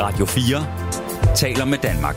[0.00, 2.16] Radio 4 taler med Danmark.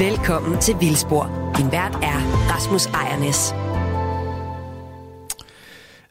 [0.00, 1.52] Velkommen til Vildspor.
[1.56, 2.18] Din vært er
[2.50, 3.52] Rasmus Ejernes.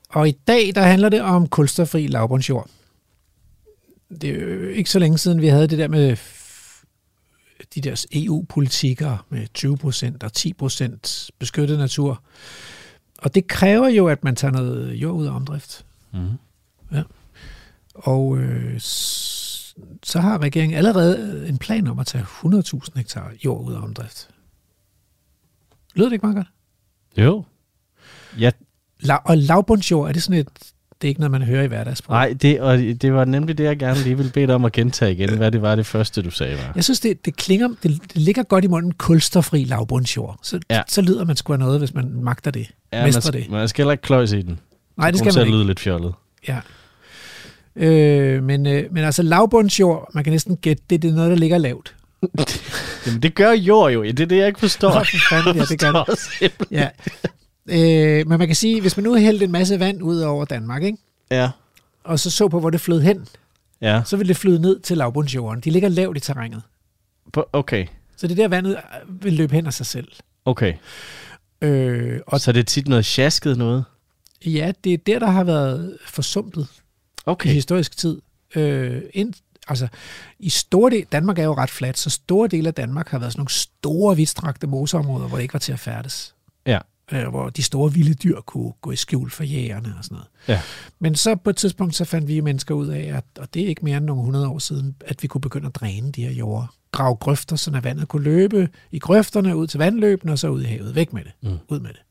[0.09, 2.70] Og i dag, der handler det om kulstoffri lavbundsjord.
[4.21, 6.18] Det er jo ikke så længe siden, vi havde det der med
[7.75, 12.23] de der EU-politikker med 20% og 10% beskyttet natur.
[13.18, 15.86] Og det kræver jo, at man tager noget jord ud af omdrift.
[16.14, 16.20] Mm.
[16.91, 17.04] Ja.
[17.97, 18.73] Og øh,
[20.03, 24.29] så har regeringen allerede en plan om at tage 100.000 hektar jord ud af omdrift.
[25.95, 26.47] Lyder det ikke meget godt?
[27.25, 27.43] Jo.
[28.39, 28.51] Ja,
[29.03, 30.47] La- og lavbundsjord, er det sådan et...
[31.01, 32.13] Det er ikke noget, man hører i hverdagssprog.
[32.13, 34.71] nej, det, og det var nemlig det, jeg gerne lige ville bede dig om at
[34.71, 36.71] gentage igen, hvad det var det første, du sagde var.
[36.75, 40.39] Jeg synes, det, det klinger, det, det ligger godt i munden, kulstofri lavbundsjord.
[40.43, 40.81] Så, Ja.
[40.87, 42.71] så lyder man sgu af noget, hvis man magter det.
[42.93, 43.49] Ja, man, Mestrer skal, det.
[43.51, 44.59] man skal heller ikke kløjs i den.
[44.98, 45.57] Nej, det skal man ikke.
[45.57, 46.13] lyde lidt fjollet.
[46.48, 46.59] Ja.
[47.77, 51.38] Øh, men, øh, men altså lavbundsjord, man kan næsten gætte, det, det er noget, der
[51.38, 51.96] ligger lavt.
[53.05, 54.04] Jamen, det gør jord jo.
[54.04, 54.93] Det er det, jeg ikke forstår.
[54.93, 56.54] Nå, fanden, ja, det gør det.
[56.71, 56.90] Ja.
[57.70, 60.84] Øh, men man kan sige, hvis man nu hældte en masse vand ud over Danmark,
[60.84, 60.98] ikke?
[61.32, 61.49] Ja.
[62.04, 63.26] og så så på, hvor det flød hen,
[63.82, 64.01] Ja.
[64.06, 65.62] så vil det flyde ned til lavbundsjorden.
[65.62, 66.62] De ligger lavt i terrænet.
[67.53, 67.85] Okay.
[68.18, 70.07] Så det der vandet øh, vil løbe hen af sig selv.
[70.46, 70.73] Okay.
[71.62, 73.84] Øh, og så er det tit noget sjasket noget?
[74.46, 76.68] ja, det er der, der har været forsumpet
[77.28, 77.50] i Okay.
[77.50, 78.22] historisk tid.
[78.56, 79.33] Øh, ind,
[79.67, 79.88] altså,
[80.39, 83.31] i store del, Danmark er jo ret fladt, så store dele af Danmark har været
[83.33, 86.35] sådan nogle store, vidtstrakte moseområder, hvor det ikke var til at færdes.
[86.66, 86.79] Ja.
[87.11, 90.28] Øh, hvor de store vilde dyr kunne gå i skjul for jægerne og sådan noget.
[90.47, 90.61] Ja.
[91.00, 93.67] Men så på et tidspunkt, så fandt vi mennesker ud af, at, og det er
[93.67, 96.31] ikke mere end nogle hundrede år siden, at vi kunne begynde at dræne de her
[96.31, 96.67] jorder.
[96.91, 100.66] Grave grøfter, så vandet kunne løbe i grøfterne ud til vandløbene, og så ud i
[100.66, 100.95] havet.
[100.95, 101.31] Væk med det.
[101.41, 101.57] Mm.
[101.67, 102.01] Ud med det.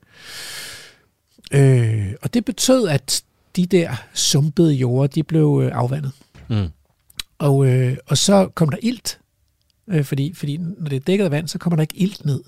[1.53, 3.22] Øh, og det betød, at
[3.57, 6.12] de der sumpede jorder, de blev øh, afvandet.
[6.49, 6.69] Mm.
[7.39, 9.21] Og, øh, og så kom der ilt,
[9.89, 12.44] øh, fordi, fordi når det er dækket af vand, så kommer der ikke ilt ned.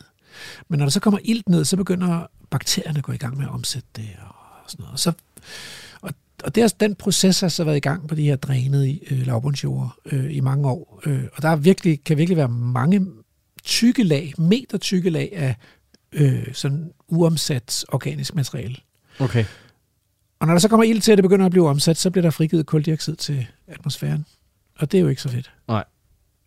[0.69, 3.44] Men når der så kommer ilt ned, så begynder bakterierne at gå i gang med
[3.44, 4.92] at omsætte det og sådan noget.
[4.92, 5.12] Og, så,
[6.00, 6.10] og,
[6.44, 9.26] og det er, den proces har så været i gang på de her drænede øh,
[9.26, 11.00] lavbundsjord øh, i mange år.
[11.06, 13.06] Øh, og der er virkelig, kan virkelig være mange
[13.64, 15.56] tykke lag, meter tykke lag af
[16.12, 18.76] øh, sådan uomsat organisk materiale.
[19.19, 19.44] Okay.
[20.41, 22.22] Og når der så kommer ild til, at det begynder at blive omsat, så bliver
[22.22, 24.26] der frigivet koldioxid til atmosfæren.
[24.78, 25.53] Og det er jo ikke så fedt.
[25.69, 25.84] Nej.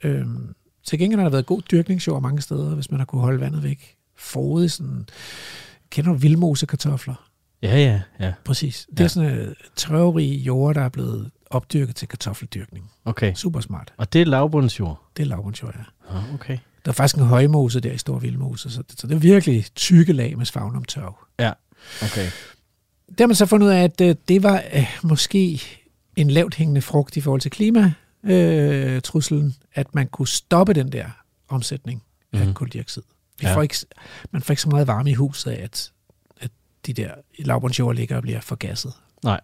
[0.03, 0.53] Øhm,
[0.83, 3.63] til gengæld har der været god dyrkningsjord mange steder, hvis man har kunne holde vandet
[3.63, 3.95] væk.
[4.17, 5.05] Frodig sådan...
[5.89, 7.29] Kender du vildmosekartofler?
[7.63, 8.33] Ja, ja, ja.
[8.45, 8.87] Præcis.
[8.91, 9.03] Det Ja.
[9.03, 12.91] er sådan en tørverige jord, der er blevet opdyrket til kartoffeldyrkning.
[13.05, 13.33] Okay.
[13.33, 13.93] Super smart.
[13.97, 15.01] Og det er lavbundsjord?
[15.17, 16.15] Det er lavbundsjord, ja.
[16.17, 16.57] Ja, okay.
[16.85, 19.65] Der er faktisk en højmose der i Stor Vildmose, så det, så det er virkelig
[19.75, 21.17] tykke lag med svagn om tørv.
[21.39, 21.51] Ja,
[22.03, 22.27] okay.
[23.11, 25.61] Det har man så fundet ud af, at øh, det var øh, måske
[26.15, 27.95] en lavt hængende frugt i forhold til klimatruslen,
[28.31, 31.05] øh, truslen, at man kunne stoppe den der
[31.47, 32.53] omsætning af mm.
[32.53, 33.01] koldioxid.
[33.39, 33.49] Vi Ja.
[33.49, 33.55] ja.
[33.55, 33.75] får ikke,
[34.31, 35.91] man får ikke så meget varme i huset af, at,
[36.41, 36.51] at
[36.85, 38.93] de der lavbundsjord ligger og bliver forgasset.
[39.23, 39.39] Nej.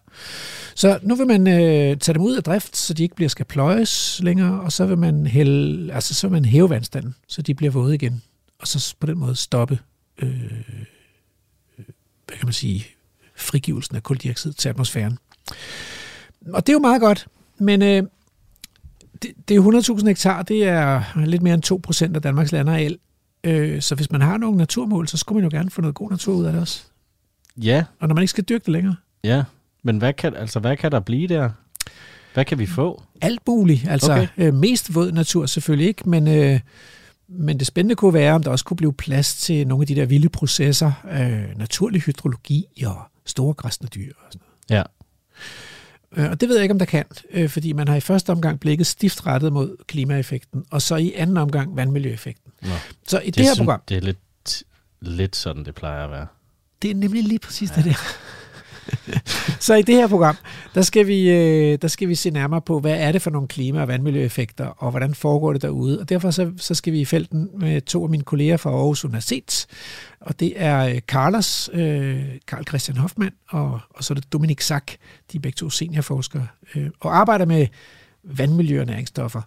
[0.75, 3.45] Så nu vil man øh, tage dem ud af drift, så de ikke bliver skal
[3.45, 7.53] pløjes længere, og så vil man hælde, altså så vil man hæve vandstanden, så de
[7.53, 8.23] bliver våde igen,
[8.59, 9.79] og så på den måde stoppe,
[10.17, 10.51] øh,
[12.27, 12.87] hvad kan man sige,
[13.37, 15.17] frigivelsen af koldioxid til atmosfæren.
[16.53, 17.27] Og det er jo meget godt,
[17.59, 18.03] men øh,
[19.21, 22.97] det, det er 100.000 hektar, det er lidt mere end 2% af Danmarks landareal.
[23.43, 26.09] Øh, så hvis man har nogle naturmål, så skulle man jo gerne få noget god
[26.11, 26.83] natur ud af det også.
[27.57, 28.95] Ja, Og når man ikke skal dyrke det længere.
[29.23, 29.43] ja.
[29.83, 31.49] Men hvad kan, altså, hvad kan der blive der?
[32.33, 33.03] Hvad kan vi få?
[33.21, 33.87] alt muligt.
[33.89, 34.27] Altså Okay.
[34.37, 36.59] øh, mest våd natur selvfølgelig ikke, men, øh,
[37.27, 39.95] men det spændende kunne være, om der også kunne blive plads til nogle af de
[39.95, 44.75] der vilde processer, øh, naturlig hydrologi og store græsne dyr og sådan Ja.
[44.75, 46.25] noget.
[46.25, 48.29] Øh, og det ved jeg ikke, om der kan, øh, fordi man har i første
[48.29, 52.51] omgang blikket stift rettet mod klimaeffekten, og så i anden omgang vandmiljøeffekten.
[52.61, 52.69] Nå.
[53.07, 54.63] Så i det, det her program, Det er lidt,
[55.01, 56.27] lidt sådan, det plejer at være.
[56.81, 57.75] det er nemlig lige præcis ja.
[57.75, 57.97] det der.
[59.67, 60.35] så i det her program,
[60.75, 63.47] der skal, vi, øh, der skal vi se nærmere på, hvad er det for nogle
[63.47, 65.99] klima- og vandmiljøeffekter, og hvordan foregår det derude.
[65.99, 69.05] Og derfor så, så skal vi i felten med to af mine kolleger fra Aarhus
[69.05, 69.67] Universitet,
[70.19, 74.61] og det er øh, Carlos, øh, Karl Christian Hoffmann, og, og så er det Dominik
[74.61, 74.97] Sack,
[75.31, 77.67] de er begge to seniorforskere, øh, og arbejder med
[78.23, 79.41] vandmiljø og næringsstoffer.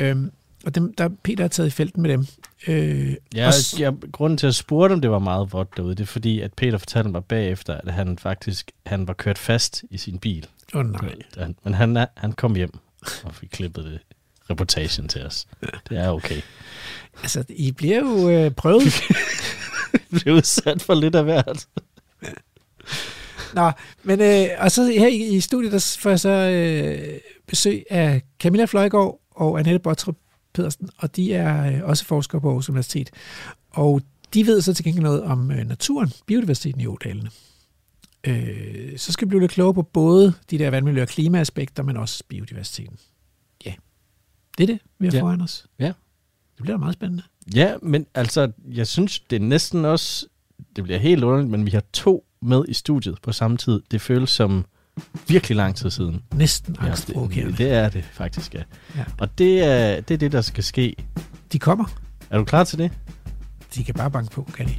[0.00, 0.30] Øhm,
[0.68, 2.26] og dem, der Peter har taget i felten med dem.
[2.68, 5.94] Øh, Ja, og s- jeg, grunden til at spurgte, om det var meget vådt derude,
[5.94, 9.84] det er fordi, at Peter fortalte mig bagefter, at han faktisk han var kørt fast
[9.90, 10.46] i sin bil.
[10.74, 11.14] Åh oh, nej.
[11.38, 12.78] Han- Men han, han kom hjem
[13.24, 13.98] og fik klippet det,
[14.50, 15.46] reportagen til os.
[15.90, 16.40] Det er okay.
[17.22, 19.00] Altså, I bliver jo øh, prøvet.
[20.10, 21.66] Vi blev udsat for lidt af hvert.
[23.54, 23.70] Nå,
[24.02, 28.22] men øh, og så her i, i studiet, der får jeg så øh, besøg af
[28.40, 30.16] Camilla Fløjgaard og Annette Bottrup
[30.52, 33.10] Pedersen, og de er øh, også forskere på Aarhus Universitet.
[33.70, 34.02] Og
[34.34, 37.30] de ved så til gengæld noget om øh, naturen, biodiversiteten i ådalene.
[38.26, 41.96] Øh, så skal vi blive lidt klogere på både de der vandmiljø- og klimaaspekter, men
[41.96, 42.98] også biodiversiteten.
[43.66, 43.74] Ja,
[44.58, 45.16] det er det, vi har Ja.
[45.18, 45.22] ja.
[45.22, 45.66] foran os.
[45.78, 45.92] Ja.
[46.56, 47.22] Det bliver meget spændende.
[47.54, 50.26] Ja, men altså, jeg synes, det er næsten også,
[50.76, 53.82] det bliver helt underligt, men vi har to med i studiet på samme tid.
[53.90, 54.64] Det føles som
[55.28, 56.22] virkelig lang tid siden.
[56.34, 57.50] Næsten Ja, angstprovokerende.
[57.50, 58.62] det, det er det faktisk, ja.
[58.96, 59.04] Ja.
[59.18, 60.96] Og det er, det er det, der skal ske.
[61.52, 61.84] De kommer.
[62.30, 62.90] Er du klar til det?
[63.74, 64.74] De kan bare banke på, kan de?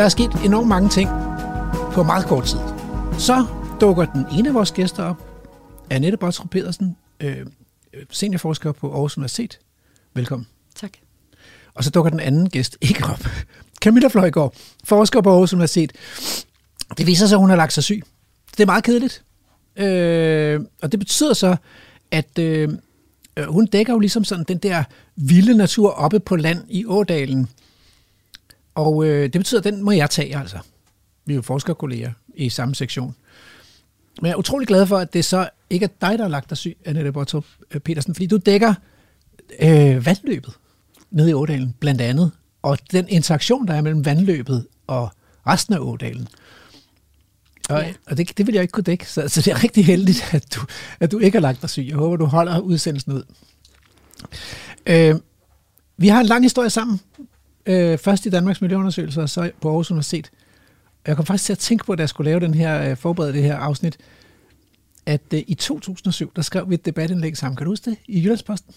[0.00, 1.08] Der er sket enormt mange ting
[1.92, 2.58] på meget kort tid.
[3.18, 3.46] Så
[3.80, 5.16] dukker den ene af vores gæster op,
[5.90, 7.46] Annette Bottrup Pedersen, øh,
[8.10, 9.58] seniorforsker på Aarhus Universitet.
[10.14, 10.46] Velkommen.
[10.74, 10.90] Tak.
[11.74, 13.26] Og så dukker den anden gæst ikke op.
[13.80, 14.54] Camilla Fløjgaard,
[14.84, 15.92] forsker på Aarhus Universitet.
[16.98, 18.02] Det viser sig, at hun har lagt sig syg.
[18.50, 19.24] Det er meget kedeligt.
[19.76, 21.56] Øh, og det betyder så,
[22.10, 22.68] at øh,
[23.36, 24.84] øh, hun dækker jo ligesom sådan den der
[25.16, 27.48] vilde natur oppe på land i Ådalen.
[28.74, 30.58] Og øh, det betyder, at den må jeg tage, altså.
[31.26, 33.14] Vi er jo forskerkolleger i samme sektion.
[34.20, 36.50] Men jeg er utrolig glad for, at det så ikke er dig, der har lagt
[36.50, 38.74] dig syg, Annette Bortrup øh, Petersen, fordi du dækker
[39.60, 40.54] øh, vandløbet
[41.10, 42.32] nede i Ådalen, blandt andet,
[42.62, 45.08] og den interaktion, der er mellem vandløbet og
[45.46, 46.28] resten af Ådalen.
[47.68, 47.86] Og, Ja.
[47.86, 47.92] ja.
[48.06, 50.54] og det, det vil jeg ikke kunne dække, så, så det er rigtig heldigt, at
[50.54, 50.60] du,
[51.00, 51.86] at du ikke har lagt dig syg.
[51.88, 53.22] Jeg håber, du holder udsendelsen ud.
[54.86, 55.14] Øh,
[55.96, 57.00] vi har en lang historie sammen.
[57.66, 60.30] Øh, først i Danmarks Miljøundersøgelser, og så på Aarhus Universitet.
[61.06, 63.32] Jeg kom faktisk til at tænke på, da jeg skulle lave den her, øh, forberede
[63.32, 63.98] det her afsnit,
[65.06, 67.56] at øh, i 2007, der skrev vi et debatindlæg sammen.
[67.56, 67.98] Kan du huske det?
[68.08, 68.74] I Jyllandsposten.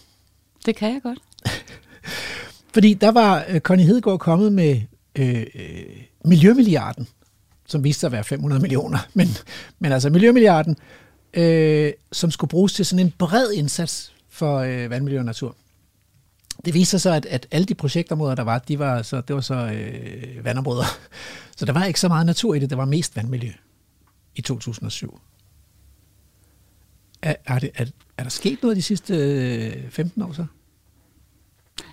[0.66, 1.20] Det kan jeg godt.
[2.74, 4.82] Fordi der var øh, Connie Hedegaard kommet med
[5.16, 5.84] øh, øh,
[6.26, 7.08] Miljømilliarden,
[7.66, 9.28] som viste sig at være 500 millioner, men,
[9.80, 10.78] men altså Miljømilliarden,
[11.34, 15.56] øh, som skulle bruges til sådan en bred indsats for øh, vandmiljø og natur.
[16.66, 19.36] Det viste sig så, at, at alle de projektområder, der var, de var så, det
[19.36, 20.86] var så øh, vandområder.
[21.58, 23.52] Så der var ikke så meget natur i det, det var mest vandmiljø
[24.36, 25.20] i 2007.
[27.22, 27.86] Er, er, det, er,
[28.18, 30.46] er der sket noget de sidste øh, 15 år så?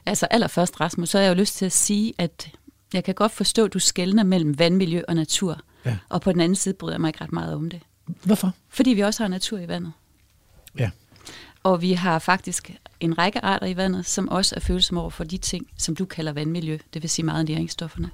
[0.06, 2.50] Altså allerførst, Rasmus, så har jeg jo lyst til at sige, at
[2.92, 5.60] jeg kan godt forstå, at du skældner mellem vandmiljø og natur.
[5.84, 5.98] Ja.
[6.08, 7.80] Og på den anden side bryder jeg mig ikke ret meget om det.
[8.24, 8.52] Hvorfor?
[8.68, 9.92] Fordi vi også har natur i vandet.
[10.78, 10.90] Ja.
[11.62, 12.70] Og vi har faktisk
[13.00, 16.04] en række arter i vandet, som også er følsomme over for de ting, som du
[16.04, 18.10] kalder vandmiljø, det vil sige meget næringsstofferne.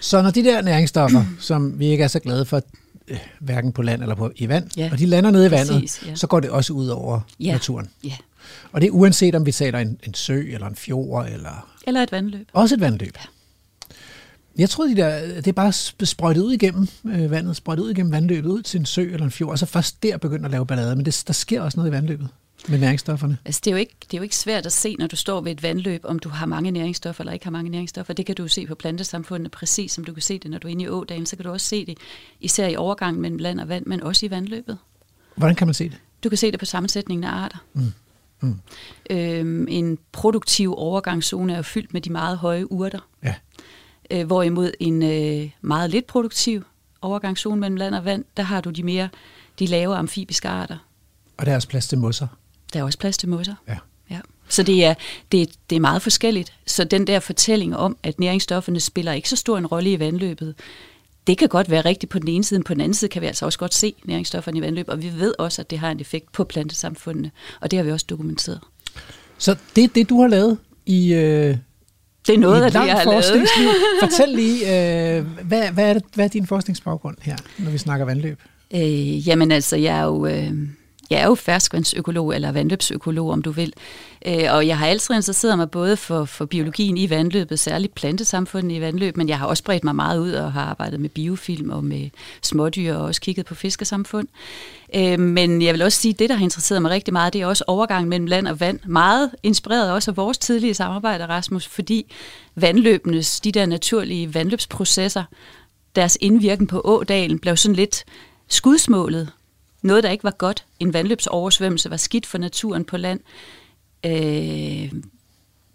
[0.00, 2.62] Så når de der næringsstoffer, som vi ikke er så glade for,
[3.08, 5.72] øh, hverken på land eller på, i vand, Ja, og de lander nede i vandet,
[5.82, 6.14] præcis, ja.
[6.14, 7.52] så går det også ud over Ja.
[7.52, 7.90] naturen.
[8.04, 8.14] Ja.
[8.72, 12.02] Og det er uanset om vi taler en, en sø, eller en fjord, eller Eller
[12.02, 12.48] et vandløb.
[12.52, 13.18] også et vandløb.
[14.58, 17.90] Jeg troede, de der, det er bare sp- sprøjtet ud igennem øh, vandet, sprøjtet ud
[17.90, 20.50] igennem vandløbet, ud til en sø eller en fjord, og så først der begynder at
[20.50, 20.96] lave ballade.
[20.96, 22.28] Men det, der sker også noget i vandløbet
[22.70, 23.38] med næringsstofferne.
[23.44, 25.40] Altså, det, er jo ikke, det er jo ikke svært at se, når du står
[25.40, 28.14] ved et vandløb, om du har mange næringsstoffer eller ikke har mange næringsstoffer.
[28.14, 30.68] Det kan du jo se på plantesamfundet præcis, som du kan se det, når du
[30.68, 31.26] er inde i ådalen.
[31.26, 31.98] Så kan du også se det,
[32.40, 34.78] især i overgangen mellem land og vand, men også i vandløbet.
[35.36, 35.98] Hvordan kan man se det?
[36.24, 37.58] Du kan se det på sammensætningen af arter.
[37.72, 37.92] Mm.
[38.40, 38.60] Mm.
[39.10, 43.34] Øhm, en produktiv overgangszone er fyldt med de meget høje urter, Ja.
[44.10, 46.64] øh, hvorimod en øh, meget lidt produktiv
[47.00, 49.08] overgangszone mellem land og vand, der har du de mere
[49.58, 50.76] de lave amfibiske arter.
[51.36, 52.26] Og der er også plads til mosser.
[52.72, 53.54] Der er også plads til mosser.
[53.68, 53.76] Ja.
[54.10, 54.20] Ja.
[54.48, 54.94] Så det er,
[55.32, 56.52] det, det er meget forskelligt.
[56.66, 60.54] Så den der fortælling om, at næringsstofferne spiller ikke så stor en rolle i vandløbet,
[61.26, 63.22] det kan godt være rigtigt på den ene side, men på den anden side kan
[63.22, 65.90] vi altså også godt se næringsstofferne i vandløbet, og vi ved også, at det har
[65.90, 68.60] en effekt på plantesamfundene, og det har vi også dokumenteret.
[69.38, 71.56] Så det er det, du har lavet i, øh,
[72.26, 73.48] Det er noget af et det, jeg har lavet.
[74.02, 78.06] Fortæl lige, øh, hvad, hvad, er det, hvad er din forskningsbaggrund her, når vi snakker
[78.06, 78.40] vandløb?
[78.74, 80.52] Øh, jamen altså, jeg er jo, øh,
[81.10, 83.72] jeg er jo ferskvandsøkolog eller vandløbsøkolog, om du vil.
[84.26, 88.76] Øh, og jeg har altid interesseret mig både for, for biologien i vandløbet, særligt plantesamfundet
[88.76, 91.70] i vandløb, men jeg har også bredt mig meget ud og har arbejdet med biofilm
[91.70, 92.10] og med
[92.42, 94.28] smådyr og også kigget på fiskesamfund.
[94.94, 97.40] Øh, men jeg vil også sige, at det, der har interesseret mig rigtig meget, det
[97.40, 98.80] er også overgangen mellem land og vand.
[98.86, 102.14] Meget inspireret også af vores tidlige samarbejde, Rasmus, fordi
[102.54, 105.24] vandløbenes, de der naturlige vandløbsprocesser,
[105.96, 108.04] deres indvirken på ådalen blev sådan lidt
[108.48, 109.30] skudsmålet
[109.82, 110.64] noget, der ikke var godt.
[110.80, 113.20] En vandløbsoversvømmelse var skidt for naturen på land.
[114.06, 114.92] Øh,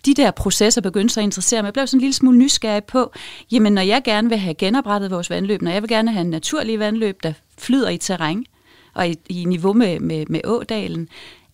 [0.06, 1.66] de der processer begyndte så at interessere mig.
[1.68, 3.12] Jeg blev sådan en lille smule nysgerrig på,
[3.52, 6.30] jamen når jeg gerne vil have genoprettet vores vandløb, når jeg vil gerne have en
[6.30, 8.46] naturlig vandløb, der flyder i terræn
[8.94, 11.08] og i, i niveau med, med, med ådalen,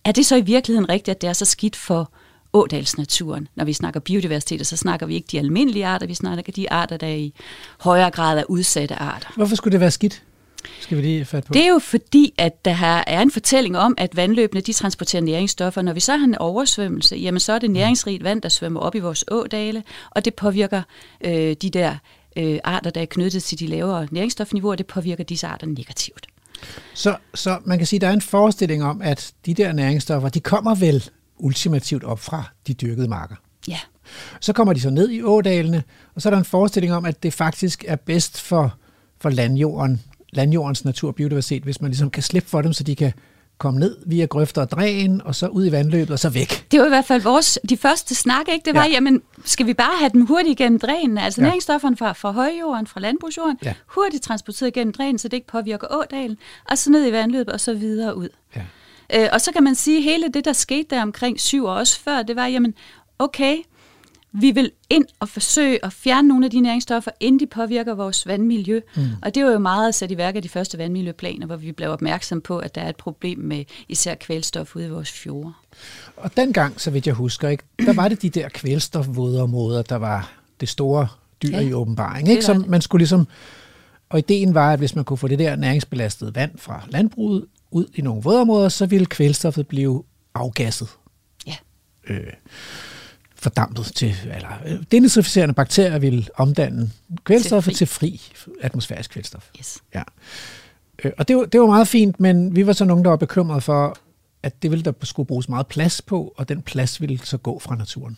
[0.04, 2.12] er det så i virkeligheden rigtigt, at det er så skidt for
[2.52, 3.48] ådalsnaturen?
[3.54, 6.96] Når vi snakker biodiversitet, så snakker vi ikke de almindelige arter, vi snakker de arter,
[6.96, 7.34] der i
[7.80, 9.28] højere grad er udsatte arter.
[9.36, 10.22] Hvorfor skulle det være skidt?
[10.80, 11.52] Skal vi lige fat på?
[11.52, 15.82] Det er jo fordi, at der er en fortælling om, at vandløbene de transporterer næringsstoffer.
[15.82, 18.94] Når vi så har en oversvømmelse, jamen så er det næringsrigt vand, der svømmer op
[18.94, 20.82] i vores ådale, og det påvirker
[21.24, 21.96] øh, de der
[22.36, 26.26] øh, arter, der er knyttet til de lavere næringsstofniveauer, det påvirker disse arter negativt.
[26.94, 30.28] Så, så man kan sige, at der er en forestilling om, at de der næringsstoffer,
[30.28, 33.36] de kommer vel ultimativt op fra de dyrkede marker.
[33.68, 33.78] Ja.
[34.40, 35.82] Så kommer de så ned i ådalene,
[36.14, 38.74] og så er der en forestilling om, at det faktisk er bedst for,
[39.20, 42.96] for landjorden, landjordens natur og biodiversitet, hvis man ligesom kan slippe for dem, så de
[42.96, 43.12] kan
[43.60, 46.66] komme ned via grøfter og dræn, og så ud i vandløbet, og så væk.
[46.70, 48.64] Det var i hvert fald vores, de første snak, ikke?
[48.64, 48.90] Det var, ja.
[48.90, 51.18] jamen, skal vi bare have dem hurtigt gennem drænen?
[51.18, 51.46] Altså ja.
[51.46, 53.74] næringsstofferne fra, fra højjorden, fra landbrugsjorden, ja.
[53.86, 56.38] hurtigt transporteret gennem drænen, så det ikke påvirker ådalen,
[56.70, 58.28] og så ned i vandløbet, og så videre ud.
[58.56, 58.62] Ja.
[59.14, 61.72] Øh, og så kan man sige, at hele det, der skete der omkring syv år
[61.72, 62.74] også før, det var, jamen,
[63.18, 63.56] okay,
[64.32, 68.26] vi vil ind og forsøge at fjerne nogle af de næringsstoffer, inden de påvirker vores
[68.26, 68.80] vandmiljø.
[68.96, 69.02] Mm.
[69.22, 71.90] Og det var jo meget sat i værk af de første vandmiljøplaner, hvor vi blev
[71.90, 75.52] opmærksom på, at der er et problem med især kvælstof ude i vores fjorde.
[76.16, 79.96] Og dengang, så vidt jeg husker, ikke, der var det de der kvælstofvåde områder, der
[79.96, 81.08] var det store
[81.42, 82.28] dyr ja, i åbenbaring.
[82.28, 82.42] Ikke?
[82.42, 83.28] Som man skulle ligesom,
[84.08, 87.86] og ideen var, at hvis man kunne få det der næringsbelastede vand fra landbruget ud
[87.94, 90.88] i nogle vådområder, så ville kvælstoffet blive afgasset.
[91.46, 91.56] Ja.
[92.08, 92.32] Øh
[93.40, 96.90] fordampet til, eller øh, denitrificerende bakterier vil omdanne
[97.24, 99.48] kvælstoffet til fri, til fri atmosfærisk kvælstof.
[99.58, 99.78] Yes.
[99.94, 100.02] Ja.
[101.04, 103.16] Øh, og det var, det var meget fint, men vi var så nogen, der var
[103.16, 103.96] bekymrede for,
[104.42, 107.58] at det ville der skulle bruges meget plads på, og den plads ville så gå
[107.58, 108.16] fra naturen.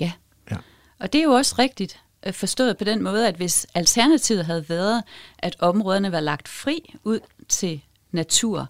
[0.00, 0.12] Ja.
[0.50, 0.56] ja.
[1.00, 4.68] Og det er jo også rigtigt øh, forstået på den måde, at hvis alternativet havde
[4.68, 5.02] været,
[5.38, 7.80] at områderne var lagt fri ud til
[8.12, 8.68] natur,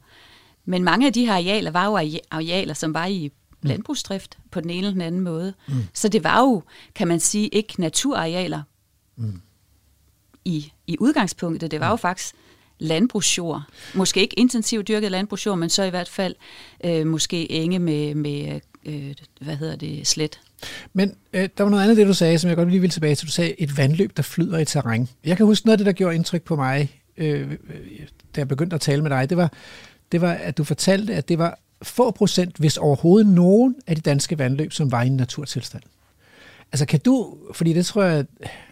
[0.64, 3.32] men mange af de her arealer var jo arealer, som var i.
[3.62, 5.54] landbrugsdrift på den ene eller den anden måde.
[5.68, 5.74] Mm.
[5.94, 6.62] Så det var jo,
[6.94, 8.62] kan man sige, ikke naturarealer
[9.16, 9.40] mm.
[10.44, 11.70] i, i udgangspunktet.
[11.70, 11.98] Det var jo mm.
[11.98, 12.34] faktisk
[12.78, 13.62] landbrugsjord.
[13.94, 16.34] Måske ikke intensivt dyrket landbrugsjord, men så i hvert fald
[16.84, 20.40] øh, måske enge med, med øh, hvad hedder det, slet.
[20.92, 23.14] Men øh, der var noget andet det, du sagde, som jeg godt lige vil tilbage
[23.14, 23.26] til.
[23.26, 25.08] Du sagde et vandløb, der flyder i terræn.
[25.24, 27.50] Jeg kan huske noget af det, der gjorde indtryk på mig, øh,
[28.34, 29.30] da jeg begyndte at tale med dig.
[29.30, 29.52] Det var,
[30.12, 34.02] det var, at du fortalte, at det var få procent, hvis overhovedet nogen af de
[34.02, 35.82] danske vandløb, som var i en naturtilstand.
[36.72, 38.26] Altså kan du, fordi det tror jeg,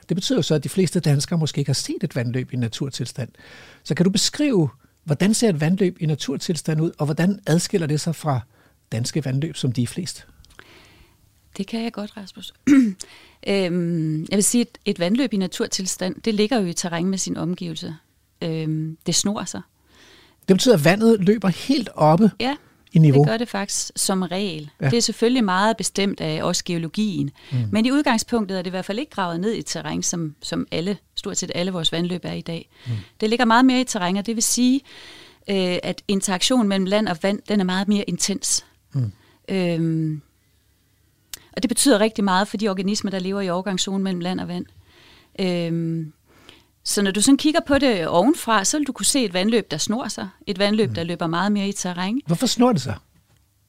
[0.08, 2.56] det betyder jo så, at de fleste danskere måske ikke har set et vandløb i
[2.56, 3.28] naturtilstand.
[3.84, 4.68] Så kan du beskrive,
[5.04, 8.40] hvordan ser et vandløb i naturtilstand ud, og hvordan adskiller det sig fra
[8.92, 10.26] danske vandløb, som de er flest?
[11.56, 12.52] Det kan jeg godt, Rasmus.
[13.48, 17.18] øhm, jeg vil sige, at et vandløb i naturtilstand, det ligger jo i terræn med
[17.18, 17.96] sin omgivelse.
[18.42, 19.60] Øhm, det snor sig.
[20.48, 22.56] Det betyder, at vandet løber helt oppe ja
[22.92, 23.22] i niveau?
[23.22, 24.70] Det gør det faktisk som regel.
[24.80, 24.90] Ja.
[24.90, 27.30] Det er selvfølgelig meget bestemt af også geologien.
[27.52, 27.58] Mm.
[27.72, 30.66] Men i udgangspunktet er det i hvert fald ikke gravet ned i terræn, som, som
[30.70, 32.68] alle, stort set alle vores vandløb er i dag.
[32.86, 32.92] Mm.
[33.20, 34.80] Det ligger meget mere i terræn, og det vil sige,
[35.50, 38.64] øh, at interaktionen mellem land og vand, den er meget mere intens.
[38.92, 39.12] Mm.
[39.48, 40.22] Øhm,
[41.52, 44.48] og det betyder rigtig meget for de organismer, der lever i overgangszonen mellem land og
[44.48, 44.66] vand.
[45.40, 46.12] Øhm,
[46.90, 49.70] så når du sådan kigger på det ovenfra, så vil du kunne se et vandløb,
[49.70, 50.28] der snor sig.
[50.46, 50.94] Et vandløb, mm.
[50.94, 52.20] der løber meget mere i terræn.
[52.26, 52.96] Hvorfor snor det sig?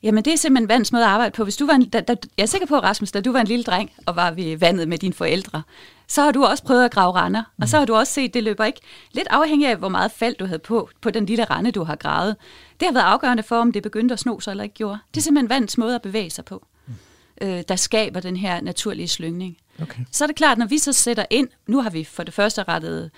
[0.03, 1.43] Jamen, det er simpelthen vands måde at arbejde på.
[1.43, 3.47] Hvis du var en, da, da, jeg er sikker på, Rasmus, da du var en
[3.47, 5.63] lille dreng og var ved vandet med dine forældre,
[6.07, 7.41] så har du også prøvet at grave render.
[7.41, 7.61] Mm.
[7.61, 10.11] Og så har du også set, at det løber ikke lidt afhængig af, hvor meget
[10.11, 12.35] fald du havde på, på den lille rende, du har gravet.
[12.79, 14.97] Det har været afgørende for, om det begyndte at sno sig eller ikke gjorde.
[15.13, 16.93] Det er simpelthen vandets måde at bevæge sig på, mm.
[17.41, 19.57] øh, der skaber den her naturlige slyngning.
[19.81, 20.01] Okay.
[20.11, 22.63] Så er det klart, når vi så sætter ind, nu har vi for det første
[22.63, 23.11] rettet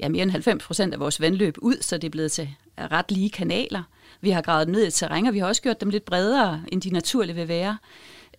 [0.00, 2.48] ja, mere end 90 procent af vores vandløb ud, så det er blevet til
[2.78, 3.82] ret lige kanaler.
[4.20, 6.82] Vi har gravet ned i terræn, og vi har også gjort dem lidt bredere, end
[6.82, 7.78] de naturlige vil være.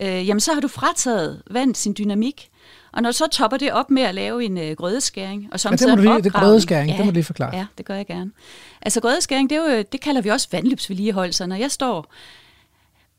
[0.01, 2.49] Øh, jamen, så har du frataget vand sin dynamik.
[2.91, 5.57] Og når du så topper det op med at lave en øh, grødeskæring, og Ja,
[5.57, 7.55] samtidig det må du lige, det grødeskæring, det må du lige forklare.
[7.55, 8.31] Ja, det gør jeg gerne.
[8.81, 11.47] Altså grødeskæring, det, er jo, det kalder vi også vandløbsvedligeholdelse.
[11.47, 12.13] Når jeg står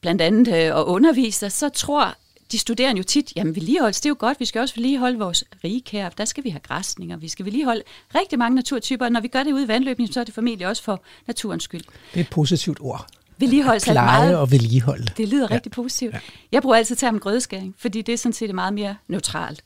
[0.01, 2.15] blandt andet øh, og underviser, så tror
[2.53, 5.45] de studerende jo tit, jamen vedligeholdelse, det er jo godt, vi skal også vedligeholde vores
[5.65, 7.83] rigekær, der skal vi have græsninger, vi skal vedligeholde
[8.15, 10.67] rigtig mange naturtyper, og når vi gør det ude i vandløbene, så er det formentlig
[10.67, 11.85] også for naturens skyld.
[12.15, 13.07] Det er et positivt ord.
[13.39, 15.13] Vedligeholdelse er meget og vedligeholde.
[15.17, 15.55] det lyder ja.
[15.55, 16.15] rigtig positivt.
[16.15, 16.21] Ja.
[16.53, 19.63] Jeg bruger altid termen grødeskæring, fordi det er sådan set meget mere neutralt.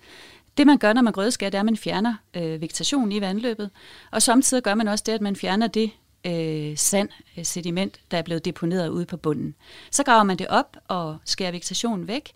[0.56, 3.70] Det man gør, når man grødeskærer, det er, at man fjerner øh, vegetation i vandløbet,
[4.10, 5.90] og samtidig gør man også det, at man fjerner det
[6.26, 9.54] øh, sand, øh, sediment, der er blevet deponeret ude på bunden.
[9.90, 12.32] Så graver man det op og skærer vegetationen væk,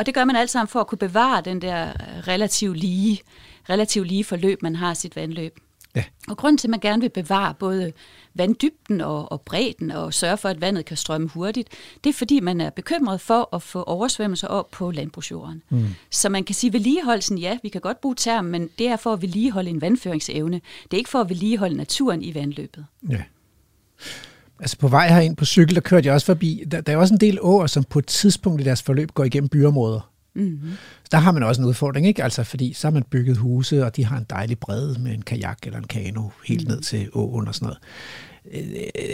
[0.00, 3.20] og det gør man alt sammen for at kunne bevare den der øh, relativt lige,
[3.70, 5.58] relativt lige forløb, man har sit vandløb.
[5.96, 6.04] Ja.
[6.28, 7.92] Og grunden til, at man gerne vil bevare både
[8.34, 11.68] vanddybden og, og bredden og sørge for, at vandet kan strømme hurtigt,
[12.04, 15.62] det er fordi, man er bekymret for at få oversvømmelser op på landbrugsjorden.
[15.68, 15.86] Mm.
[16.10, 19.12] Så man kan sige, vedligeholdelsen, ja, vi kan godt bruge termen, men det er for
[19.12, 20.60] at vedligeholde en vandføringsevne.
[20.84, 22.86] Det er ikke for at vedligeholde naturen i vandløbet.
[23.10, 23.22] Ja.
[24.60, 26.64] Altså på vej herind på cykel, der kørte jeg også forbi.
[26.70, 29.24] Der, der er også en del åer, som på et tidspunkt i deres forløb går
[29.24, 30.10] igennem byområder.
[30.34, 30.70] Mm-hmm.
[31.12, 32.24] Der har man også en udfordring, ikke?
[32.24, 35.22] Altså fordi så har man bygget huse, og de har en dejlig bredde med en
[35.22, 37.78] kajak eller en kano helt ned til åen og sådan noget.
[38.54, 38.60] Øh,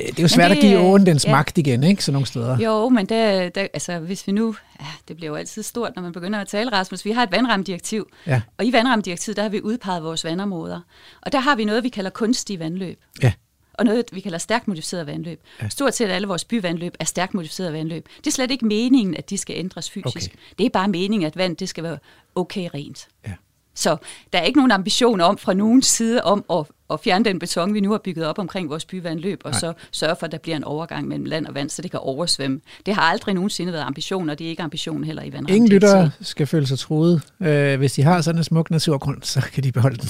[0.07, 1.11] Det er jo svært det, at give åen ja.
[1.11, 2.05] dens magt igen, ikke?
[2.05, 2.59] Så nogle steder.
[2.59, 4.55] Jo, men der, der, altså, hvis vi nu...
[4.81, 7.05] Ja, det bliver jo altid stort, når man begynder at tale, Rasmus.
[7.05, 8.41] Vi har et vandramdirektiv, Ja.
[8.59, 10.81] og i vandramdirektivet, der har vi udpeget vores vandområder.
[11.23, 12.99] Og der har vi noget, vi kalder kunstige vandløb.
[13.23, 13.33] Ja.
[13.78, 15.40] Og noget, vi kalder stærkt modificeret vandløb.
[15.62, 15.68] Ja.
[15.68, 18.09] Stort set alle vores byvandløb er stærkt modificeret vandløb.
[18.18, 20.30] Det er slet ikke meningen, at de skal ændres fysisk.
[20.30, 20.38] Okay.
[20.59, 21.99] Det er bare meningen, at vand det skal være
[22.35, 23.09] okay rent.
[23.26, 23.33] Ja.
[23.75, 23.97] Så
[24.33, 27.75] der er ikke nogen ambition om fra nogen side om at, at fjerne den beton,
[27.75, 29.61] vi nu har bygget op omkring vores byvandløb, og Nej.
[29.61, 32.00] så sørge for, at der bliver en overgang mellem land og vand, så det kan
[32.00, 32.61] oversvømme.
[32.87, 35.55] Det har aldrig nogensinde været ambition, og det er ikke ambition heller i vandrammen.
[35.55, 37.23] Ingen lyttere skal føle sig truet.
[37.40, 40.09] Øh, hvis de har sådan en smuk naturgrund, så kan de beholde den.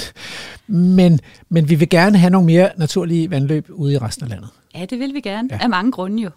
[0.97, 4.49] Men, men vi vil gerne have nogle mere naturlige vandløb ude i resten af landet.
[4.75, 5.59] Ja, det vil vi gerne, ja.
[5.63, 6.31] af mange grunde jo.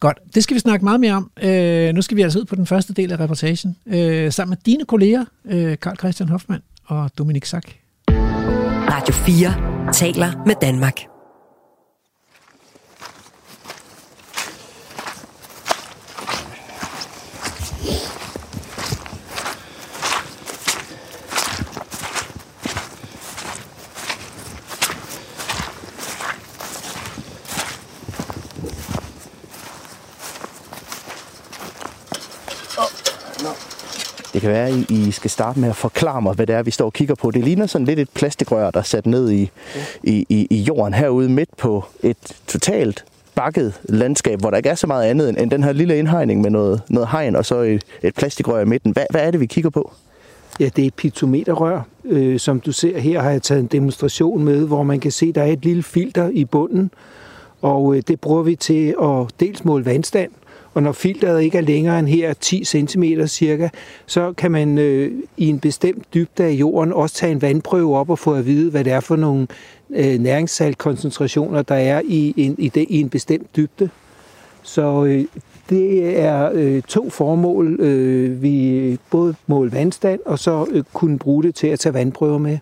[0.00, 1.30] Godt, det skal vi snakke meget mere om.
[1.42, 3.76] Øh, nu skal vi altså ud på den første del af reportagen.
[3.86, 7.76] Øh, sammen med dine kolleger, øh, Karl Christian Hoffmann og Dominik Sack.
[8.88, 11.06] Radio 4 taler med Danmark.
[17.86, 18.23] Yeah.
[34.44, 36.84] Kan være, at I skal starte med at forklare mig, hvad det er, vi står
[36.86, 37.30] og kigger på.
[37.30, 39.50] Det ligner sådan lidt et plastikrør, der er sat ned i,
[40.02, 43.04] i, i, i jorden herude midt på et totalt
[43.34, 46.40] bakket landskab, hvor der ikke er så meget andet end- end den her lille indhegning
[46.40, 48.92] med noget, noget hegn og så et, et plastikrør i midten.
[48.92, 49.92] Hvad, hvad er det, vi kigger på?
[50.60, 51.80] Ja, det er et pitometerrør.
[52.04, 55.26] Øh, som du ser her, har jeg taget en demonstration med, hvor man kan se,
[55.26, 56.90] at der er et lille filter i bunden.
[57.62, 60.30] Og øh, det bruger vi til at dels måle vandstand.
[60.74, 63.68] Og når filteret ikke er længere end her 10 cm cirka,
[64.06, 68.10] så kan man øh, i en bestemt dybde af jorden også tage en vandprøve op
[68.10, 69.46] og få at vide, hvad det er for nogle
[69.90, 73.90] øh, næringssaltkoncentrationer, der er i en, i, det, i en bestemt dybde.
[74.62, 75.24] Så øh,
[75.70, 77.80] det er øh, to formål.
[77.80, 82.38] Øh, vi både måle vandstand, og så øh, kunne bruge det til at tage vandprøver
[82.38, 82.58] med.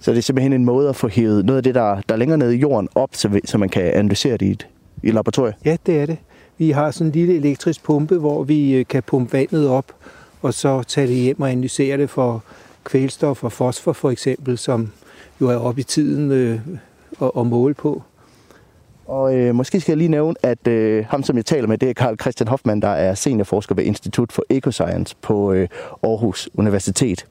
[0.00, 2.18] Så det er simpelthen en måde at få hævet noget af det, der, der er
[2.18, 4.66] længere nede i jorden op, så, så man kan analysere det i et,
[5.02, 5.54] i et laboratorium.
[5.64, 6.18] Ja, det er det.
[6.58, 9.94] Vi har sådan en lille elektrisk pumpe, hvor vi øh, kan pumpe vandet op,
[10.42, 12.44] og så tage det hjem og analysere det for
[12.84, 14.92] kvælstof og fosfor for eksempel, som
[15.40, 16.60] jo er oppe i tiden øh,
[17.22, 18.02] at, at måle på.
[19.08, 21.90] Og øh, måske skal jeg lige nævne, at øh, ham, som jeg taler med, det
[21.90, 25.68] er Karl Christian Hoffmann, der er seniorforsker ved Institut for Ecoscience på øh,
[26.02, 27.26] Aarhus Universitet.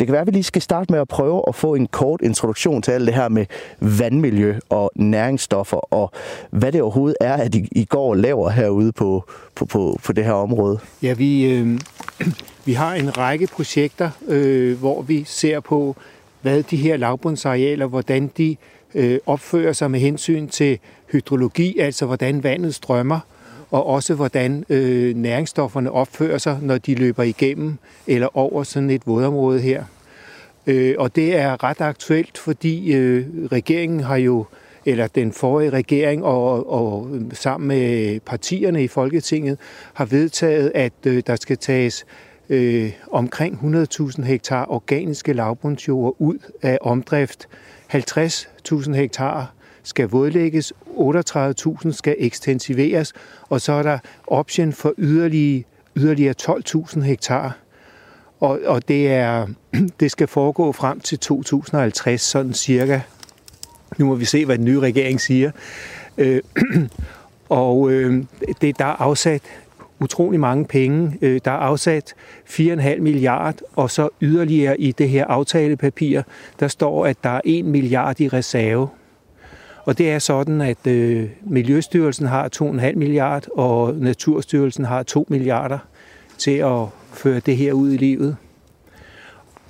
[0.00, 2.20] Det kan være, at vi lige skal starte med at prøve at få en kort
[2.22, 3.46] introduktion til alt det her med
[3.80, 6.12] vandmiljø og næringsstoffer, og
[6.50, 10.12] hvad det overhovedet er, at I, I går og laver herude på, på, på, på
[10.12, 10.78] det her område.
[11.02, 11.80] Ja, vi, øh,
[12.66, 15.96] vi har en række projekter, øh, hvor vi ser på,
[16.42, 18.56] hvad de her lavbundsarealer, hvordan de
[18.94, 20.78] øh, opfører sig med hensyn til
[21.12, 23.20] hydrologi, altså hvordan vandet strømmer,
[23.70, 29.06] og også hvordan øh, næringsstofferne opfører sig, når de løber igennem eller over sådan et
[29.06, 29.84] vådområde her.
[30.66, 34.44] Øh, og det er ret aktuelt, fordi øh, regeringen har jo,
[34.86, 39.58] eller den forrige regering og, og sammen med partierne i Folketinget,
[39.94, 42.06] har vedtaget, at øh, der skal tages
[42.48, 43.58] øh, omkring
[44.00, 47.48] 100.000 hektar organiske lavbundsjord ud af omdrift.
[47.94, 49.52] 50.000 hektar
[49.88, 53.12] skal vådlægges, 38.000 skal ekstensiveres,
[53.48, 55.64] og så er der option for yderligere,
[55.96, 57.56] yderligere 12.000 hektar.
[58.40, 59.46] og, og det, er,
[60.00, 63.00] det skal foregå frem til 2050, sådan cirka.
[63.98, 65.50] Nu må vi se, hvad den nye regering siger.
[66.18, 66.42] Øh,
[67.48, 68.24] og øh,
[68.60, 69.42] det, der er afsat
[70.00, 71.18] utrolig mange penge.
[71.22, 72.14] Øh, der er afsat
[72.46, 76.22] 4,5 milliard, og så yderligere i det her aftalepapir,
[76.60, 78.88] der står, at der er 1 milliard i reserve.
[79.88, 85.78] Og det er sådan, at øh, Miljøstyrelsen har 2,5 milliard, og Naturstyrelsen har 2 milliarder
[86.38, 88.36] til at føre det her ud i livet.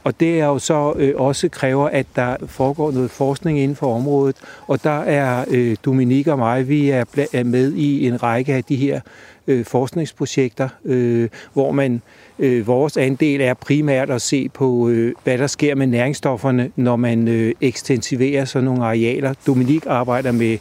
[0.04, 3.94] Og det er jo så øh, også kræver, at der foregår noget forskning inden for
[3.94, 4.36] området.
[4.66, 8.64] Og der er øh, Dominik og mig, vi er, er med i en række af
[8.64, 9.00] de her
[9.46, 12.00] øh, forskningsprojekter, øh, hvor man øh,
[12.38, 16.96] Øh, vores andel er primært at se på, øh, hvad der sker med næringsstofferne, når
[16.96, 19.34] man øh, ekstensiverer sådan nogle arealer.
[19.46, 20.58] Dominik arbejder med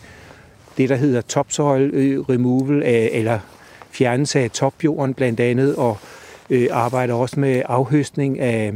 [0.78, 3.40] det, der hedder topsoil øh, removal, af, eller
[3.92, 5.98] fjernelse af topjorden blandt andet, og
[6.50, 8.74] øh, arbejder også med afhøstning af,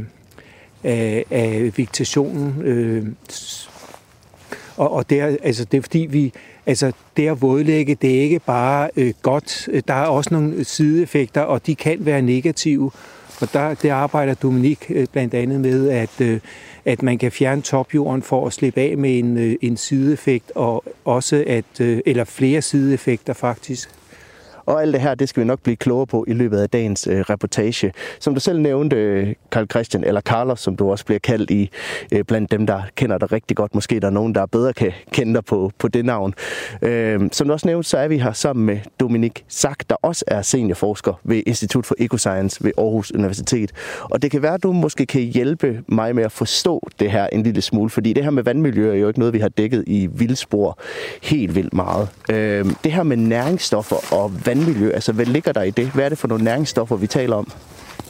[0.84, 2.62] af, af vegetationen.
[2.62, 3.06] Øh,
[4.76, 6.32] og, og det, er, altså, det er fordi, vi,
[6.66, 9.68] altså, det at vådlægge, det er ikke bare øh, godt.
[9.88, 12.90] Der er også nogle sideeffekter, og de kan være negative.
[13.40, 16.40] Og der, det arbejder Dominik øh, blandt andet med, at, øh,
[16.84, 20.84] at man kan fjerne topjorden for at slippe af med en, øh, en sideeffekt, og
[21.04, 23.90] også at, øh, eller flere sideeffekter faktisk.
[24.72, 27.06] Og alt det her, det skal vi nok blive klogere på i løbet af dagens
[27.06, 27.92] øh, reportage.
[28.20, 31.70] Som du selv nævnte, Karl Christian, eller Carlos, som du også bliver kaldt i,
[32.12, 33.74] øh, blandt dem, der kender dig rigtig godt.
[33.74, 36.34] Måske der er nogen, der bedre kan kende dig på, på det navn.
[36.82, 40.24] Øh, som du også nævnte, så er vi her sammen med Dominik Sack, der også
[40.26, 43.72] er seniorforsker ved Institut for Ecoscience ved Aarhus Universitet.
[44.00, 47.26] Og det kan være, at du måske kan hjælpe mig med at forstå det her
[47.26, 49.84] en lille smule, fordi det her med vandmiljø er jo ikke noget, vi har dækket
[49.86, 50.78] i vildspor
[51.22, 52.08] helt vildt meget.
[52.30, 54.90] Øh, det her med næringsstoffer og vand vandmiljø?
[54.90, 55.86] Altså, hvad ligger der i det?
[55.86, 57.48] Hvad er det for nogle næringsstoffer, vi taler om?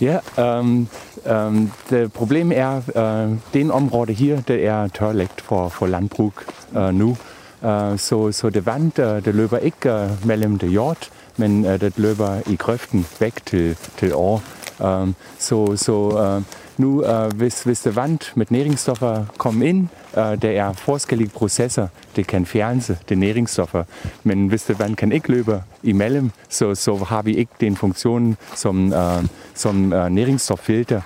[0.01, 0.19] Ja,
[0.59, 0.89] um,
[1.31, 6.33] um, det problem er, uh, det en område her, det er tørlægt for, for landbrug
[6.77, 7.17] uh, nu.
[7.63, 11.81] Uh, så, så det vand, uh, det løber ikke uh, mellem det jord, men uh,
[11.81, 14.43] det løber i grøften væk til, til år.
[14.81, 16.43] Um, så så uh,
[16.77, 21.89] nu, uh, hvis, hvis det vand med næringsstoffer kommer ind, Øh, der er forskellige processer,
[22.17, 23.85] det kan fjerne de næringsstoffer.
[24.25, 28.37] Men hvis det vand kan ikke løbe imellem, så, så har vi ikke den funktion
[28.57, 31.01] som, uh, som øh, uh, næringsstoffilter.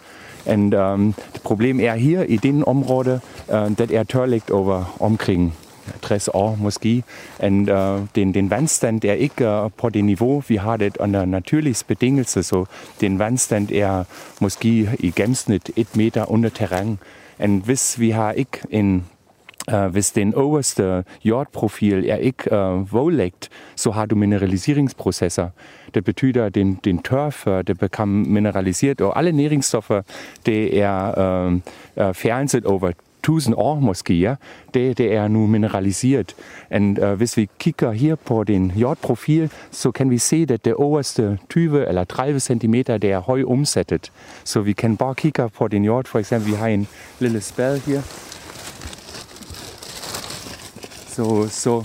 [0.47, 5.55] Og um, det problem er her i den område, uh, det er tørlægt over omkring
[6.03, 7.03] 60 år måske.
[7.39, 11.25] Og uh, den, den vandstand er ikke uh, på det niveau, vi har det under
[11.25, 12.65] naturlige betingelser, så
[13.01, 14.05] den vandstand er
[14.41, 16.99] måske i gennemsnit et meter under terræn.
[17.39, 19.05] Og hvis vi har ikke en
[19.75, 25.49] Uh, hvis den øverste jordprofil er ikke uh, voldlægt, så har du mineraliseringsprocesser.
[25.95, 30.03] Det betyder, at den, den tørfer, det bliver mineraliseret, og alle næringsstoffer,
[30.47, 31.53] det er uh,
[32.07, 32.93] uh, fjernet over
[33.27, 34.35] tusind år måske, ja,
[34.75, 36.35] det, det er nu mineraliseret.
[36.71, 40.75] Og uh, hvis vi kigger her på den jordprofil, så kan vi se, at det
[40.81, 44.13] øverste 20 eller 30 cm, det er høj omsættet.
[44.45, 46.87] Så vi kan bare kigge på den jord, for eksempel, vi har en
[47.19, 48.03] lille spade her.
[51.09, 51.85] Så, så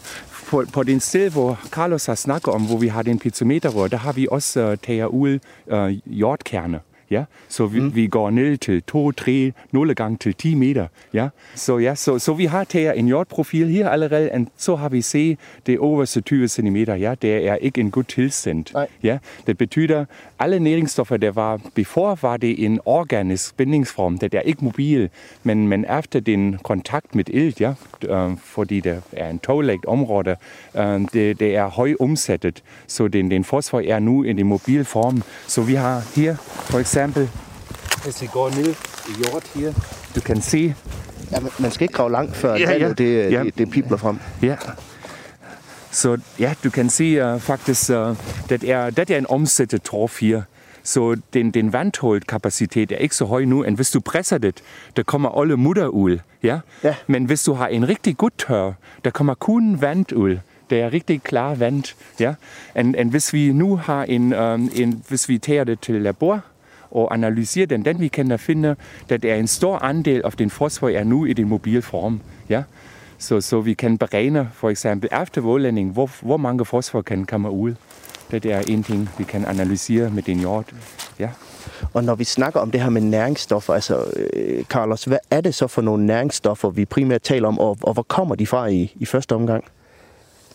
[0.49, 3.97] på, på den sted, hvor Carlos har snakket om, hvor vi har den pizzometer, der
[3.97, 6.79] har vi også uh, taget ud uh, jordkerne.
[7.11, 7.23] Ja?
[7.47, 7.95] Så vi, mm.
[7.95, 10.87] vi går ned til 2, 3, 0 gange til 10 meter.
[11.13, 11.29] Ja?
[11.55, 15.01] Så, ja, så, så vi har taget en jordprofil her allerede, og så har vi
[15.01, 16.75] set det øverste 20 cm.
[16.75, 17.15] Ja?
[17.21, 18.65] Det er ikke en god tilstand.
[19.03, 19.17] Ja?
[19.47, 20.05] Det betyder,
[20.41, 24.17] alle næringsstoffer, der var before, var det en organisk bindingsform.
[24.17, 25.09] Det er ikke mobil,
[25.43, 27.73] men, men efter den kontakt med ilt, ja?
[28.07, 30.35] Øh, fordi det er en toglægt område,
[30.75, 32.63] øh, det, det er høj omsættet.
[32.87, 35.23] Så den, den fosfor er nu i en mobil form.
[35.47, 37.29] Så vi har her for eksempel
[38.03, 38.75] hvis vi går ned
[39.09, 39.73] i jord her,
[40.15, 40.75] du kan se...
[41.31, 42.93] Ja, man skal ikke grave langt, før ja, ja.
[42.93, 43.43] Det, ja.
[43.43, 44.19] det, det pipler frem.
[44.41, 44.55] Ja.
[45.91, 48.17] Så ja, du kan se uh, faktisk, uh,
[48.49, 50.41] det, er, det er en omsættet torf her.
[50.83, 54.61] Så den, den vandholdkapacitet er ikke så høj nu, end hvis du presser det,
[54.95, 56.17] der kommer alle mutter ud.
[56.43, 56.59] Ja?
[56.83, 56.95] ja?
[57.07, 58.71] Men hvis du har en rigtig god tør,
[59.03, 60.37] der kommer kun vand ud.
[60.69, 61.95] Det er rigtig klar vand.
[62.19, 62.33] Ja?
[62.75, 66.41] Og, og hvis vi nu har en, um, en, hvis vi tager det til labor,
[66.91, 68.75] og analysere den, den vi kan finde,
[69.09, 72.21] at er en stor andel af den fosfor er nu i den mobile form.
[72.49, 72.63] Ja?
[73.21, 77.51] Så, så vi kan beregne for eksempel efter vådlænding, hvor, hvor mange fosfor kan komme
[77.51, 77.73] ud.
[78.31, 80.65] Det er en ting, vi kan analysere med den jord.
[81.19, 81.29] Ja.
[81.93, 85.55] Og når vi snakker om det her med næringsstoffer, altså øh, Carlos, hvad er det
[85.55, 88.93] så for nogle næringsstoffer, vi primært taler om, og, og hvor kommer de fra i,
[88.95, 89.63] i første omgang?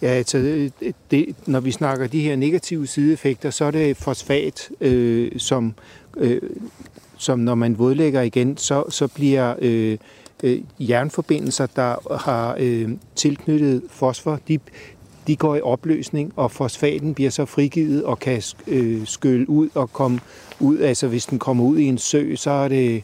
[0.02, 0.70] Ja, altså,
[1.10, 5.74] det, når vi snakker de her negative sideeffekter, så er det fosfat, øh, som
[6.16, 6.40] øh,
[7.16, 9.98] som når man vådlægger igen, så, så bliver øh,
[10.42, 14.58] øh, jernforbindelser, der har øh, tilknyttet fosfor, de,
[15.26, 19.92] de går i opløsning, og fosfaten bliver så frigivet og kan øh, skylle ud og
[19.92, 20.20] komme
[20.60, 20.78] ud.
[20.78, 23.02] Altså hvis den kommer ud i en sø, så, er det,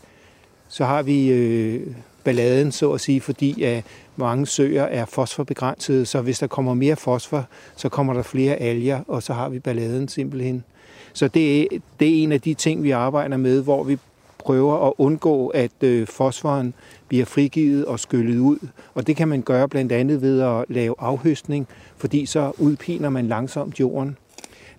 [0.68, 1.86] så har vi øh,
[2.24, 3.84] balladen, så at sige, fordi at
[4.16, 9.00] mange søer er fosforbegrænsede, så hvis der kommer mere fosfor, så kommer der flere alger,
[9.08, 10.64] og så har vi balladen simpelthen.
[11.12, 11.66] Så det er,
[12.00, 13.98] det er en af de ting, vi arbejder med, hvor vi
[14.44, 16.74] prøver at undgå, at øh, fosforen
[17.08, 18.58] bliver frigivet og skyllet ud.
[18.94, 23.28] Og det kan man gøre blandt andet ved at lave afhøstning, fordi så udpiner man
[23.28, 24.16] langsomt jorden.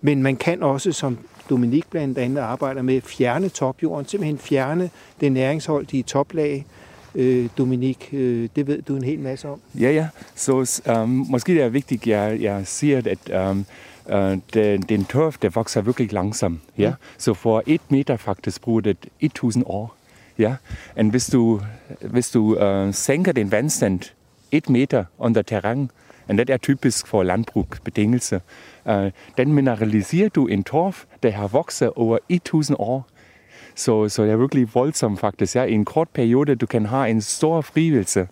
[0.02, 1.18] Men man kan også, som
[1.50, 4.90] Dominik blandt andet arbejder med, fjerne topjorden, simpelthen fjerne
[5.22, 6.66] det næringsholdige toplag,
[7.16, 9.60] øh, Dominik, øh, det ved du en hel masse om.
[9.80, 10.08] Ja, ja.
[10.36, 13.66] Så um, måske det er vigtigt, at jeg, jeg siger, at um,
[14.06, 16.62] uh, den, den tørf, der vokser virkelig langsomt.
[16.78, 16.90] Ja?
[16.90, 16.96] Mm.
[17.18, 19.96] Så for et meter faktisk bruger det 1000 år.
[20.38, 20.56] Ja?
[20.96, 21.62] Og hvis du,
[22.02, 24.00] hvis du uh, sænker den vandstand
[24.52, 25.90] et meter under terræn,
[26.28, 28.40] og det er typisk for landbrugsbetingelser,
[28.86, 33.08] uh, den mineraliserer du en torf, der har vokset over 1000 år.
[33.76, 35.56] Så, så det er virkelig voldsomt faktisk.
[35.56, 35.64] Ja.
[35.64, 38.28] I en kort periode, du kan have en stor frivelse.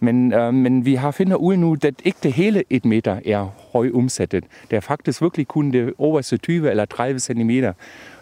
[0.00, 3.48] Men, øh, men vi har finder ud nu, at ikke det hele et meter er
[3.72, 4.44] høj omsættet.
[4.70, 7.50] Det er faktisk virkelig kun det overste 20 eller 30 cm.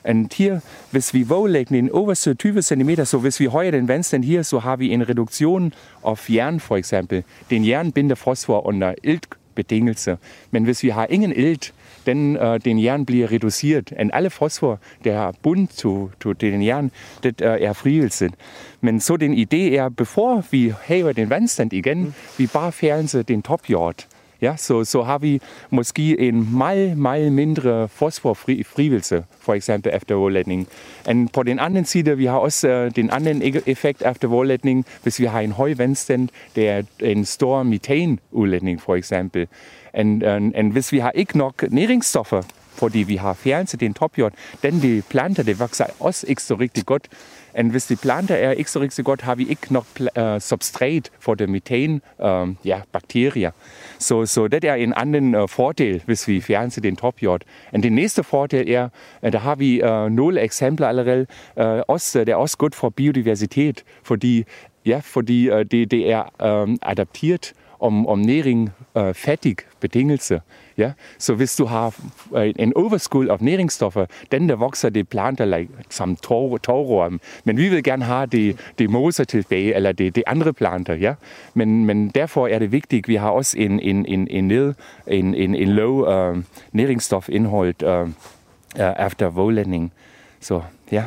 [0.04, 0.60] Og her,
[0.90, 4.58] hvis vi våglægger den overste 20 cm, så hvis vi højer den vandstand her, så
[4.58, 5.72] har vi en reduktion
[6.06, 7.24] af jern for eksempel.
[7.50, 10.16] Den jern binder fosfor under iltbetingelser.
[10.50, 11.73] Men hvis vi har ingen ilt,
[12.06, 13.92] den, uh, den jern bliver reduceret.
[13.92, 16.08] Og alle fosfor, der er bundet til,
[16.40, 16.90] til den jern,
[17.22, 18.34] det uh, er frivilligt.
[18.80, 22.14] Men så den idé er, before vi hæver den vandstand igen, mm.
[22.38, 24.06] vi bare fjerner den topjord.
[24.42, 25.40] Ja, så, så har vi
[25.70, 30.68] måske en meget, meget mindre fosforfrivelse, for eksempel efter vådlætning.
[31.06, 35.20] Og på den anden side, vi har også uh, den anden effekt efter vådlætning, hvis
[35.20, 39.48] vi har en høj vandstand, det er en stor metanudlætning, for eksempel.
[39.94, 42.42] Og, og, og hvis vi har ikke nok næringsstoffer,
[42.74, 46.86] fordi vi har fjernet den topjord, den de planter, det vokser også ikke så rigtig
[46.86, 47.08] godt.
[47.54, 49.86] Og hvis de planter er ikke så rigtig godt, har vi ikke nok
[50.20, 53.50] uh, substrat for de metan uh, ja, bakterier.
[53.98, 57.42] Så, så det er en anden uh, fordel, hvis vi fjerner den topjord.
[57.72, 58.88] Og den næste fordel er,
[59.22, 61.26] at der har vi uh, nogle eksempler allerede.
[61.56, 64.44] Uh, også, det er også godt for biodiversitet, fordi,
[64.86, 70.40] ja, fordi uh, det, det er um, adapteret om, om næring øh, fattig betingelse.
[70.78, 70.92] Ja?
[71.18, 71.94] Så hvis du har
[72.36, 77.20] øh, en overskud af næringsstoffer, den der vokser det planter like, som tårorm.
[77.44, 80.94] Men vi vil gerne have de, de moser tilbage, eller de, de andre planter.
[80.94, 81.14] Ja?
[81.54, 84.74] Men, men derfor er det vigtigt, vi har også en, en, en, en, ned,
[85.06, 89.92] en, en, en low øh, næringsstofindhold øh, øh efter vådlænding.
[90.40, 91.04] Så ja.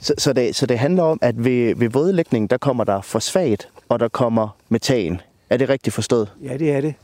[0.00, 3.68] Så, så, det, så det handler om, at ved, ved vådlægning, der kommer der fosfat,
[3.88, 5.20] og der kommer metan.
[5.54, 6.32] Er det rigtigt forstået?
[6.42, 6.94] Ja, det er det.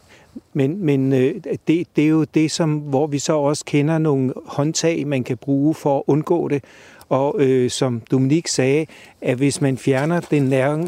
[0.52, 1.34] Men, men øh,
[1.68, 5.36] det, det er jo det, som, hvor vi så også kender nogle håndtag, man kan
[5.36, 6.64] bruge for at undgå det.
[7.08, 8.86] Og øh, som Dominik sagde,
[9.20, 10.42] at hvis man fjerner den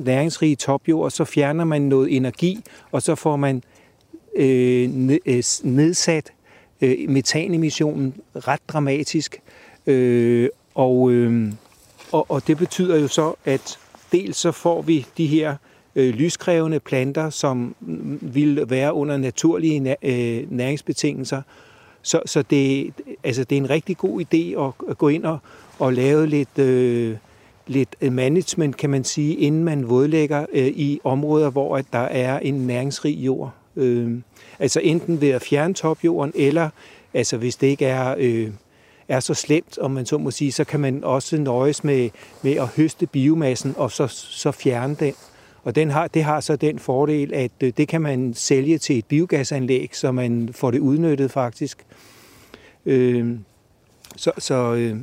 [0.05, 3.62] næringsrige topjord, så fjerner man noget energi, og så får man
[4.37, 4.90] øh,
[5.27, 6.33] øh nedsat
[6.81, 9.40] øh, metanemissionen ret dramatisk.
[9.87, 11.53] Øh, og, øh,
[12.12, 13.79] og, og det betyder jo så, at
[14.12, 15.57] dels så får vi de her øh,
[15.97, 17.75] Øh, lyskrævende planter, som
[18.21, 21.43] vil være under naturlige øh, næringsbetingelser.
[22.03, 22.93] Så, så det,
[23.25, 25.39] altså, det er en rigtig god idé at, at gå ind og,
[25.79, 27.17] og lave lidt, øh,
[27.67, 32.39] lidt management, kan man sige, inden man vådlægger øh, i områder, hvor at der er
[32.39, 33.53] en næringsrig jord.
[33.77, 34.19] Øh,
[34.59, 36.69] altså enten ved at fjerne topjorden, eller
[37.15, 38.15] altså hvis det ikke er...
[38.19, 38.51] Øh,
[39.09, 42.11] er så slemt, om man så må sige, så kan man også nøjes med,
[42.43, 45.15] med at høste biomassen og så, så fjerne den.
[45.64, 48.98] Og den har, det har så den fordel, at øh, det kan man sælge til
[48.98, 51.87] et biogasanlæg, så man får det udnyttet faktisk.
[52.87, 53.37] Øh,
[54.16, 54.96] så så, øh,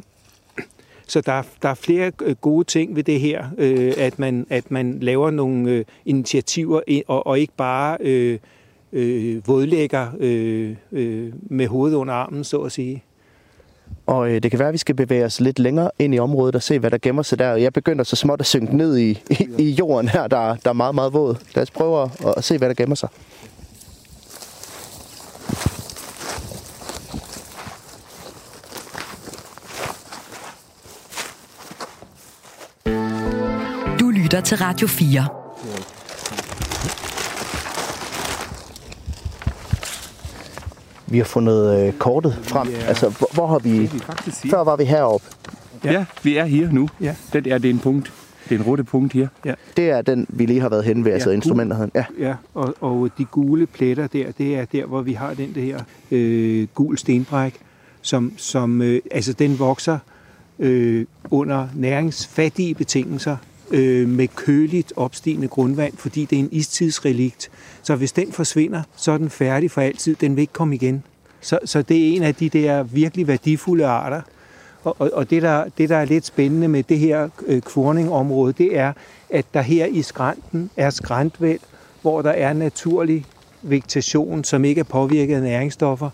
[1.08, 4.72] så der, der er flere øh, gode ting ved det her, øh, at, man, at
[4.72, 8.40] man laver nogle øh, initiativer, og, og ikke bare øh,
[8.94, 13.04] øh, vådlægger øh, øh, med hovedet under armen, så at sige.
[14.06, 16.56] Og øh, det kan være, at vi skal bevæge os lidt længere ind i området
[16.56, 17.56] og se, hvad der gemmer sig der.
[17.56, 20.74] Jeg begynder så småt at synke ned i, i, i jorden her, der, der er
[20.74, 21.36] meget, meget våd.
[21.56, 23.10] Lad os prøve at, at se, hvad der gemmer sig.
[34.00, 35.49] Du lytter til Radio 4.
[41.12, 42.68] Vi har fundet øh, kortet frem.
[42.68, 42.78] Ja.
[42.88, 43.82] Altså, hvor, hvor har vi...
[43.82, 44.50] Det.
[44.50, 45.26] Før var vi heroppe.
[45.84, 45.92] Ja.
[45.92, 46.90] ja, vi er her nu.
[47.02, 47.16] Ja.
[47.34, 48.14] Det er det en punkt.
[48.50, 49.28] Det er en rote punkt her.
[49.78, 51.92] Det er den, vi lige har været henne ved, altså Ja, instrumentet.
[51.96, 52.06] Ja.
[52.20, 55.80] Ja, og, og de gule pletter der, det er der, hvor vi har den der
[56.12, 57.54] øh, gul stenbræk,
[58.02, 59.98] som, som øh, altså den vokser
[60.60, 63.38] øh, under næringsfattige betingelser
[63.72, 67.50] øh, med køligt opstigende grundvand, fordi det er en istidsrelikt.
[67.84, 70.16] Så hvis den forsvinder, så er den færdig for altid.
[70.16, 71.04] Den vil ikke komme igen.
[71.42, 74.22] Så, så det er en af de der virkelig værdifulde arter.
[74.84, 78.54] Og, og, og det, der, det, der er lidt spændende med det her øh, kvorningområde,
[78.54, 78.94] det er,
[79.30, 81.60] at der her i skrænten er skræntvæld,
[82.02, 83.26] hvor der er naturlig
[83.62, 86.10] vegetation, som ikke er påvirket af næringsstoffer.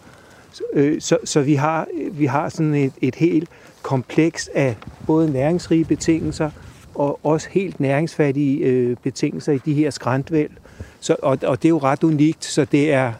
[0.52, 3.50] Så, øh, så, så vi har, vi har sådan et, et helt
[3.82, 4.76] kompleks af
[5.08, 6.50] både næringsrige betingelser
[6.96, 10.52] og også helt næringsfattige øh, betingelser i de her skræntvæld.
[11.00, 13.14] Så, og, og det er jo ret unikt, så det er,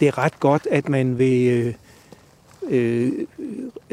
[0.00, 1.74] det er ret godt, at man vil øh,
[2.68, 3.12] øh,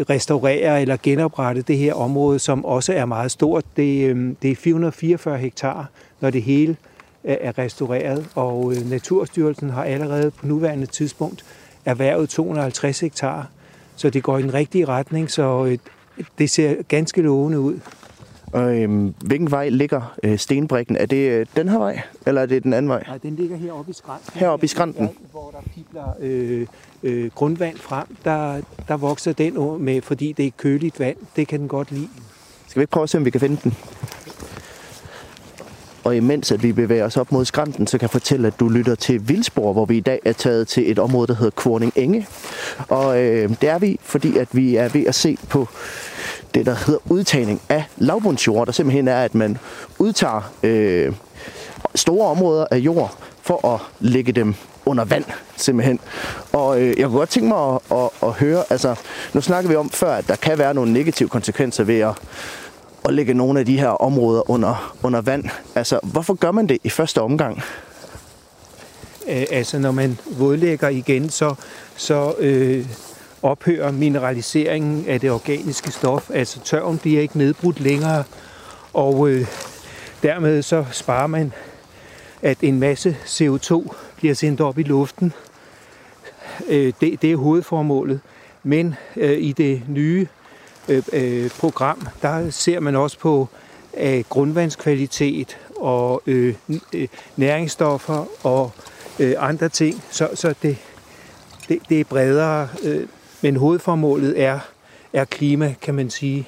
[0.10, 3.64] restaurere eller genoprette det her område, som også er meget stort.
[3.78, 5.90] Det, øh, det er 444 hektar,
[6.22, 6.78] når det hele
[7.24, 11.46] er er restaureret, og øh, Naturstyrelsen har allerede på nuværende tidspunkt
[11.86, 13.48] erhvervet 250 hektar,
[13.96, 15.78] så det går i den rigtige retning, så øh,
[16.38, 17.80] det ser ganske lovende ud.
[18.54, 20.96] Og, øhm, hvilken vej ligger øh, stenbrikken?
[20.96, 23.04] Er det øh, den her vej, eller er det den anden vej?
[23.08, 24.40] Nej, den ligger heroppe i skrænten.
[24.40, 25.08] Heroppe i skrænten?
[25.08, 26.68] Der, Hvor der pibler øh,
[27.04, 31.18] øh, grundvand frem, der, der vokser den med, fordi det er køligt vand.
[31.36, 32.08] Det kan den godt lide.
[32.68, 33.74] Skal vi ikke prøve at se, om vi kan finde den?
[36.04, 38.70] Og imens at vi bevæger os op mod skrænten, så kan jeg fortælle, at du
[38.70, 41.94] lytter til Vildspor, hvor vi i dag er taget til et område, der hedder Kvorning
[41.96, 42.28] Enge.
[42.88, 45.68] Og øh, det er vi, fordi at vi er ved at se på
[46.54, 49.58] det, der hedder udtagning af lavbundsjord, der simpelthen er, at man
[50.00, 51.14] udtager øh,
[51.96, 56.00] store områder af jord for at lægge dem under vand, simpelthen.
[56.54, 58.96] Og øh, jeg kunne godt tænke mig at, at, at høre, altså,
[59.34, 62.16] nu snakker vi om før, at der kan være nogle negative konsekvenser ved at,
[63.06, 65.44] at lægge nogle af de her områder under, under vand.
[65.76, 67.62] Altså, hvorfor gør man det i første omgang?
[69.28, 71.56] Altså når man vådlægger igen, så,
[71.96, 72.86] så øh,
[73.42, 76.30] ophører mineraliseringen af det organiske stof.
[76.34, 78.24] Altså tørven bliver ikke nedbrudt længere,
[78.94, 79.48] og øh,
[80.24, 81.54] dermed så sparer man,
[82.42, 85.34] at en masse CO2 bliver sendt op i luften.
[86.68, 88.20] Øh, det, det er hovedformålet.
[88.64, 90.28] Men øh, i det nye
[90.90, 93.48] øh, øh, program, der ser man også på
[93.98, 96.56] øh, grundvandskvalitet og øh,
[96.94, 98.72] øh, næringsstoffer og
[99.20, 100.04] øh, andre ting.
[100.12, 100.78] Så, så det,
[101.70, 103.08] det, det er bredere, øh,
[103.42, 104.60] men hovedformålet er,
[105.14, 106.48] er klima, kan man sige.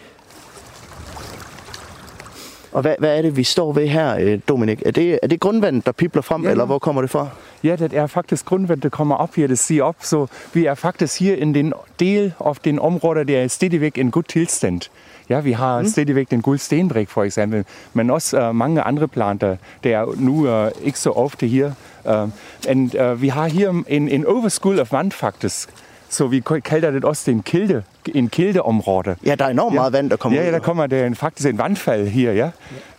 [2.72, 4.84] Og hvad, hvad er det, vi står ved her, øh, Dominik?
[4.86, 7.28] Er det, er det grundvandet, der pipler frem, Ja, eller hvor kommer det fra?
[7.64, 9.96] Ja, det er faktisk grundvand, der kommer op her, det siger op.
[10.00, 14.12] Så vi er faktisk her in den del af den område, der er stadigvæk en
[14.12, 14.82] god tilstand.
[15.30, 15.88] Ja, vi har mm.
[15.88, 20.66] stadigvæk den guld stenbrik for eksempel, men også uh, mange andre planter, der er nu
[20.66, 21.72] uh, ikke så ofte her.
[22.06, 22.30] Uh,
[22.68, 25.70] and, uh, vi har her en, en overskud af vand faktisk,
[26.12, 27.84] så vi kalder det også en kilde,
[28.16, 29.16] en kildeområde.
[29.26, 30.46] Ja, der er enormt meget vand, der kommer Ja, ud.
[30.48, 32.50] ja, der kommer der en, faktisk en vandfald her, ja.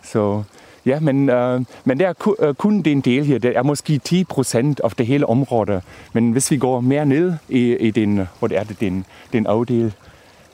[0.03, 0.43] Så,
[0.85, 3.37] ja, men, øh, men der er ku, øh, kun den del her.
[3.37, 5.81] Det er måske 10 procent af det hele område.
[6.13, 9.93] Men hvis vi går mere ned i, i den, hvor er det, den, den afdel,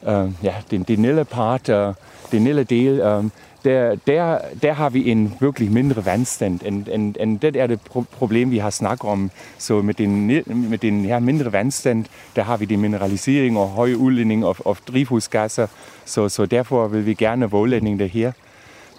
[0.07, 1.93] øh, ja, den, den lille part, øh,
[2.31, 3.23] den lille del, øh,
[3.65, 7.79] der, der, der har vi en virkelig mindre vandstand, end, end, end det er det
[8.11, 9.31] problem, vi har snakket om.
[9.57, 13.67] Så med den, mit med den her mindre vandstand, der har vi den mineralisering og
[13.67, 15.67] høje udledning af, af drivhusgasser,
[16.05, 18.31] så, så derfor vil vi gerne vådlægning det her.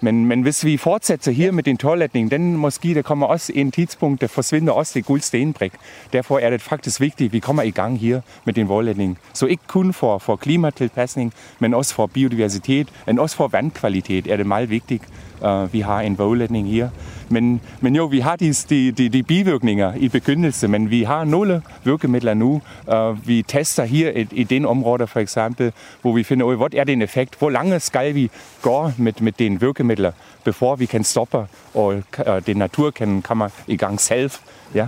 [0.03, 3.71] Men, men hvis vi fortsætter her med den tårlætning, den måske der kommer også en
[3.71, 5.73] tidspunkt, der forsvinder også det guld stenbrik.
[6.13, 9.17] Derfor er det faktisk vigtigt, at vi kommer i gang her med den vådlætning.
[9.33, 14.37] Så ikke kun for, for klimatilpasning, men også for biodiversitet, men også for vandkvalitet er
[14.37, 15.03] det meget vigtigt,
[15.45, 16.89] uh, vi har en vådlætning her.
[17.31, 21.23] Men, men jo, vi har de, de, de, de bivirkninger i begyndelse, men vi har
[21.23, 22.61] nogle virkemidler nu.
[22.87, 26.57] Uh, vi tester her i, i den område for eksempel, hvor vi finder ud af,
[26.57, 28.29] hvad er den effekt, hvor lange skal vi
[28.61, 30.11] gå med, med den virkemidler,
[30.43, 34.31] before vi kan stoppe, og uh, den natur kan komme i gang selv.
[34.75, 34.87] Ja.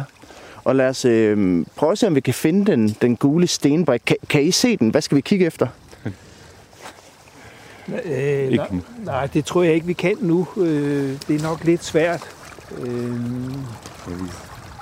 [0.63, 4.01] Og lad os øh, prøve at se, om vi kan finde den, den gule stenbrik.
[4.06, 4.89] Kan, kan I se den?
[4.89, 5.68] Hvad skal vi kigge efter?
[8.05, 8.63] Øh, Ikke
[9.05, 10.47] nej, det tror jeg ikke, vi kan nu.
[10.57, 12.21] Øh, det er nok lidt svært.
[12.81, 13.19] Øh,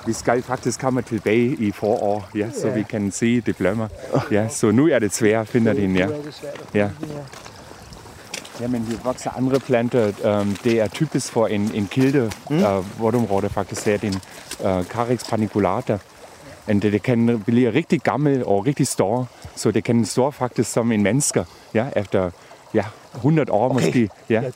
[0.06, 2.74] Vi skal faktisk komme tilbage i forår, ja, så Ja.
[2.74, 3.88] vi kan se det blommer.
[4.30, 6.00] Ja, så nu er det svært at finde den, ja.
[6.00, 6.06] Ja.
[6.06, 7.22] finde den her.
[8.60, 10.40] Ja, men hier vokser andre planter.
[10.40, 12.56] Um, det er typisk for en, en kilde, mm.
[12.56, 14.14] uh, vådområde faktisk er den
[14.60, 15.98] uh, Carex paniculata.
[16.66, 20.72] Og det, det kan blive rigtig gammel og rigtig stor, så det kan stå faktisk
[20.72, 21.44] som en menneske,
[21.74, 22.30] ja, efter
[22.74, 23.74] ja, 100 år Okay.
[23.74, 24.10] måske.
[24.30, 24.34] Ja.
[24.40, 24.50] Ja.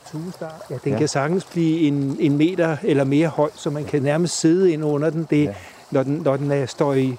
[0.69, 0.97] Ja, den Ja.
[0.97, 4.85] kan sagtens blive en, en meter eller mere høj, så man kan nærmest sidde ind
[4.85, 5.27] under den.
[5.29, 5.49] Det, Ja.
[5.49, 5.53] ja.
[5.91, 7.17] når, den når den er, står i,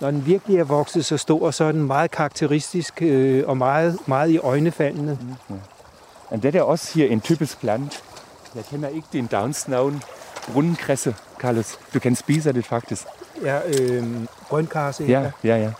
[0.00, 3.98] når den virkelig er vokset så stor, så er den meget karakteristisk øh, og meget,
[4.06, 5.18] meget i øjnefaldende.
[6.30, 8.02] Og det er også her en typisk plant.
[8.54, 10.02] Jeg kender ikke din downsnavn.
[10.52, 11.78] Brunkresse, Carlos.
[11.94, 13.02] Du kan spise det faktisk.
[13.44, 14.04] Ja, øh,
[14.48, 15.04] grønkarse.
[15.04, 15.70] Ja, ja, ja.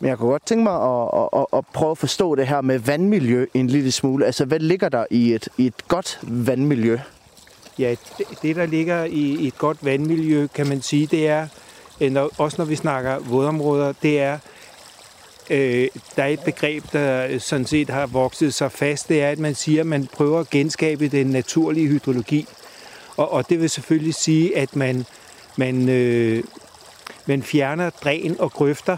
[0.00, 2.60] Men jeg kunne godt tænke mig at, at, at, at prøve at forstå det her
[2.60, 4.26] med vandmiljø en lille smule.
[4.26, 6.98] Altså, hvad ligger der i et, i et godt vandmiljø?
[7.78, 11.46] Ja, det, det der ligger i, et godt vandmiljø, kan man sige, det er,
[12.00, 14.38] øh, når, også når vi snakker vådområder, det er,
[15.50, 19.38] øh, der er et begreb, der sådan set har vokset sig fast, det er, at
[19.38, 22.46] man siger, at man prøver at genskabe den naturlige hydrologi.
[23.16, 25.04] Og, og det vil selvfølgelig sige, at man,
[25.56, 26.44] man, øh,
[27.26, 28.96] man fjerner dræn og grøfter,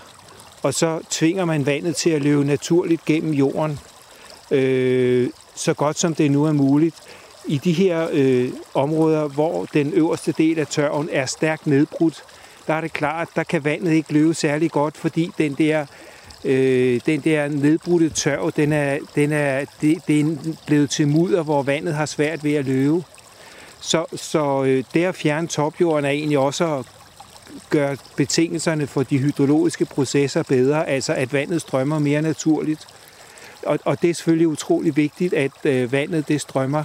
[0.63, 3.79] og så tvinger man vandet til at løbe naturligt gennem jorden,
[4.51, 6.97] øh, så godt som det nu er muligt
[7.45, 12.25] i de her øh, områder, hvor den øverste del af tørven er stærkt nedbrudt,
[12.67, 15.87] der er det klart, der kan vandet ikke løbe særlig godt, fordi den der,
[16.45, 20.37] øh, den der nedbrudte tørv, den er, den er, det, det er
[20.67, 23.05] blevet til mudder, hvor vandet har svært ved at løbe.
[23.81, 26.87] Så, så øh, det at fjerne topjorden er egentlig også at
[27.71, 32.87] gøre betingelserne for de hydrologiske processer bedre, altså at vandet strømmer mere naturligt.
[33.67, 36.85] Og, og det er selvfølgelig utrolig vigtigt, at øh, vandet det strømmer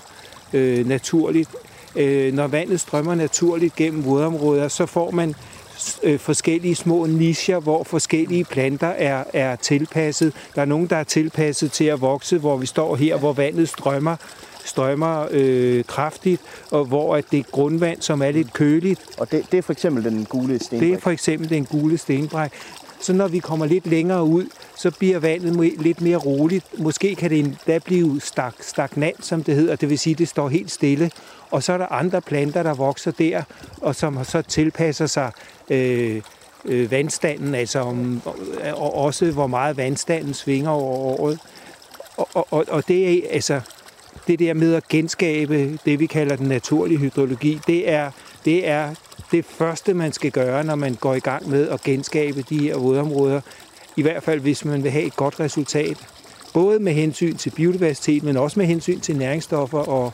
[0.53, 1.49] øh, naturligt.
[1.95, 5.35] Øh, når vandet strømmer naturligt gennem vådområder, så får man
[6.03, 10.33] øh, forskellige små nischer, hvor forskellige planter er, er tilpasset.
[10.55, 13.69] Der er nogen, der er tilpasset til at vokse, hvor vi står her, hvor vandet
[13.69, 14.15] strømmer
[14.67, 16.41] strømmer øh, kraftigt,
[16.71, 19.01] og hvor at det er grundvand, som er lidt køligt.
[19.17, 20.79] Og det, det er for eksempel den gule sten.
[20.79, 22.51] Det er for eksempel den gule stenbræk.
[22.99, 24.45] Så når vi kommer lidt længere ud,
[24.75, 26.79] så bliver vandet lidt mere roligt.
[26.79, 29.75] Måske kan det endda blive stag, stagnant, som det hedder.
[29.75, 31.11] Det vil sige, at det står helt stille.
[31.51, 33.43] Og så er der andre planter, der vokser der,
[33.81, 35.31] og som så tilpasser sig
[35.69, 36.21] øh,
[36.65, 38.21] øh, vandstanden, altså om,
[38.73, 41.39] og også hvor meget vandstanden svinger over året.
[42.17, 43.61] Og, og, og, og det er altså
[44.27, 48.11] det der med at genskabe det, vi kalder den naturlige hydrologi, det er,
[48.45, 48.93] det er
[49.31, 52.77] det første, man skal gøre, når man går i gang med at genskabe de her
[52.77, 53.41] vådområder.
[53.95, 55.97] I hvert fald, hvis man vil have et godt resultat.
[56.53, 60.13] Både med hensyn til biodiversitet, men også med hensyn til næringsstoffer og,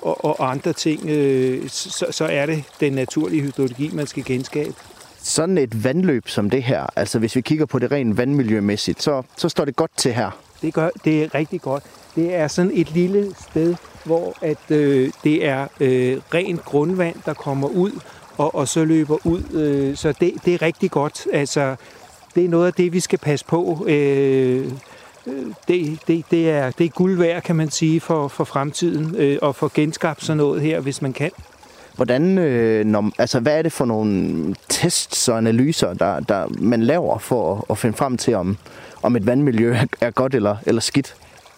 [0.00, 4.74] og, og andre ting, øh, så, så er det den naturlige hydrologi, man skal genskabe.
[5.22, 9.22] Sådan et vandløb som det her, altså hvis vi kigger på det rent vandmiljømæssigt, så,
[9.36, 10.30] så står det godt til her.
[10.62, 11.82] Det, gør, det er rigtig godt.
[12.16, 17.34] Det er sådan et lille sted, hvor at, øh, det er øh, rent grundvand, der
[17.34, 17.90] kommer ud,
[18.36, 19.42] og, og så løber ud.
[19.52, 21.26] Øh, så det, det er rigtig godt.
[21.32, 21.76] Altså,
[22.34, 23.84] det er noget af det, vi skal passe på.
[23.88, 24.72] Øh,
[25.26, 29.14] øh det, det, det, er, det er guld værd, kan man sige, for, for fremtiden,
[29.16, 31.30] øh, og for genskabt sådan noget her, hvis man kan.
[31.96, 36.82] Hvordan, øh, når, altså, hvad er det for nogle tests og analyser, der, der man
[36.82, 38.56] laver for at, at finde frem til, om,
[39.02, 41.14] om et vandmiljø er, er godt eller, eller skidt?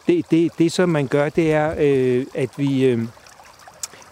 [0.07, 3.03] Det, det, det som man gør, det er, øh, at vi, øh,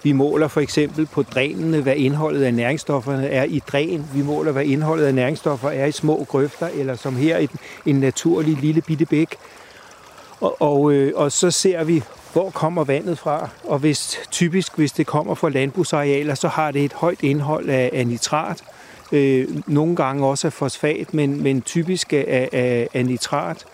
[0.03, 4.05] vi måler for eksempel på drænene, hvad indholdet af næringsstofferne er i dræn.
[4.15, 7.49] Vi måler, hvad indholdet af næringsstoffer er i små grøfter, eller som her i
[7.87, 9.37] en naturlig lille bitte bæk.
[10.41, 13.49] Og, og, øh, og så ser vi, hvor kommer vandet fra.
[13.65, 17.91] Og hvis typisk, hvis det kommer fra landbrugsarealer, så har det et højt indhold af,
[17.93, 18.65] af nitrat.
[19.13, 23.65] Øh, nogle gange også af fosfat, men, men typisk af, af, af nitrat.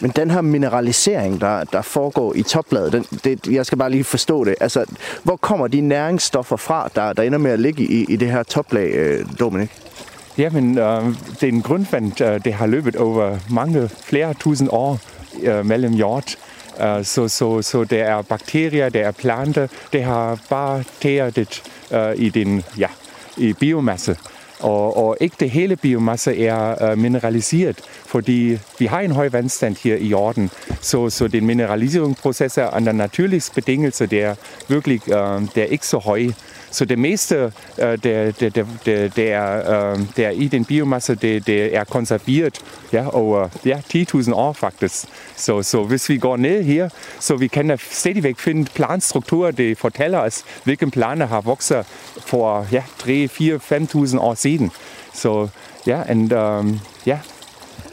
[0.00, 4.04] Men den her mineralisering, der, der foregår i toplaget, den, det, jeg skal bare lige
[4.04, 4.54] forstå det.
[4.60, 4.84] Altså,
[5.22, 8.42] hvor kommer de næringsstoffer fra, der, der ender med at ligge i, i det her
[8.42, 9.70] toplag, øh, Dominik?
[10.38, 11.04] Jamen, øh,
[11.40, 14.98] det er en grundvand, øh, det har løbet over mange, flere tusind år
[15.42, 16.36] øh, mellem jord.
[16.80, 22.16] Øh, så, så, så der er bakterier, der er planter, det har bare tæret øh,
[22.16, 22.88] i, den, ja,
[23.36, 24.16] i biomasse.
[24.60, 29.76] Og, og ikke det hele biomasse er øh, mineraliseret, fordi vi har en høj vandstand
[29.84, 30.50] her i jorden.
[30.80, 34.34] Så, så den mineraliseringsproces er under naturlige betingelser, det er
[34.68, 36.28] virkelig øh, det er ikke så høj.
[36.70, 37.96] Så det meste, øh, der,
[38.30, 42.60] der, der, der, der, er, øh, der er i den biomasse, det, det er konserveret
[42.92, 45.04] ja, over ja, 10.000 år faktisk.
[45.36, 46.88] Så, så hvis vi går ned her,
[47.20, 51.86] så vi kan da stadigvæk finde planstrukturer, der fortæller os, hvilke planer har vokset
[52.26, 54.47] for ja, 3, 4, 5.000 år siden.
[55.14, 55.48] Så
[55.86, 57.18] ja, and, um, ja,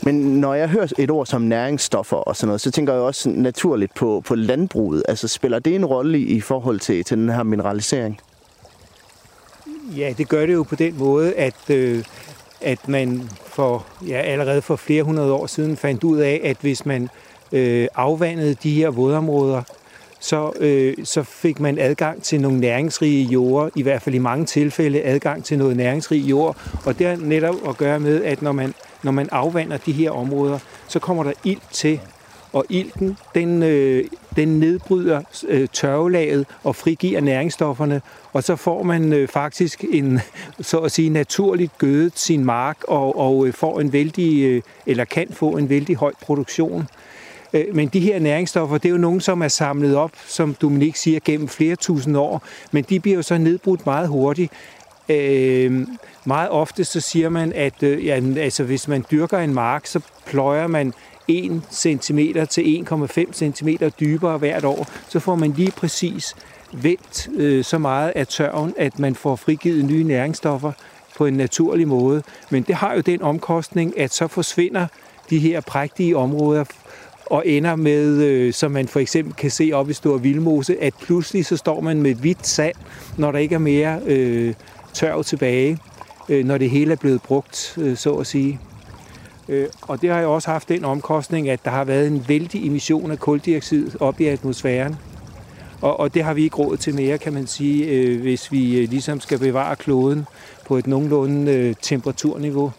[0.06, 3.30] Men når jeg hører et ord som næringsstoffer og sådan noget, så tænker jeg også
[3.30, 5.04] naturligt på, på landbruget.
[5.08, 8.20] Altså spiller det en rolle i, i forhold til, til den her mineralisering?
[9.98, 12.04] Ja, det gør det jo på den måde, at, øh,
[12.62, 16.86] at man for, ja, allerede for flere hundrede år siden fandt ud af, at hvis
[16.86, 17.10] man
[17.52, 19.62] øh, afvandede de her vådområder,
[20.26, 24.46] så, øh, så fik man adgang til nogle næringsrige jorder, i hvert fald i mange
[24.46, 26.58] tilfælde adgang til noget næringsrig jord.
[26.86, 28.74] Og det har netop at gøre med, at når man,
[29.04, 32.00] når man afvander de her områder, så kommer der ild til,
[32.54, 34.04] og ilten, den, øh,
[34.36, 38.02] den nedbryder øh, tørvelaget og frigiver næringsstofferne,
[38.34, 40.20] og så får man øh, faktisk en,
[40.62, 45.06] så at sige, naturligt gødet sin mark, og, og øh, får en vældig, øh, eller
[45.06, 46.88] kan få en vældig høj produktion.
[47.56, 50.96] Øh, men de her næringsstoffer, det er jo nogen, som er samlet op, som Dominik
[50.96, 54.54] siger, gennem flere tusind år, men de bliver jo så nedbrudt meget hurtigt.
[55.10, 55.88] Øh,
[56.26, 60.00] meget ofte så siger man, at øh, ja, altså, hvis man dyrker en mark, så
[60.26, 60.94] pløjer man
[61.28, 66.36] 1 cm til 1,5 cm dybere hvert år, så får man lige præcis
[66.74, 70.72] vendt øh, så meget af tørven, at man får frigivet nye næringsstoffer
[71.18, 72.24] på en naturlig måde.
[72.50, 74.88] Men det har jo den omkostning, at så forsvinder
[75.30, 76.64] de her prægtige områder
[77.26, 80.94] og ender med, øh, som man for eksempel kan se op i Stor Vildmose, at
[81.02, 82.76] pludselig så står man med hvidt sand,
[83.18, 84.54] når der ikke er mere øh,
[84.94, 85.78] tørv tilbage,
[86.30, 88.60] øh, når det hele er blevet brugt, øh, så at sige.
[89.50, 92.68] Øh, og det har jo også haft den omkostning, at der har været en vældig
[92.68, 94.96] emission af koldioxid op i atmosfæren.
[95.82, 98.80] Og, og det har vi ikke råd til mere, kan man sige, øh, hvis vi
[98.80, 100.26] øh, ligesom skal bevare kloden
[100.66, 102.72] på et nogenlunde øh, temperaturniveau.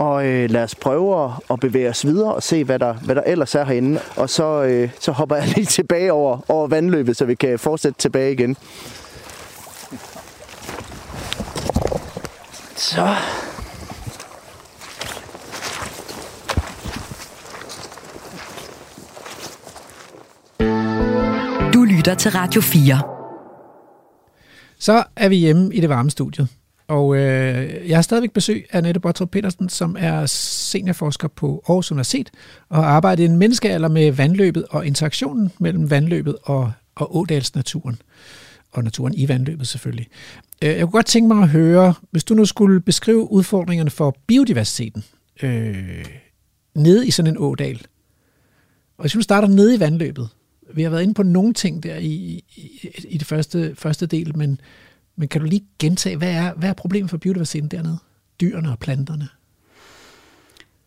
[0.00, 3.14] Og øh, lad os prøve at, at bevæge os videre og se, hvad der, hvad
[3.14, 4.00] der ellers er herinde.
[4.16, 7.98] Og så, øh, så hopper jeg lige tilbage over, over vandløbet, så vi kan fortsætte
[7.98, 8.56] tilbage igen.
[12.76, 13.14] Så.
[21.72, 23.02] Du lytter til Radio 4.
[24.78, 26.59] Så er vi hjemme i det varme studie.
[26.90, 31.92] Og øh, jeg har stadigvæk besøg af Nette Bottrup Petersen, som er seniorforsker på Aarhus
[31.92, 32.30] Universitet,
[32.68, 38.02] og har arbejdet i en menneskealder med vandløbet og interaktionen mellem vandløbet og, og ådalsnaturen.
[38.72, 40.08] Og naturen i vandløbet selvfølgelig.
[40.62, 44.16] Øh, jeg kunne godt tænke mig at høre, hvis du nu skulle beskrive udfordringerne for
[44.26, 45.04] biodiversiteten
[45.42, 46.04] øh,
[46.74, 47.86] nede i sådan en ådal.
[48.96, 50.28] Og hvis du starter nede i vandløbet,
[50.74, 54.36] vi har været inde på nogle ting der i, i, i det første, første del,
[54.36, 54.60] men,
[55.20, 57.98] men kan du lige gentage, hvad er, hvad er problemet for biodiversiteten dernede?
[58.40, 59.28] Dyrene og planterne?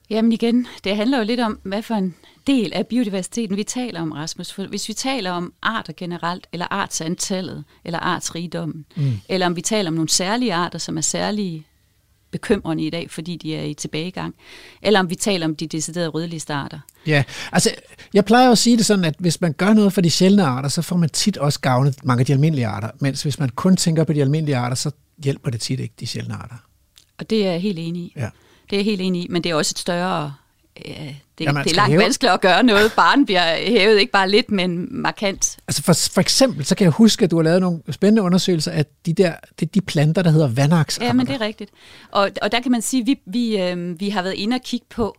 [0.10, 2.16] Jamen igen, det handler jo lidt om, hvad for en
[2.48, 4.54] del af biodiversiteten vi taler om, Rasmus.
[4.54, 9.12] For hvis vi taler om arter generelt, eller artsantallet, eller artsrigdommen, mm.
[9.30, 11.66] eller om vi taler om nogle særlige arter, som er særlige
[12.34, 14.36] bekymrende i dag, fordi de er i tilbagegang,
[14.82, 16.80] eller om vi taler om de deciderede rødliste arter.
[17.08, 17.72] Ja, altså
[18.14, 20.70] jeg plejer at sige det sådan, at hvis man gør noget for de sjældne arter,
[20.70, 23.78] så får man tit også gavnet mange af de almindelige arter, mens hvis man kun
[23.78, 24.92] tænker på de almindelige arter, så
[25.24, 26.56] hjælper det tit ikke de sjældne arter.
[27.18, 28.14] Og det er jeg helt enig i.
[28.16, 28.30] Ja.
[28.70, 30.34] Det er jeg helt enig i, men det er også et større...
[30.86, 32.94] Øh, det, Ja, det er langt hæve- vanskeligere at gøre noget.
[32.96, 35.58] Barn bliver hævet ikke bare lidt, men markant.
[35.68, 38.72] Altså for, for eksempel, så kan jeg huske, at du har lavet nogle spændende undersøgelser
[38.72, 41.08] af de der det de planter, der hedder vandaksarter.
[41.08, 41.72] Ja, men det er rigtigt.
[42.12, 44.62] Og, og der kan man sige, at vi, vi, øh, vi har været inde og
[44.62, 45.16] kigge på,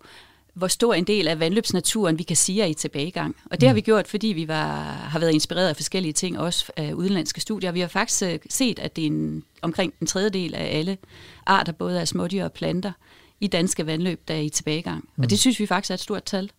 [0.55, 3.37] hvor stor en del af vandløbsnaturen vi kan sige er i tilbagegang.
[3.51, 6.73] Og det har vi gjort, fordi vi var, har været inspireret af forskellige ting, også
[6.77, 7.73] af udenlandske studier.
[7.73, 10.99] Vi har faktisk øh, set, at det er en, omkring en tredjedel af alle
[11.47, 12.93] arter, både af smådyr og planter,
[13.41, 15.09] i danske vandløb, der er i tilbagegang.
[15.19, 16.51] Og det synes vi faktisk er et stort tal.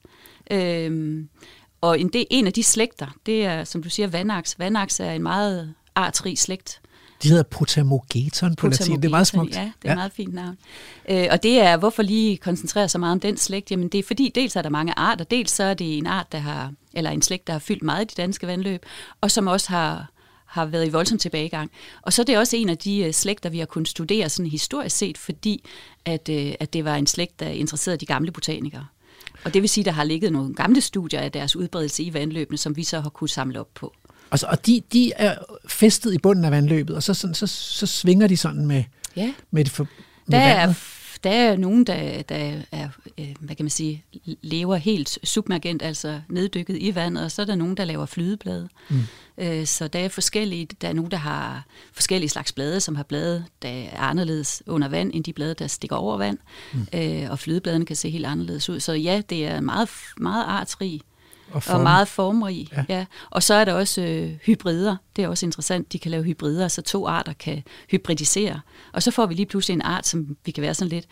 [0.51, 1.29] Øhm,
[1.81, 4.59] og en, det, en af de slægter, det er, som du siger, vandaks.
[4.59, 6.81] Vandaks er en meget artsrig slægt.
[7.23, 8.95] De hedder Potamogeton på latin.
[8.95, 9.55] Det er meget smukt.
[9.55, 9.91] Ja, det er ja.
[9.91, 10.57] et meget fint navn.
[11.09, 13.71] Øh, og det er, hvorfor lige koncentrere så meget om den slægt?
[13.71, 16.31] Jamen det er fordi, dels er der mange arter, dels så er det en art,
[16.31, 18.85] der har, eller en slægt, der har fyldt meget i de danske vandløb,
[19.21, 20.09] og som også har,
[20.55, 21.71] har været i voldsom tilbagegang.
[22.01, 24.51] Og så er det også en af de øh, slægter, vi har kunnet studere sådan
[24.51, 25.63] historisk set, fordi
[26.05, 28.85] at, øh, at det var en slægt, der interesserede de gamle botanikere.
[29.43, 32.13] Og det vil sige, at der har ligget nogle gamle studier af deres udbredelse i
[32.13, 33.93] vandløbene, som vi så har kunnet samle op på.
[34.29, 35.35] Og, så, og de, de er
[35.67, 38.83] festet i bunden af vandløbet, og så, sådan, så, så svinger de sådan med,
[39.15, 39.33] Ja.
[39.51, 39.87] med, det for,
[40.25, 40.77] med Der er, vandet.
[41.23, 42.35] der er nogen, der, der
[42.71, 42.89] er,
[43.19, 44.03] øh, hvad kan man sige,
[44.41, 48.69] lever helt submergent, altså neddykket i vandet, og så er der nogen, der laver flydeblade.
[48.89, 48.99] Mm.
[49.37, 53.03] Øh, Så der er forskellige, der er nogen, der har forskellige slags blade, som har
[53.03, 56.37] blade, der er anderledes under vand, end de blade, der stikker over vand.
[56.73, 56.87] Mm.
[57.31, 58.79] Og flydebladene kan se helt anderledes ud.
[58.79, 61.01] Så ja, det er meget, meget artsrig
[61.49, 61.81] Og og form.
[61.81, 62.69] meget formrig.
[62.71, 62.85] Ja.
[62.89, 62.97] Ja.
[62.97, 63.05] Ja.
[63.29, 64.95] Og så er der også øh, hybrider.
[65.15, 65.93] Det er også interessant.
[65.93, 68.59] De kan lave hybrider, så to arter kan hybridisere.
[68.93, 71.05] Og så får vi lige pludselig en art, som vi kan være sådan lidt,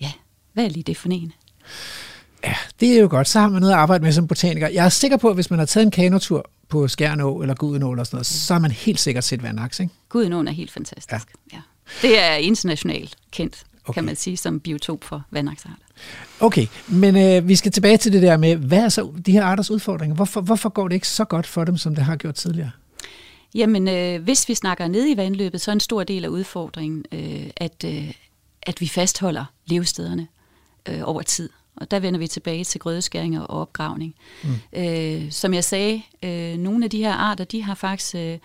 [0.00, 0.12] ja,
[0.52, 1.32] hvad er lige det for en?
[2.44, 3.28] Ja, det er jo godt.
[3.28, 4.68] Så har man noget at arbejde med som botaniker.
[4.68, 7.92] Jeg er sikker på, at hvis man har taget en kanotur på Skjernå eller Gudenå
[7.92, 9.92] eller sådan noget, så har man helt sikkert set vandaks, ikke?
[10.08, 11.10] Gudenåen er helt fantastisk.
[11.52, 11.56] Ja.
[11.56, 11.60] ja.
[12.02, 13.64] Det er internationalt kendt.
[13.84, 13.94] okay.
[13.94, 15.76] kan man sige, som biotop for vandaksarter.
[16.40, 19.44] Okay, men øh, vi skal tilbage til det der med, hvad er så de her
[19.44, 20.16] arters udfordringer?
[20.16, 22.70] Hvorfor, hvorfor går det ikke så godt for dem, som det har gjort tidligere?
[23.54, 27.04] Jamen, øh, hvis vi snakker ned i vandløbet, så er en stor del af udfordringen,
[27.12, 28.12] øh, at, øh,
[28.62, 30.26] at vi fastholder levestederne
[30.88, 31.48] øh, over tid.
[31.76, 34.14] Og der vender vi tilbage til grødeskæringer og opgravning.
[34.42, 34.80] Mm.
[34.80, 38.38] Øh, som jeg sagde, øh, nogle af de her arter, de har faktisk øh,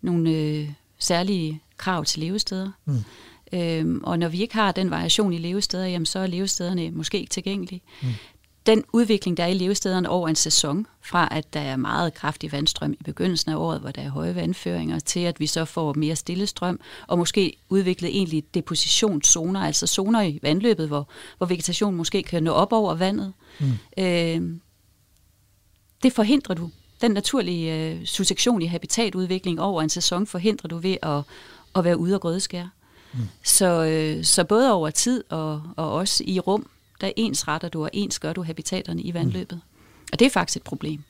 [0.00, 0.68] nogle øh,
[0.98, 2.70] særlige krav til levesteder.
[2.84, 2.98] Mm.
[3.52, 7.18] Øh, og når vi ikke har den variation i levesteder, jamen, så er levestederne måske
[7.20, 7.82] ikke tilgængelige.
[8.02, 8.08] Mm
[8.66, 12.52] den udvikling, der er i levestederne over en sæson, fra at der er meget kraftig
[12.52, 15.92] vandstrøm i begyndelsen af året, hvor der er høje vandføringer, til at vi så får
[15.92, 21.08] mere stille strøm, og måske udviklet egentlig depositionszoner, altså zoner i vandløbet, hvor,
[21.38, 23.32] hvor vegetationen måske kan nå op over vandet.
[23.60, 23.72] Mm.
[23.98, 24.58] Øh,
[26.02, 26.70] det forhindrer du.
[27.00, 31.22] Den naturlige øh, succession i habitatudvikling over en sæson forhindrer du ved at,
[31.76, 32.70] at være ude og grødeskære.
[33.12, 33.20] Mm.
[33.44, 36.66] Så, øh, så både over tid og, og også i rum,
[37.02, 39.60] der ensretter du og ens gør du habitaterne i vandløbet.
[39.64, 40.08] Mm.
[40.12, 41.02] Og det er faktisk et problem.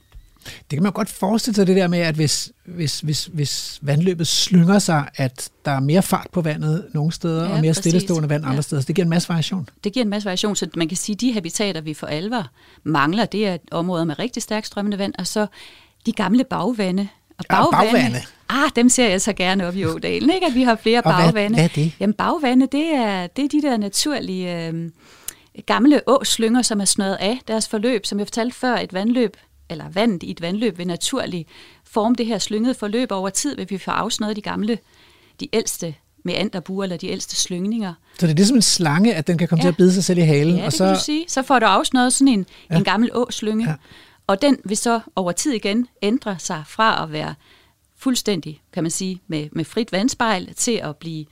[0.44, 4.26] Det kan man godt forestille sig det der med, at hvis, hvis, hvis, hvis vandløbet
[4.26, 7.76] slynger sig, at der er mere fart på vandet nogle steder, ja, og mere præcis.
[7.76, 8.60] stillestående vand andre ja.
[8.60, 8.82] steder.
[8.82, 9.68] Så det giver en masse variation.
[9.84, 12.46] Det giver en masse variation, så man kan sige, at de habitater, vi for alvor
[12.82, 15.46] mangler, det er områder med rigtig stærkt strømmende vand, og så
[16.06, 17.08] de gamle bagvande.
[17.38, 18.22] Og bagvande, ja, bagvande.
[18.48, 20.46] Ah, dem ser jeg så gerne op i Ådalen, ikke?
[20.46, 21.32] At vi har flere og bagvande.
[21.32, 21.92] Hvad, hvad er det?
[22.00, 24.66] Jamen bagvande, det er, det er de der naturlige...
[24.66, 24.90] Øh,
[25.66, 29.36] gamle åslynger, som er snøret af deres forløb, som jeg fortalte før, et vandløb,
[29.70, 31.48] eller vandet i et vandløb vil naturligt
[31.84, 34.78] forme det her slyngede forløb over tid, vil vi få afsnøret de gamle,
[35.40, 35.94] de ældste
[36.24, 37.94] meanderbuer, eller de ældste slyngninger.
[38.18, 39.64] Så det er ligesom en slange, at den kan komme ja.
[39.64, 40.56] til at bide sig selv i halen?
[40.56, 40.84] Ja, og det så...
[40.84, 41.24] kan du sige.
[41.28, 42.76] Så får du afsnøret sådan en, ja.
[42.76, 43.74] en gammel åslynge, ja.
[44.26, 47.34] og den vil så over tid igen ændre sig fra at være
[47.96, 51.26] fuldstændig, kan man sige, med, med frit vandspejl, til at blive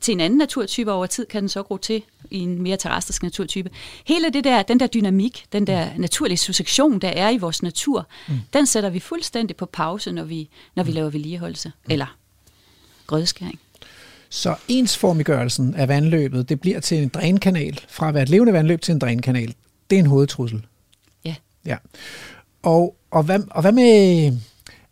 [0.00, 3.22] til en anden naturtype, over tid kan den så gro til i en mere terrestrisk
[3.22, 3.70] naturtype.
[4.06, 8.08] Hele det der, den der dynamik, den der naturlige succession, der er i vores natur,
[8.28, 8.34] mm.
[8.52, 10.94] den sætter vi fuldstændig på pause, når vi, når vi mm.
[10.94, 11.92] laver vedligeholdelse, mm.
[11.92, 12.16] eller
[13.06, 13.60] grødeskæring.
[14.30, 18.80] Så ensformiggørelsen af vandløbet, det bliver til en drænkanal, fra at være et levende vandløb
[18.80, 19.54] til en drænkanal.
[19.90, 20.66] Det er en hovedtrussel.
[21.24, 21.34] Ja.
[21.66, 21.76] ja.
[22.62, 24.32] Og, og, hvad, og hvad med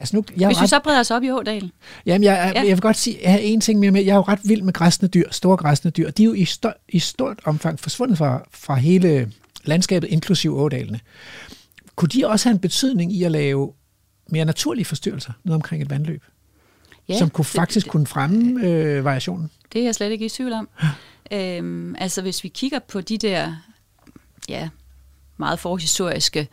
[0.01, 0.71] Altså nu, jeg Hvis vi ret...
[0.71, 1.73] så breder os op i Ådalen.
[2.07, 2.61] Jamen, jeg, ja.
[2.61, 4.05] jeg vil godt sige, jeg har en ting mere med.
[4.05, 6.11] Jeg er jo ret vild med græsne dyr, store græsne dyr.
[6.11, 9.33] De er jo i, stort, i stort omfang forsvundet fra, fra hele
[9.65, 11.01] landskabet, inklusiv Ådalene.
[11.97, 13.73] Kunne de også have en betydning i at lave
[14.31, 16.23] mere naturlige forstyrrelser ned omkring et vandløb?
[17.09, 19.51] Ja, som kunne faktisk det, kunne fremme øh, variationen?
[19.73, 20.69] Det er jeg slet ikke i tvivl om.
[21.33, 23.57] øhm, altså hvis vi kigger på de der
[24.49, 24.69] ja,
[25.37, 26.49] meget forhistoriske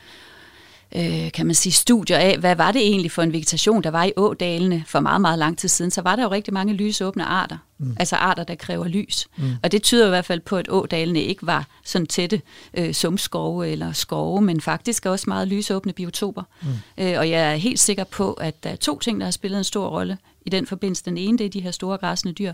[0.95, 4.03] øh, kan man sige, studier af, hvad var det egentlig for en vegetation, der var
[4.03, 7.25] i ådalene for meget, meget lang tid siden, så var der jo rigtig mange lysåbne
[7.25, 7.57] arter.
[7.77, 7.95] Mm.
[7.99, 9.27] Altså arter, der kræver lys.
[9.37, 9.51] Mm.
[9.63, 12.41] Og det tyder i hvert fald på, at ådalene ikke var sådan tætte
[12.73, 16.43] øh, sumskove eller skove, men faktisk også meget lysåbne biotoper.
[16.61, 16.67] Mm.
[16.97, 19.57] Øh, og jeg er helt sikker på, at der er to ting, der har spillet
[19.57, 21.05] en stor rolle i den forbindelse.
[21.05, 22.53] Den ene, det er de her store græsende dyr,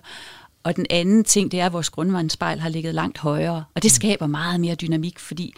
[0.64, 3.64] og den anden ting, det er, at vores grundvandsspejl har ligget langt højere.
[3.76, 3.96] Og det mm.
[3.96, 5.54] skaber meget mere dynamik, fordi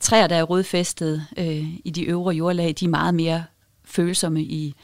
[0.00, 3.44] træer, der er rodfæstet øh, i de øvre jordlag, de er meget mere
[3.84, 4.74] følsomme i,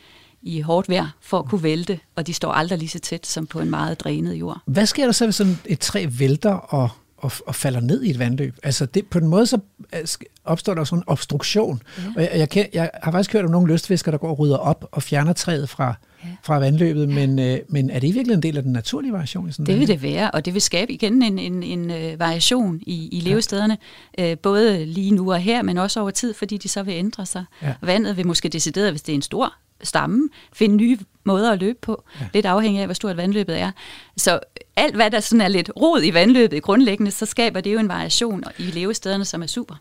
[0.42, 3.46] i hårdt vejr for at kunne vælte, og de står aldrig lige så tæt som
[3.46, 4.60] på en meget drænet jord.
[4.66, 6.88] Hvad sker der så, hvis sådan et træ vælter og,
[7.18, 8.54] og, og falder ned i et vandløb?
[8.62, 9.58] Altså det, på den måde så
[9.94, 10.00] øh,
[10.44, 11.82] opstår der sådan en obstruktion.
[11.98, 12.02] Ja.
[12.16, 14.56] Og jeg, jeg, kan, jeg har faktisk hørt om nogle lystfiskere, der går og rydder
[14.56, 15.94] op og fjerner træet fra,
[16.24, 16.28] ja.
[16.42, 19.48] fra vandløbet, men, øh, men er det virkelig en del af den naturlige variation?
[19.48, 22.20] I sådan det vil det være, og det vil skabe igen en, en, en øh,
[22.20, 23.78] variation i, i levestederne,
[24.18, 24.30] ja.
[24.30, 27.26] øh, både lige nu og her, men også over tid, fordi de så vil ændre
[27.26, 27.44] sig.
[27.62, 27.74] Ja.
[27.82, 29.52] Vandet vil måske decideret, hvis det er en stor
[29.82, 32.26] stamme, finde nye måder at løbe på, ja.
[32.34, 33.70] lidt afhængig af, hvor stort vandløbet er.
[34.16, 34.40] Så
[34.76, 37.88] alt, hvad der sådan er lidt rod i vandløbet grundlæggende, så skaber det jo en
[37.88, 39.74] variation i levestederne, som er super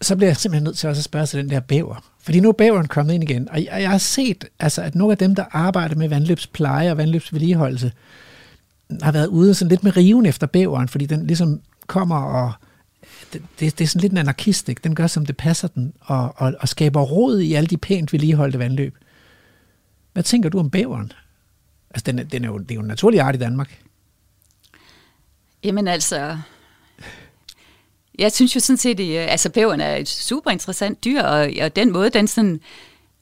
[0.00, 2.04] så bliver jeg simpelthen nødt til også at spørge til den der bæver.
[2.20, 5.12] Fordi nu er bæveren kommet ind igen, og jeg, jeg har set, altså, at nogle
[5.12, 7.92] af dem, der arbejder med vandløbspleje og vandløbsvedligeholdelse,
[9.02, 12.52] har været ude sådan lidt med riven efter bæveren, fordi den ligesom kommer og
[13.32, 14.80] det, det, det er sådan lidt en anarkist, ikke?
[14.84, 18.12] Den gør, som det passer den, og, og, og skaber rod i alle de pænt
[18.12, 18.94] vedligeholdte vandløb.
[20.18, 21.12] Hvad tænker du om bæveren?
[21.90, 23.82] Altså, den, den er jo, det er jo en naturlig art i Danmark.
[25.64, 26.38] Jamen altså,
[28.18, 31.76] jeg synes jo sådan set, at altså bæveren er et super interessant dyr, og, og
[31.76, 32.60] den måde, den sådan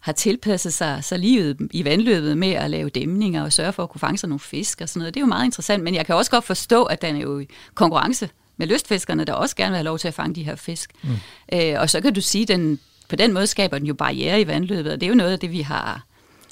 [0.01, 3.90] har tilpasset sig så livet i vandløbet med at lave dæmninger og sørge for at
[3.90, 5.14] kunne fange sig nogle fisk og sådan noget.
[5.14, 7.38] Det er jo meget interessant, men jeg kan også godt forstå, at den er jo
[7.38, 10.57] i konkurrence med lystfiskerne, der også gerne vil have lov til at fange de her
[10.57, 10.92] fisk.
[11.03, 11.11] Mm.
[11.53, 14.40] Øh, og så kan du sige, at den, på den måde skaber den jo barriere
[14.40, 16.07] i vandløbet, og det er jo noget af det, vi har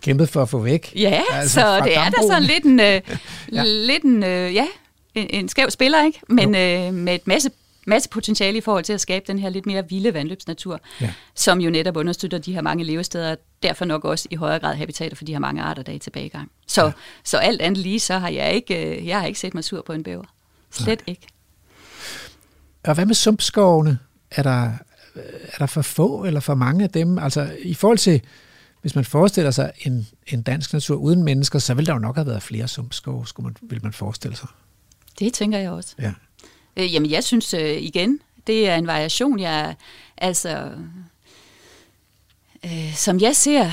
[0.05, 0.93] kæmpet for at få væk.
[0.97, 2.87] Ja, altså, så det er da sådan lidt en, øh,
[3.53, 3.63] ja.
[3.65, 4.67] lidt en øh, ja,
[5.15, 6.21] en, en skæv spiller, ikke?
[6.29, 7.51] Men øh, med et masse
[7.87, 11.13] masse potentiale i forhold til at skabe den her lidt mere vilde vandløbsnatur, Ja.
[11.35, 15.17] som jo netop understøtter de her mange levesteder, derfor nok også i højere grad habitater
[15.17, 16.51] for de her mange arter, der er i tilbagegang.
[16.67, 16.93] Så, ja.
[17.25, 19.83] så alt andet lige, så har jeg ikke, øh, jeg har ikke set mig sur
[19.87, 20.25] på en bæver.
[20.71, 21.05] Slet Nej.
[21.07, 21.27] ikke.
[22.85, 23.99] Og hvad med sumpskovene?
[24.31, 24.71] Er der,
[25.45, 27.19] er der for få eller for mange af dem?
[27.19, 28.21] Altså i forhold til,
[28.85, 32.17] hvis man forestiller sig en, en dansk natur uden mennesker, så ville der jo nok
[32.17, 34.49] have været flere sumpskove, skulle man, vil man forestille sig.
[35.19, 35.95] Det tænker jeg også.
[35.99, 36.13] Ja.
[36.77, 39.39] Øh, jamen, jeg synes øh, igen, det er en variation.
[39.39, 39.75] Jeg,
[40.17, 40.71] altså,
[42.65, 43.65] øh, som jeg ser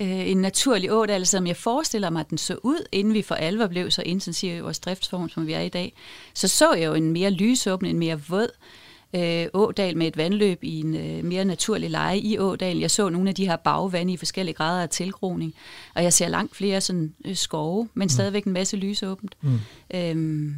[0.00, 3.34] øh, en naturlig ådal, som jeg forestiller mig, at den så ud, inden vi for
[3.34, 5.92] alvor blev så intensive i vores driftsform, som vi er i dag,
[6.34, 8.48] så så jeg jo en mere lysåben, en mere våd
[9.14, 12.82] øh, ådal med et vandløb i en øh, mere naturlig leje i ådalen.
[12.82, 15.54] Jeg så nogle af de her bagvande i forskellige grader af tilgroning,
[15.94, 19.34] og jeg ser langt flere sådan, øh, skove, men stadigvæk en masse lysåbent.
[19.40, 19.58] Mm.
[19.94, 20.54] Øhm,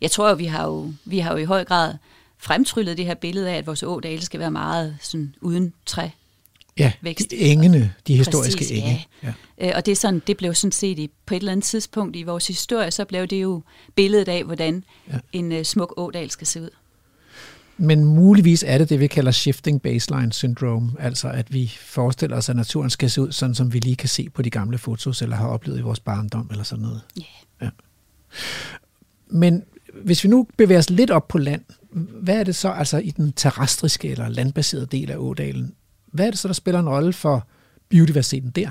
[0.00, 1.94] jeg tror jo, vi har jo, vi har jo i høj grad
[2.38, 6.08] fremtryllet det her billede af, at vores ådale skal være meget sådan, uden træ.
[6.78, 7.32] Ja, Vækst.
[7.36, 9.06] engene, de historiske Præcis, enge.
[9.22, 9.32] Ja.
[9.58, 12.16] Øh, og det, er sådan, det blev sådan set i, på et eller andet tidspunkt
[12.16, 13.62] i vores historie, så blev det jo
[13.94, 15.14] billedet af, hvordan Ja.
[15.14, 15.18] ja.
[15.32, 16.70] en uh, smuk ådal skal se ud.
[17.78, 22.48] Men muligvis er det det, vi kalder shifting baseline syndrome, altså at vi forestiller os,
[22.48, 25.22] at naturen skal se ud, sådan som vi lige kan se på de gamle fotos,
[25.22, 27.00] eller har oplevet i vores barndom, eller sådan noget.
[27.16, 27.22] Ja.
[27.62, 27.70] Ja.
[29.28, 29.62] Men
[30.02, 31.62] hvis vi nu bevæger os lidt op på land,
[32.22, 35.74] hvad er det så, altså i den terrestriske eller landbaserede del af Ådalen,
[36.12, 37.48] hvad er det så, der spiller en rolle for
[37.88, 38.70] biodiversiteten der?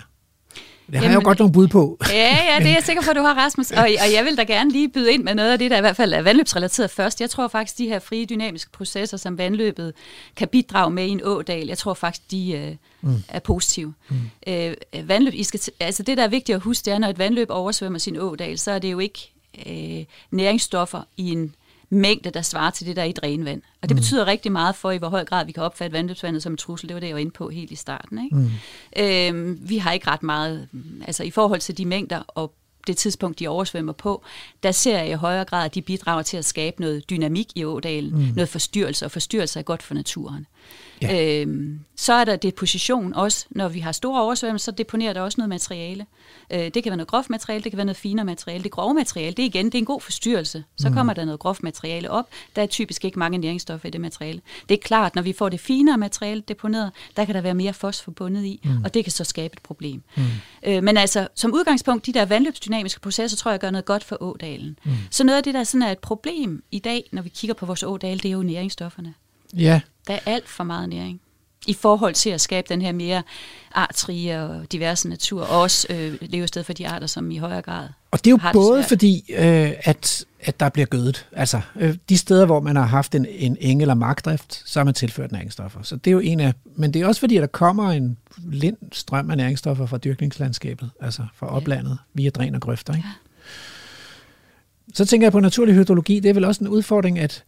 [0.88, 1.98] Det har jeg jo Jamen, godt nogle bud på.
[2.10, 3.72] Ja, ja, det er jeg sikker på, at du har, Rasmus.
[3.72, 5.82] Og, og jeg vil da gerne lige byde ind med noget af det, der i
[5.82, 7.22] hvert fald er vandløbsrelateret først.
[7.22, 9.94] Jeg tror faktisk, de her frie dynamiske processer, som vandløbet
[10.36, 13.24] kan bidrage med i en ådal, jeg tror faktisk, de øh, mm.
[13.30, 13.94] er positive.
[14.10, 14.16] Mm.
[14.48, 17.20] Øh, vandløb, I skal, altså det, der er vigtigt at huske, det er, når et
[17.20, 19.32] vandløb oversvømmer sin ådal, så er det jo ikke
[19.68, 21.56] øh, næringsstoffer i en
[21.90, 23.62] mængde, der svarer til det, der er i drænvand.
[23.82, 24.02] Og det mm.
[24.02, 26.90] betyder rigtig meget for, i hvor høj grad vi kan opfatte vandløbsvandet som en trussel.
[26.90, 28.24] Det var det, jeg var inde på helt i starten.
[28.24, 28.36] Ikke?
[28.36, 28.52] Mm.
[28.98, 30.68] Øhm, vi har ikke ret meget,
[31.08, 32.54] altså i forhold til de mængder og
[32.88, 34.24] det tidspunkt, de oversvømmer på,
[34.64, 37.66] der ser jeg i højere grad, at de bidrager til at skabe noget dynamik i
[37.66, 38.34] ådalen, mm.
[38.36, 40.48] noget forstyrrelse, og forstyrrelse er godt for naturen.
[41.01, 41.41] Ja.
[41.41, 43.45] Øhm, så er der deposition også.
[43.49, 46.05] Når vi har store oversvømmelser, så deponerer der også noget materiale.
[46.53, 48.63] Øh, det kan være noget groft materiale, det kan være noget finere materiale.
[48.63, 50.63] Det grove materiale, det er igen, det er en god forstyrrelse.
[50.78, 52.30] Så kommer der noget groft materiale op.
[52.55, 54.41] Der er typisk ikke mange næringsstoffer i det materiale.
[54.70, 57.74] Det er klart, når vi får det finere materiale deponeret, der kan der være mere
[57.74, 58.84] fosfor bundet i, mm.
[58.84, 60.03] og det kan så skabe et problem.
[60.18, 60.24] Mm.
[60.63, 64.24] Øh, men altså, som udgangspunkt, de der vandløbsdynamiske processer, tror jeg gør noget godt for
[64.24, 64.80] ådalen.
[64.86, 64.91] Mm.
[65.11, 67.66] Så noget af det, der sådan er et problem i dag, når vi kigger på
[67.66, 69.13] vores ådal, det er jo næringsstofferne.
[69.53, 71.22] Ja, Der er alt for meget næring
[71.68, 73.24] i forhold til at skabe den her mere
[73.72, 77.88] artrige og diverse natur, og også øh, levested for de arter, som i højere grad
[78.12, 78.89] Og det er jo både svært.
[78.89, 81.28] fordi, øh, at, at der bliver gødet.
[81.32, 84.84] Altså, øh, de steder, hvor man har haft en, en eng- eller markdrift, så har
[84.84, 85.80] man tilført næringsstoffer.
[85.84, 86.53] Så det er jo en af...
[86.76, 90.89] Men det er også fordi, at der kommer en lind strøm af næringsstoffer fra dyrkningslandskabet,
[91.01, 92.93] altså fra oplandet, via dræn og grøfter.
[92.95, 93.08] Ikke?
[94.93, 96.20] Så tænker jeg på naturlig hydrologi.
[96.20, 97.43] Det er vel også en udfordring, at,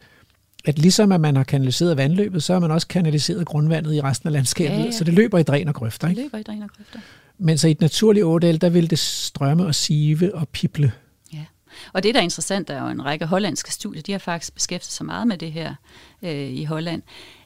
[0.65, 4.27] at ligesom at man har kanaliseret vandløbet, så har man også kanaliseret grundvandet i resten
[4.27, 4.77] af landskabet.
[4.77, 4.91] Ja, ja.
[4.91, 6.07] Så det løber i dræn og grøfter.
[6.07, 6.21] Det Ikke?
[6.21, 6.99] løber i dræn og grøfter.
[7.37, 10.91] Men så i et naturligt ådal, der vil det strømme og sive og pible.
[11.33, 11.45] Ja.
[11.93, 14.53] Og det, der er interessant, der er jo en række hollandske studier, de har faktisk
[14.53, 15.75] beskæftiget sig meget med det her
[16.21, 17.01] øh, i Holland.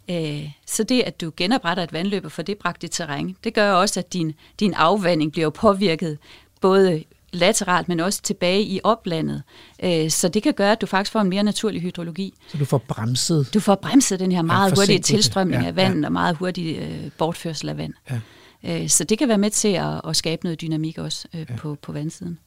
[0.10, 3.54] Øh, så det, at du genopretter et vandløb og får det bragt i terræn, det
[3.54, 6.18] gør også, at din, din afvanding bliver påvirket
[6.62, 7.04] både
[7.34, 9.44] lateralt, men også tilbage i oplandet.
[9.84, 12.34] Øh, så det kan gøre, at du faktisk får en mere naturlig hydrologi.
[12.52, 15.16] Så du får bremset Du får bremset den her meget hurtige forsinket det.
[15.16, 17.94] tilstrømning Ja, af vand og meget hurtig øh, bortførsel af vand.
[18.12, 18.82] Ja.
[18.82, 21.56] Øh, så det kan være med til at, at skabe noget dynamik også øh, ja.
[21.56, 22.38] på, på vandsiden.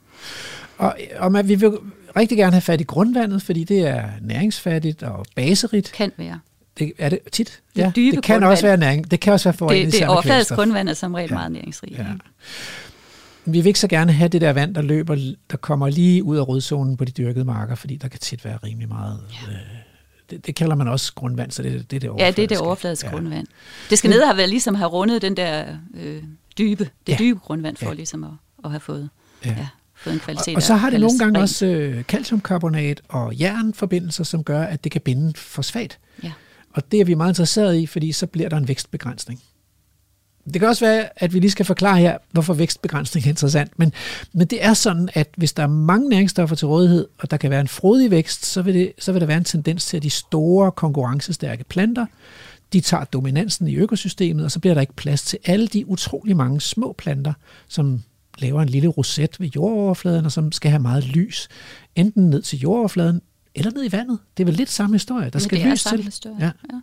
[0.79, 1.71] Og, og man, vi vil
[2.17, 5.93] rigtig gerne have fat i grundvandet, fordi det er næringsfattigt og baserigt.
[5.93, 6.41] Kan være.
[6.79, 7.61] Det, er det tit?
[7.77, 8.53] Det ja, dybe det kan grundvand.
[8.53, 9.11] også være næring.
[9.11, 11.35] Det kan også være forurenet Det, det overfladisk grundvand er som regel Ja.
[11.35, 11.39] ja.
[11.39, 11.99] meget næringsrigt.
[11.99, 12.03] Ja.
[12.03, 12.09] Ja.
[13.47, 15.17] Vi vil ikke så gerne have det der vand, der løber,
[15.51, 18.57] der kommer lige ud af rødzonen på de dyrkede marker, fordi der kan tit være
[18.65, 19.21] rimelig meget...
[19.47, 19.53] Ja.
[19.53, 19.59] Øh,
[20.31, 22.37] det, det kalder man også grundvand, så det, det er det ja, overfladiske.
[22.37, 23.11] det er det overfladiske Ja.
[23.11, 23.17] ja.
[23.17, 23.47] grundvand.
[23.91, 25.65] Det skal ned og have været ligesom have rundet den der
[25.95, 26.23] øh,
[26.59, 27.13] dybe, det Ja.
[27.13, 27.19] ja.
[27.19, 27.91] dybe grundvand, for Ja.
[27.91, 27.95] ja.
[27.97, 28.31] ligesom at,
[28.65, 29.09] at have fået,
[29.45, 29.51] Ja.
[29.51, 29.57] ja.
[29.59, 30.49] Ja, fået en kvalitet.
[30.49, 31.43] Og, og så har det nogle gange ren.
[31.43, 35.99] også øh, calciumkarbonat og jernforbindelser, som gør, at det kan binde fosfat.
[36.23, 36.33] Ja.
[36.73, 39.41] Og det er vi meget interesseret i, fordi så bliver der en vækstbegrænsning.
[40.53, 43.79] Det kan også være, at vi lige skal forklare her, hvorfor vækstbegrænsning er interessant.
[43.79, 43.93] Men,
[44.33, 47.51] men det er sådan, at hvis der er mange næringsstoffer til rådighed, og der kan
[47.51, 50.03] være en frodig vækst, så vil, det, så vil der være en tendens til, at
[50.03, 52.07] de store konkurrencestærke planter,
[52.73, 56.37] de tager dominansen i økosystemet, og så bliver der ikke plads til alle de utrolig
[56.37, 57.33] mange små planter,
[57.69, 58.03] som
[58.39, 61.49] laver en lille roset ved jordoverfladen, og som skal have meget lys,
[61.97, 63.21] enten ned til jordoverfladen,
[63.55, 64.19] eller ned i vandet.
[64.37, 65.25] Det er vel lidt samme historie.
[65.25, 66.05] Der Ja, skal det er lys samme til.
[66.05, 66.37] historie.
[66.41, 66.51] Ja.
[66.73, 66.79] Ja.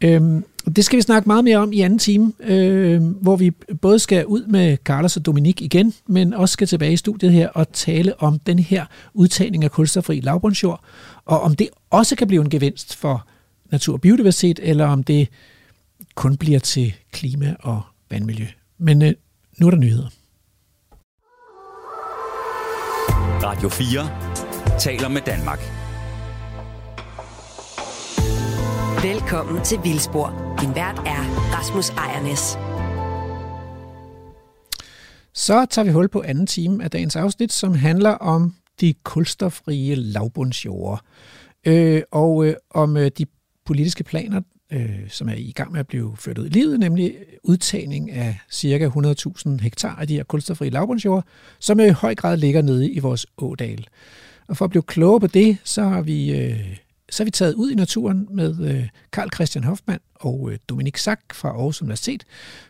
[0.00, 0.44] Øhm,
[0.76, 4.26] det skal vi snakke meget mere om i anden time, øh, hvor vi både skal
[4.26, 8.22] ud med Carlos og Dominik igen, men også skal tilbage i studiet her og tale
[8.22, 10.84] om den her udtagning af kulstoffri lavbundsjord,
[11.24, 13.26] og om det også kan blive en gevinst for
[13.70, 15.28] natur og biodiversitet, eller om det
[16.14, 18.46] kun bliver til klima og vandmiljø.
[18.78, 19.12] Men øh,
[19.58, 20.08] nu er der nyheder.
[23.42, 25.77] Radio 4 taler med Danmark.
[29.02, 30.56] Velkommen til Vildspor.
[30.60, 31.22] Din vært er
[31.54, 32.58] Rasmus Ejernes.
[35.34, 39.94] Så tager vi hul på anden time af dagens afsnit, som handler om de kulstofrige
[39.94, 41.02] lavbundsjorde.
[41.66, 43.26] Øh, og øh, om øh, de
[43.66, 44.40] politiske planer,
[44.72, 48.38] øh, som er i gang med at blive ført ud i livet, nemlig udtagning af
[48.52, 48.88] ca.
[48.88, 51.26] 100.000 hektar af de her kulstofrige lavbundsjorde,
[51.58, 53.86] som øh, i høj grad ligger nede i vores ådal.
[54.48, 56.76] Og for at blive klogere på det, så har vi, øh,
[57.10, 60.96] så er vi taget ud i naturen med øh, Karl Christian Hoffmann og øh, Dominik
[60.96, 62.24] Sack fra Aarhus Universitet,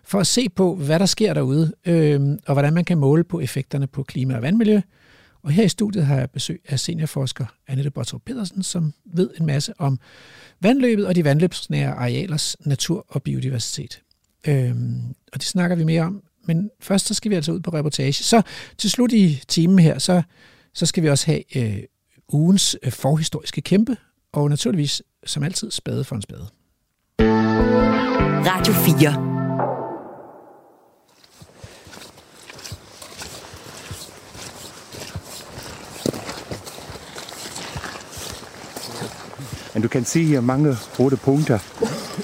[0.04, 3.40] for at se på, hvad der sker derude, øh, og hvordan man kan måle på
[3.40, 4.80] effekterne på klima og vandmiljø.
[5.42, 9.46] Og her i studiet har jeg besøg af seniorforsker Annette Bottrup Pedersen, som ved en
[9.46, 9.98] masse om
[10.60, 14.02] vandløbet og de vandløbsnære arealers natur og biodiversitet.
[14.48, 15.00] Øhm,
[15.32, 16.22] og det snakker vi mere om.
[16.46, 18.12] Men først så skal vi altså ud på reportage.
[18.12, 18.42] Så
[18.78, 20.22] til slut i timen her, så,
[20.74, 21.82] så skal vi også have øh,
[22.32, 23.96] ugens øh, forhistoriske kæmpe,
[24.38, 26.46] og naturligvis som altid spade for en spade.
[28.46, 29.38] Radio 4.
[39.74, 41.58] Men du kan se her mange rote punkter.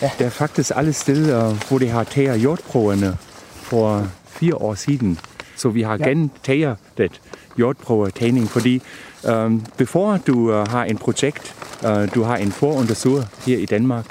[0.03, 0.11] Ja.
[0.19, 3.17] Der er faktisk alle steder, hvor de har taget jordprøverne
[3.55, 5.19] for fire år siden.
[5.57, 6.09] Så vi har ja.
[6.09, 7.21] gentaget det
[7.59, 8.83] jordprøvetagning, fordi
[9.29, 11.55] um, before du uh, har en projekt,
[11.85, 14.05] uh, du har en forundersøger her i Danmark,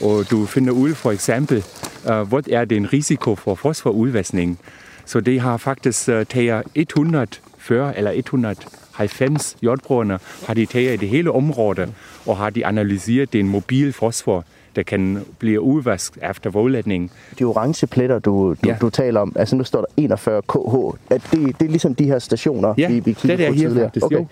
[0.00, 1.64] og du finder ud for eksempel,
[2.04, 4.58] uh, hvad er den risiko for fosforudvaskning.
[5.04, 11.08] Så det har faktisk uh, taget 140 eller 190 jordbrugerne, har de taget i det
[11.08, 11.92] hele område,
[12.26, 14.44] og har de analyseret den mobil fosfor,
[14.76, 17.10] der kan blive udvasket efter voldlætning.
[17.38, 18.76] De orange pletter, du, du, Ja.
[18.80, 20.56] du taler om, altså nu står der 41 kh.
[20.56, 23.54] Er det, det er ligesom de her stationer, Ja, vi, vi kiggede det er på
[23.54, 23.86] her tidligere?
[23.86, 24.26] faktisk, jo.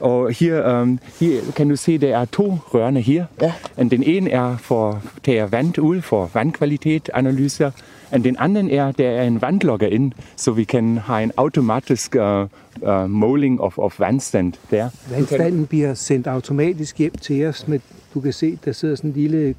[0.00, 3.24] Og her, um, her kan du se, der er to rørene her.
[3.42, 3.52] Ja.
[3.76, 7.70] Og den ene er for at tage vand ud for vandkvalitetanalyser.
[8.12, 12.16] Og den anden er, der er en vandlogger ind, så vi kan have en automatisk
[12.20, 12.46] uh,
[12.88, 14.88] uh, måling of, of vandstand der.
[15.10, 17.68] Vandstanden bliver sendt automatisk hjem til os.
[17.68, 17.80] Med,
[18.14, 19.54] du kan se, der sidder sådan en lille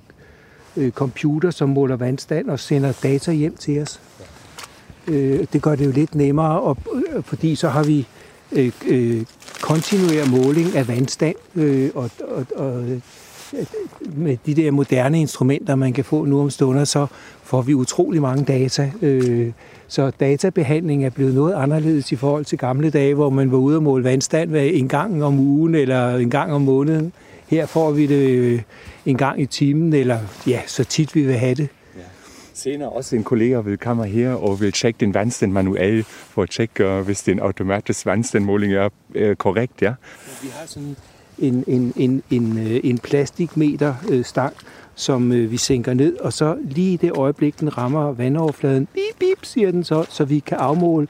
[0.77, 4.01] øh, computer, som måler vandstand og sender data hjem til os.
[5.07, 8.07] Øh, det gør det jo lidt nemmere, og, øh, fordi så har vi
[8.51, 9.25] øh, øh,
[9.61, 13.01] kontinuer måling af vandstand, øh, og, og, og øh,
[14.15, 17.07] med de der moderne instrumenter, man kan få nu om stunder, så
[17.43, 18.91] får vi utrolig mange data.
[19.01, 19.51] Øh,
[19.87, 23.77] så databehandling er blevet noget anderledes i forhold til gamle dage, hvor man var ude
[23.77, 27.13] og måle vandstand hver en gang om ugen eller en gang om måneden.
[27.47, 28.61] Her får vi det øh,
[29.05, 31.69] en gang i timen, eller ja, så tit vi vil have det.
[32.53, 36.49] Senere også en kollega vil komme her og vil tjekke den vandstand manuel for at
[36.49, 39.81] tjekke, uh, hvis den automatiske vandstandmåling er uh, korrekt.
[39.81, 39.93] Ja.
[40.41, 40.95] Vi har sådan
[41.37, 44.53] en, en, en, en, øh, en plastikmeter øh, stang,
[44.95, 49.19] som øh, vi sænker ned, og så lige i det øjeblik, den rammer vandoverfladen, bip,
[49.19, 51.07] bip, siger den så, så vi kan afmåle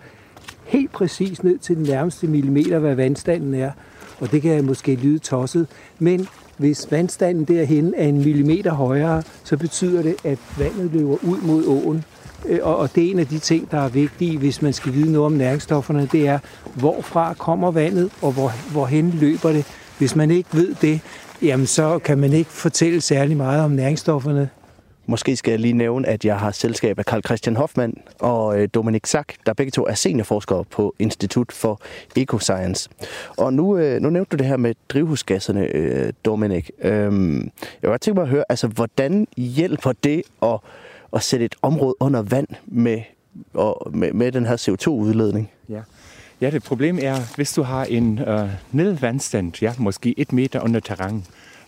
[0.64, 3.72] helt præcis ned til den nærmeste millimeter, hvad vandstanden er.
[4.20, 5.68] Og det kan måske lyde tosset,
[6.00, 11.42] men hvis vandstanden derhen er en millimeter højere, så betyder det, at vandet løber ud
[11.42, 12.04] mod åen.
[12.46, 14.94] Øh, og, og det er en af de ting, der er vigtige, hvis man skal
[14.94, 16.40] vide noget om næringsstofferne, det er,
[16.74, 19.66] hvorfra kommer vandet, og hvor, hvorhen løber det.
[19.98, 21.00] Hvis man ikke ved det,
[21.42, 24.50] jamen så kan man ikke fortælle særlig meget om næringsstofferne.
[25.08, 28.68] Måske skal jeg lige nævne, at jeg har selskab af Karl Christian Hoffmann og øh,
[28.74, 31.82] Dominik Sack, der begge to er seniorforskere på Institut for
[32.16, 32.90] Ecoscience.
[33.38, 36.72] Og nu, øh, nu nævnte du det her med drivhusgasserne, øh, Dominik.
[36.82, 37.52] Øhm, jeg
[37.84, 40.60] var godt tænke mig at høre, altså, hvordan hjælper det at,
[41.14, 43.02] at sætte et område under vand med,
[43.54, 45.52] og med, med den her CO2-udledning?
[45.70, 45.82] Ja.
[46.42, 50.80] ja, det problem er, hvis du har en øh, nedvandstand, ja, måske et meter under
[50.80, 51.26] terræn,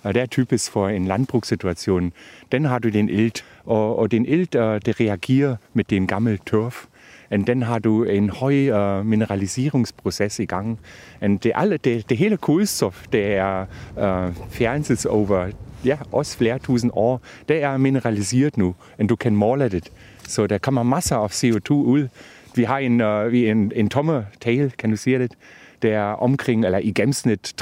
[0.07, 2.13] og det er typisk for en landbrugssituation,
[2.51, 6.37] den har du den ilt, og, og den ilt, uh, det reagerer med den gamle
[6.45, 6.85] tørf.
[7.31, 10.79] Og den har du en høj uh, mineraliseringsproces i gang.
[11.21, 13.65] Og det, alle, det, det hele kulstof, det er
[13.97, 15.49] uh, fjernet over
[15.85, 19.91] ja, også flere tusind år, det er mineraliseret nu, og du kan måle det.
[20.27, 22.07] Så der kommer masser af CO2 ud.
[22.55, 25.31] Vi har en, uh, vi en, en tomme tale, kan du sige det,
[25.81, 27.53] der er omkring, eller i gennemsnit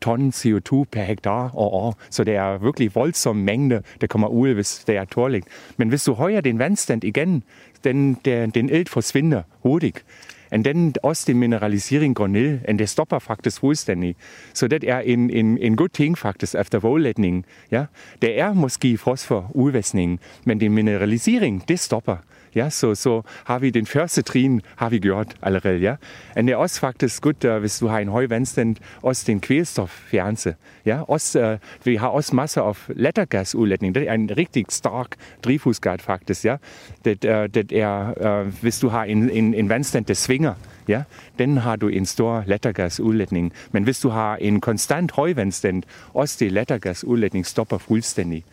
[0.00, 1.98] 30 ton CO2 per hektar og år.
[2.10, 5.46] Så det er virkelig voldsom mængde, der kommer ud, hvis det er tårligt.
[5.76, 7.42] Men hvis du højer din vandstand igen,
[7.84, 10.04] den, den, den ild forsvinder hurtigt.
[10.50, 14.16] Og den, også den mineralisering går ned, og det stopper faktisk fuldstændig.
[14.54, 17.44] Så det er en, en, en god ting faktisk efter vådlætningen.
[17.70, 17.84] Ja?
[18.22, 22.16] Det er måske fosfor udvaskningen, men den mineralisering, det stopper.
[22.54, 25.78] Ja, så, så har vi den første trin har vi gjort allerede.
[25.78, 25.96] Ja.
[26.36, 29.40] Og det er også faktisk godt, uh, hvis du har en høj vandstand, også den
[29.40, 30.54] kvælstoffjernelse.
[30.86, 33.94] Ja, også, uh, vi har også masser af lattergasudlætning.
[33.94, 35.08] Det er en rigtig stark
[35.44, 36.44] drivhusgas faktisk.
[36.44, 36.56] Ja.
[37.04, 40.54] Det, uh, det er, uh, hvis du har en, en, en vandstand, der svinger,
[40.88, 41.02] ja,
[41.38, 43.52] den har du en stor lattergasudlætning.
[43.70, 45.82] Men hvis du har en konstant højvandstand,
[46.14, 48.44] også det lattergasudlætning stopper fuldstændig.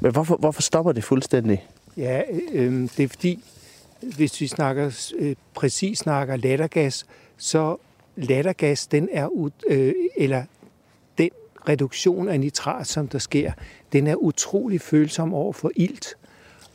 [0.00, 1.66] Men hvorfor, hvorfor stopper det fuldstændig?
[1.98, 3.44] Ja, øh, øhm, det er fordi,
[4.16, 7.76] hvis vi snakker øh, præcis snakker lattergas, så
[8.16, 10.44] lattergas, den er, øh, eller
[11.18, 11.30] den
[11.68, 13.52] reduktion af nitrat, som der sker,
[13.92, 16.14] den er utrolig følsom over for ilt.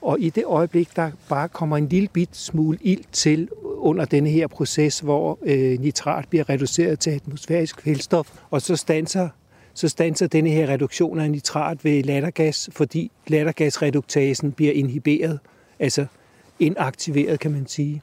[0.01, 4.29] Og i det øjeblik, der bare kommer en lille bit smule ilt til under denne
[4.29, 9.29] her proces, hvor øh, nitrat bliver reduceret til atmosfærisk kvælstof, og så stanser
[9.73, 15.39] så stanser denne her reduktion af nitrat ved lattergas, fordi lattergasreduktasen bliver inhiberet,
[15.79, 16.05] altså
[16.59, 18.01] inaktiveret, kan man sige.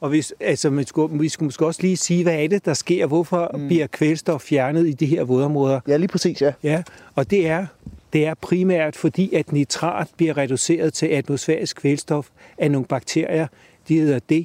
[0.00, 2.74] Og hvis, altså, man skulle, vi skulle måske også lige sige, hvad er det, der
[2.74, 3.06] sker?
[3.06, 3.66] Hvorfor mm.
[3.66, 5.80] bliver kvælstof fjernet i de her vådområder?
[5.88, 6.52] Ja, lige præcis, ja.
[6.62, 6.82] Ja,
[7.14, 7.66] og det er,
[8.12, 12.28] det er primært fordi, at nitrat bliver reduceret til atmosfærisk kvælstof
[12.58, 13.46] af nogle bakterier.
[13.88, 14.44] De hedder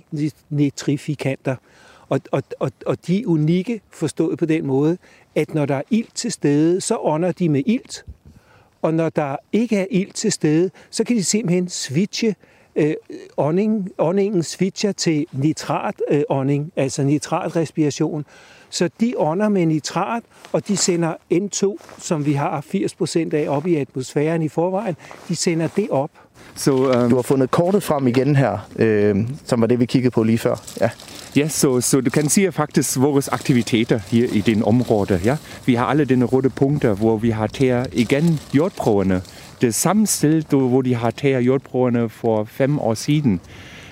[0.50, 1.56] denitrifikanter.
[2.10, 4.98] Og, og, og, og de er unikke forstået på den måde,
[5.36, 8.06] at når der er ilt til stede, så ånder de med ilt.
[8.82, 12.36] Og når der ikke er ilt til stede, så kan de simpelthen switche
[12.76, 12.94] øh,
[13.38, 18.26] ånding, åndingen switcher til nitratånding, øh, altså nitratrespiration.
[18.70, 23.68] Så de ånder med nitrat, og de sender N2, som vi har 80% af op
[23.68, 24.96] i atmosfæren i forvejen,
[25.28, 26.12] de sender det op.
[26.56, 27.10] Så, um...
[27.10, 29.16] Du har fundet kortet frem igen her, øh,
[29.46, 30.56] som var det, vi kiggede på lige før.
[30.82, 30.90] Ja.
[31.36, 35.22] Ja, så, så du kan sige faktisk vores aktiviteter her i den område.
[35.26, 35.38] Ja?
[35.66, 39.22] Vi har alle dine røde punkter, hvor vi har taget igen jordprøverne.
[39.62, 43.40] Det samme sted, hvor de har taget jordprøverne for fem år siden.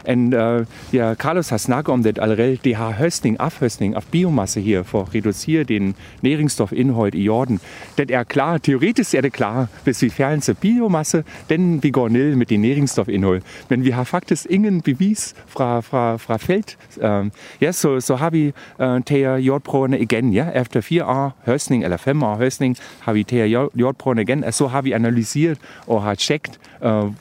[0.07, 2.57] En, uh, ja, Carlos har snakket om det allerede.
[2.63, 7.59] De har høstning, afhøstning af biomasse her for at reducere den næringsstofindhold i jorden.
[7.97, 8.57] Det er klar.
[8.57, 13.41] Teoretisk er det klar, hvis vi fjerner biomasse, den vi går ned med det næringsstofindhold.
[13.69, 16.77] Men vi har faktisk ingen bevis fra, fra, fra felt.
[16.97, 17.27] Uh,
[17.61, 20.33] ja, så, så har vi uh, taget jordprøverne igen.
[20.33, 20.49] Ja?
[20.55, 24.67] Efter fire år høstning eller fem år høstning har vi taget jordprøverne igen, og så
[24.67, 26.59] har vi analyseret og har tjekket,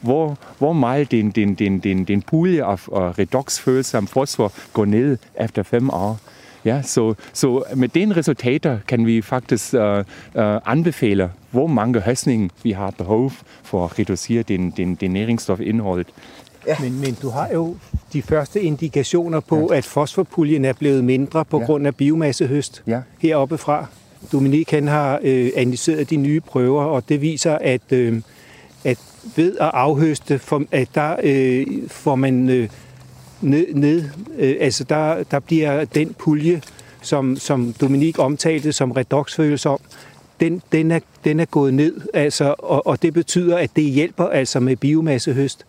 [0.01, 2.89] hvor, hvor meget den, den, den, den, den pulje af,
[3.19, 6.19] redoxfølsom fosfor går ned efter fem år.
[6.65, 10.03] Ja, så, så med den resultater kan vi faktisk uh, uh,
[10.67, 13.33] anbefale, hvor mange høstninger vi har behov
[13.63, 16.07] for at reducere den, den, den næringsstofindholdet.
[16.67, 16.77] Ja.
[16.81, 17.77] Men, men du har jo
[18.13, 19.79] de første indikationer på, ja.
[19.79, 21.65] at fosforpuljen er blevet mindre på ja.
[21.65, 23.01] grund af biomassehøst ja.
[23.19, 23.87] heroppe fra.
[24.33, 28.23] Dominik han har øh, analyseret de nye prøver, og det viser, at, øh, at
[29.37, 32.69] ved at afhøste, for, at der øh, får man øh,
[33.41, 34.05] ned, ned
[34.39, 36.63] øh, altså der, der bliver den pulje,
[37.03, 39.81] som, som Dominik omtalte som redoxfølsom,
[40.41, 44.25] den, den, er, den er gået ned, altså, og, og det betyder, at det hjælper
[44.25, 45.67] altså med biomassehøst.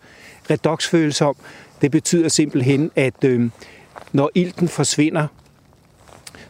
[0.50, 1.36] Redoxfølsom,
[1.82, 3.50] det betyder simpelthen, at øh,
[4.12, 5.26] når ilten forsvinder,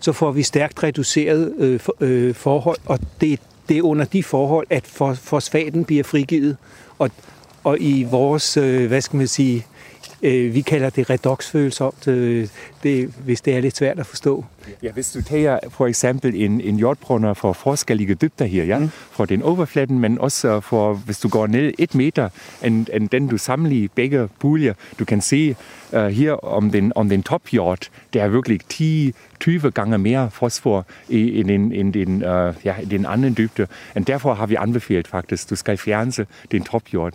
[0.01, 4.23] så får vi stærkt reduceret øh, for, øh, forhold, og det, det er under de
[4.23, 6.57] forhold, at fosfaten bliver frigivet.
[7.03, 7.11] Og,
[7.65, 9.67] og i vores, øh, hvad skal man sige,
[10.23, 12.49] øh, vi kalder det redoxfølsomt, øh,
[12.83, 14.45] det, hvis det er lidt svært at forstå.
[14.83, 18.89] Ja, hvis du tager for eksempel en, en jordbrunner for forskellige dybder her, ja, mm.
[18.89, 22.29] for den overfladen, men også for, hvis du går ned et meter,
[22.65, 25.57] end, end den du samler begge puljer, du kan se
[25.93, 30.87] uh, her om den, om den topjord, der er virkelig 10, 20 gange mere fosfor
[31.09, 33.67] i, i den, in den, uh, ja, i den anden dybde.
[33.95, 37.13] Og derfor har vi anbefalet faktisk, du skal fjerne den topjord.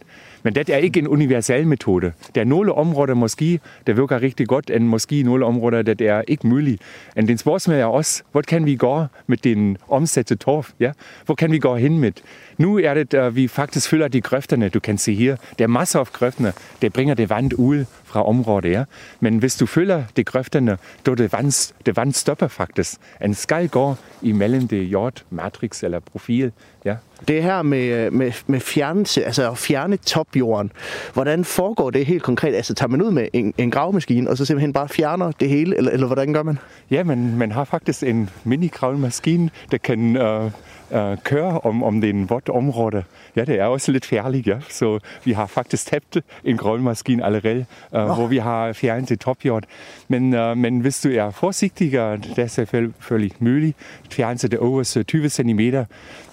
[0.47, 2.11] Men det er ikke en universel metode.
[2.35, 6.07] Der er nogle områder måske, der virker rigtig godt, og måske nogle områder, der det
[6.07, 6.81] er ikke muligt.
[7.15, 10.69] Men den spørgsmål er også, hvor kan vi gå med den omsatte torf?
[10.79, 10.91] Ja?
[11.25, 12.11] Hvor kan vi gå hen med?
[12.57, 15.35] Nu er det, at vi faktisk fylder de grøfterne, du kan se her.
[15.59, 18.71] Der er masser af grøfterne, der bringer det vand ud fra området.
[18.71, 18.83] Ja?
[19.19, 22.97] Men hvis du fylder de grøfterne, då det vand, det vand stopper faktisk.
[23.25, 26.51] En skal gå imellem det jord, matrix eller profil.
[26.87, 26.95] Ja.
[27.27, 30.71] Det her med, med, med fjernelse, altså at fjerne topjorden,
[31.13, 32.55] hvordan foregår det helt konkret?
[32.55, 35.77] Altså tager man ud med en, en gravemaskine, og så simpelthen bare fjerner det hele,
[35.77, 36.59] eller, eller hvordan gør man?
[36.91, 40.51] Ja, men man har faktisk en mini-gravemaskine, der kan øh,
[40.91, 43.03] øh, køre om, om det er en vådt område.
[43.35, 44.57] Ja, det er også lidt færligt, ja.
[44.69, 47.65] Så vi har faktisk tabt en gravemaskine allerede,
[47.95, 48.15] øh, oh.
[48.15, 49.63] hvor vi har fjernet det topjord.
[50.07, 53.77] Men, øh, men hvis du er forsigtig, og det er selvfølgelig muligt,
[54.11, 55.59] fjerne det over 20 cm,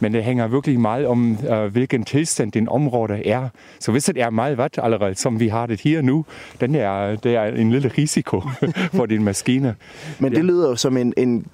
[0.00, 3.48] men det hænger virkelig meget om, øh, hvilken tilstand din område er.
[3.80, 6.24] Så hvis det er meget vådt allerede, som vi har det her nu,
[6.60, 8.42] den er, det er en lille risiko
[8.96, 9.74] for din maskine.
[10.18, 10.42] Men det ja.
[10.42, 11.46] lyder jo som en, en,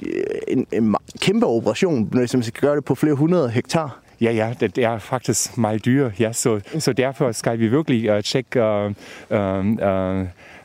[0.49, 4.01] en, en kæmpe operation, hvis man skal gøre det på flere hundrede hektar.
[4.21, 8.21] Ja, ja, det er faktisk meget dyre, Ja, så, så derfor skal vi virkelig uh,
[8.21, 8.91] tjekke uh,
[9.31, 10.21] uh,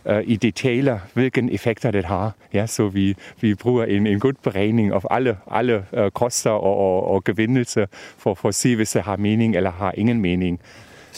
[0.05, 2.31] uh, i detaljer, hvilken effekter det har.
[2.53, 6.77] Ja, så vi, vi bruger en, en god beregning af alle, alle uh, koster og,
[6.77, 7.85] og, og gevindelser
[8.17, 10.59] for, for at se, hvis det har mening eller har ingen mening.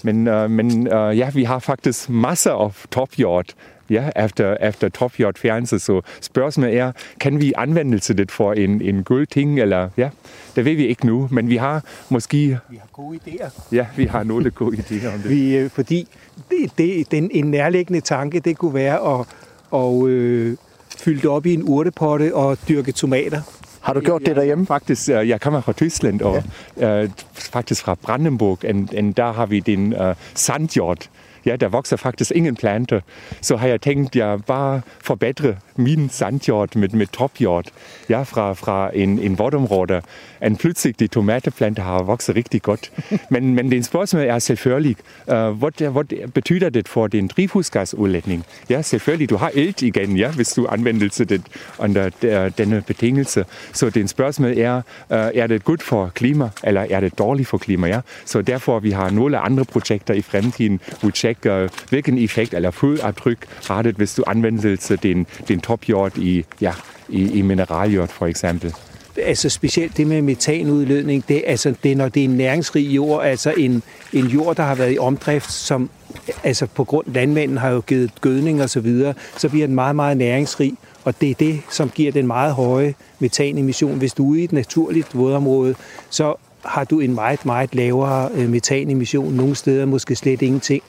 [0.03, 3.45] Men, uh, men uh, ja, vi har faktisk masser af topjord
[3.89, 5.79] ja, efter, efter topjord fjernelse.
[5.79, 10.09] Så spørgsmålet er, kan vi anvende det for en, en god ting, eller ja,
[10.55, 12.57] det ved vi ikke nu, men vi har måske...
[12.69, 13.49] Vi har gode idéer.
[13.71, 15.29] Ja, vi har nogle gode idéer om det.
[15.37, 16.07] Vi, øh, fordi
[16.49, 19.25] det, det, den, en nærliggende tanke, det kunne være at,
[19.73, 20.57] at øh,
[20.97, 23.41] fylde det op i en urtepotte og dyrke tomater.
[23.81, 24.65] Har du gjort det derhjemme?
[24.65, 26.43] Faktisk, øh, jeg kommer fra Tyskland, og
[26.77, 27.03] ja.
[27.03, 31.09] uh, faktisk fra Brandenburg, og, der har vi den uh, sandjord,
[31.47, 32.99] ja, der vokser faktisk ingen planter.
[33.41, 37.65] Så har jeg tænkt, jeg bare forbedre min sandjord med, med topjord
[38.09, 40.01] ja, fra, fra en, en vådområde.
[40.43, 42.91] En pludselig de tomateplanter har vokset rigtig godt.
[43.29, 44.95] Men, men det spørgsmål er selvfølgelig,
[45.27, 48.45] uh, hvad, hvad betyder det for din drivhusgasudledning?
[48.69, 51.41] Ja, selvfølgelig, du har ilt igen, ja, hvis du anvender det
[51.79, 52.09] under
[52.57, 53.45] denne betingelse.
[53.73, 57.57] Så det spørgsmål er, uh, er det godt for klima, eller er det dårligt for
[57.57, 57.87] klima?
[57.87, 58.01] Ja?
[58.25, 63.37] Så derfor vi har nogle andre projekter i fremtiden, hvor tjekker, hvilken effekt eller fodaftryk
[63.67, 66.73] har det, hvis du anvender din, din topjord i, ja,
[67.09, 68.73] i, i mineraljord for eksempel.
[69.25, 73.25] Altså specielt det med metanudledning, det, altså, det er, når det er en næringsrig jord,
[73.25, 75.89] altså en, en jord, der har været i omdrift, som
[76.43, 79.95] altså på grund landmanden har jo givet gødning og så videre, så bliver den meget,
[79.95, 80.73] meget næringsrig.
[81.03, 83.97] Og det er det, som giver den meget høje metanemission.
[83.97, 85.75] Hvis du er ude i et naturligt vådområde,
[86.09, 89.33] så har du en meget, meget lavere øh, metanemission.
[89.33, 90.83] Nogle steder måske slet ingenting.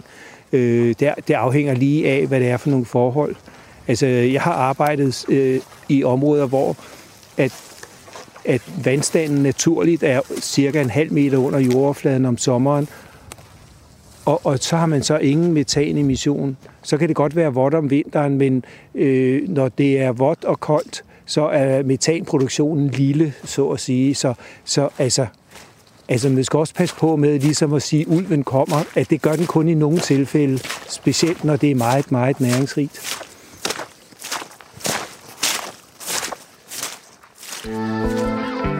[0.52, 3.34] Øh, der, det afhænger lige af, hvad det er for nogle forhold.
[3.88, 6.76] Altså, jeg har arbejdet øh, i områder, hvor
[7.36, 7.52] at,
[8.44, 12.88] at vandstanden naturligt er cirka en halv meter under jordoverfladen om sommeren,
[14.24, 16.56] og, og så har man så ingen metanemission.
[16.82, 18.64] Så kan det godt være vådt om vinteren, men
[18.94, 24.14] øh, når det er vådt og koldt, så er metanproduktionen lille, så at sige.
[24.14, 24.34] Så,
[24.64, 25.26] så altså,
[26.10, 29.22] Altså, man skal også passe på med ligesom at sige, at ulven kommer, at det
[29.22, 30.58] gør den kun i nogle tilfælde,
[30.88, 33.27] specielt når det er meget, meget næringsrigt.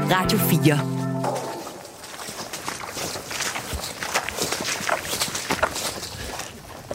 [0.09, 1.08] Radio 4.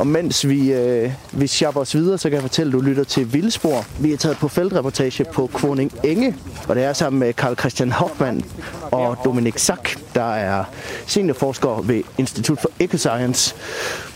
[0.03, 3.03] Og mens vi, øh, vi shopper os videre, så kan jeg fortælle, at du lytter
[3.03, 3.85] til Vildspor.
[3.99, 6.35] Vi er taget på feltreportage på Kroning Enge,
[6.67, 8.43] og det er sammen med Karl Christian Hoffmann
[8.91, 10.63] og Dominik Sack, der er
[11.05, 13.55] seniorforsker ved Institut for Ecoscience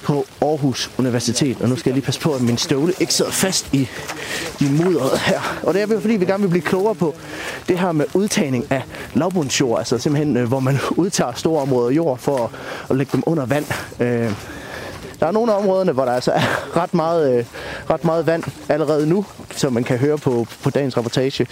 [0.04, 1.62] på Aarhus Universitet.
[1.62, 3.90] Og nu skal jeg lige passe på, at min støvle ikke sidder fast i,
[4.62, 5.60] i mudderet her.
[5.64, 7.16] Og det er fordi, vi gerne vil blive klogere på
[7.68, 8.84] det her med udtagning af
[9.14, 9.80] lavbundsjord.
[9.80, 12.50] Altså simpelthen, øh, hvor man udtager store områder jord for at,
[12.90, 13.66] at lægge dem under vand.
[14.00, 14.32] Øh,
[15.20, 16.42] der er nogle af områderne, hvor der altså er
[16.82, 17.46] ret meget, øh,
[17.90, 21.48] ret meget vand allerede nu, som man kan høre på, på dagens reportage.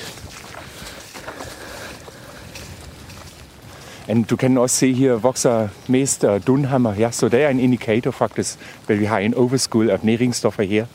[4.08, 8.12] And Du kan også se her vokser mest dunhammer, ja, så det er en indikator
[8.12, 10.86] faktisk, at vi har en overskud af næringsstoffer her.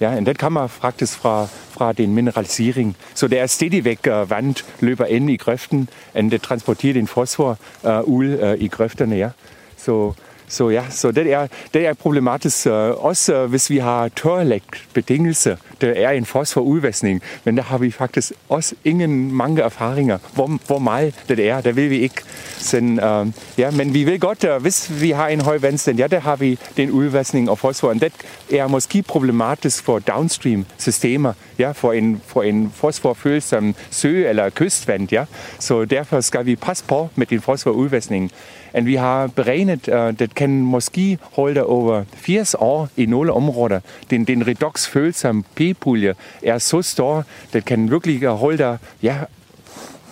[0.00, 2.96] Ja, og det kommer faktisk fra, fra den mineralisering.
[3.14, 7.58] Så det er stadigvæk uh, vand løber ind i grøften, og det transporterer den fosfor
[7.82, 9.16] uh, ud uh, i grøfterne.
[9.16, 9.28] Ja.
[9.76, 10.12] Så
[10.50, 15.56] så ja, så det er, det er problematisk, også øh, hvis vi har tørlægt betingelser.
[15.80, 20.78] Der er en fosforudvaskning, men der har vi faktisk også ingen mange erfaringer, hvor, hvor
[20.78, 21.60] meget det er.
[21.60, 22.22] Der ved vi ikke.
[22.58, 26.06] Så, øh, ja, men vi ved godt, uh, hvis vi har en høj vandstand, ja,
[26.06, 27.88] der har vi den udvaskning af fosfor.
[27.88, 28.12] Og det
[28.50, 35.12] er måske problematisk for downstream systemer, ja, for en, for en fosforfølsom sø eller kystvand.
[35.12, 35.24] Ja.
[35.58, 38.32] Så derfor skal vi passe på med den fosforudvaskning.
[38.72, 43.80] Og vi har beregnet, at det kan måske holde over 80 år i nogle områder.
[44.10, 45.44] Den, den redoxfølsomme
[45.74, 49.16] p-pulje er så stor, det kan virkelig holde ja,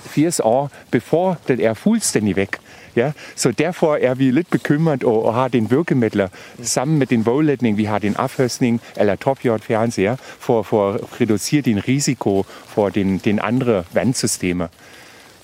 [0.08, 2.56] 80 år, before det er fuldstændig væk.
[2.96, 6.28] Ja, så derfor er vi lidt bekymret og, og har den virkemidler
[6.62, 11.60] sammen med den våglætning, vi har den afhøstning eller topjordfjernelse, ja, for, for at reducere
[11.60, 14.66] din risiko for den, den andre vandsystemer.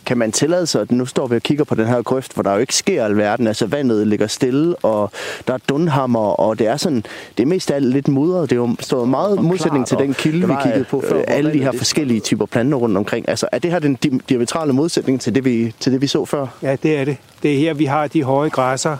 [0.06, 2.42] Kan man tillade sig, at nu står vi og kigger på den her grøft, hvor
[2.42, 5.10] der jo ikke sker alverden, altså vandet ligger stille, og
[5.48, 7.04] der er dunhammer, og det er sådan,
[7.36, 8.50] det er mest af alt lidt mudret.
[8.50, 11.02] Det er jo står meget og modsætning til klart, den kilde, vi var, kiggede på
[11.04, 13.28] øh, før, alle de her det- forskellige typer planter rundt omkring.
[13.28, 16.24] Altså, er det her den di- diametrale modsætning til det, vi, til det, vi så
[16.24, 16.46] før?
[16.62, 17.16] Ja, det er det.
[17.42, 18.96] Det er her, vi har de høje græsser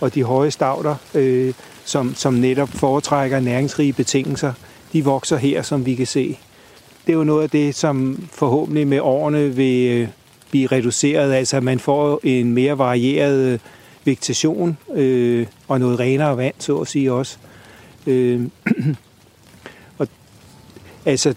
[0.00, 1.52] og de høje stavter, øh,
[1.84, 4.52] som, som netop foretrækker næringsrige betingelser.
[4.92, 6.38] De vokser her, som vi kan se.
[7.06, 10.08] Det er jo noget af det, som forhåbentlig med årene vil øh,
[10.50, 11.32] blive reduceret.
[11.32, 13.58] Altså, at man får en mere varieret øh,
[14.04, 17.36] vegetation øh, og noget renere vand, så at sige også.
[18.06, 18.40] Øh,
[19.98, 20.08] og,
[21.06, 21.34] altså,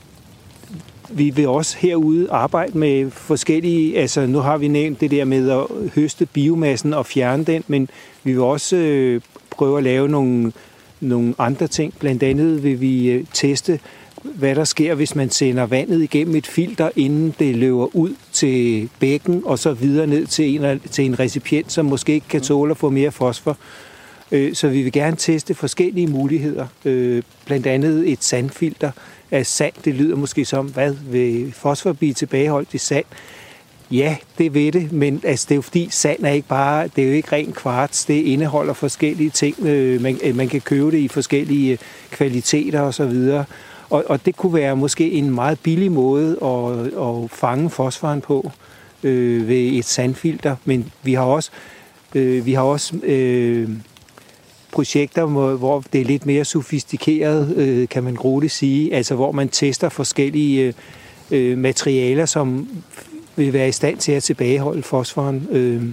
[1.09, 5.49] vi vil også herude arbejde med forskellige, altså nu har vi nævnt det der med
[5.49, 5.65] at
[5.95, 7.89] høste biomassen og fjerne den, men
[8.23, 10.51] vi vil også øh, prøve at lave nogle,
[10.99, 11.93] nogle andre ting.
[11.99, 13.79] Blandt andet vil vi øh, teste,
[14.23, 18.89] hvad der sker, hvis man sender vandet igennem et filter, inden det løber ud til
[18.99, 22.71] bækken og så videre ned til en, til en recipient, som måske ikke kan tåle
[22.71, 23.57] at få mere fosfor.
[24.31, 26.67] Øh, Så vi vil gerne teste forskellige muligheder.
[26.85, 28.91] Øh, Blandt andet et sandfilter
[29.31, 29.73] af sand.
[29.85, 33.05] Det lyder måske som, hvad vil fosfor blive tilbageholdt i sand?
[33.91, 37.03] Ja, det ved det, men altså, det er jo fordi sand er ikke bare, det
[37.03, 39.65] er jo ikke ren kvarts, det indeholder forskellige ting.
[39.65, 41.77] Øh, Man, man kan købe det i forskellige
[42.11, 43.01] kvaliteter osv.
[43.03, 43.45] Og,
[43.91, 48.51] og og det kunne være måske en meget billig måde at, at fange fosforen på
[49.03, 50.55] øh, ved et sandfilter.
[50.65, 51.51] Men vi har også,
[52.15, 53.69] øh, vi har også øh,
[54.71, 58.95] projekter, hvor hvor det er lidt mere sofistikeret, øh, kan man roligt sige.
[58.95, 60.61] Altså hvor man tester forskellige
[61.31, 62.67] øh, øh materialer, som
[63.35, 65.47] vil være i stand til at tilbageholde fosforen.
[65.51, 65.83] Øh,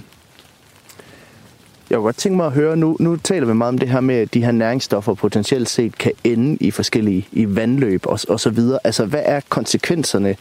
[1.91, 4.01] jeg kunne godt tænke mig at høre, nu, nu taler vi meget om det her
[4.01, 8.41] med, at de her næringsstoffer potentielt set kan ende i forskellige i vandløb og, og
[8.41, 8.79] så videre.
[8.85, 10.37] Altså, hvad er konsekvenserne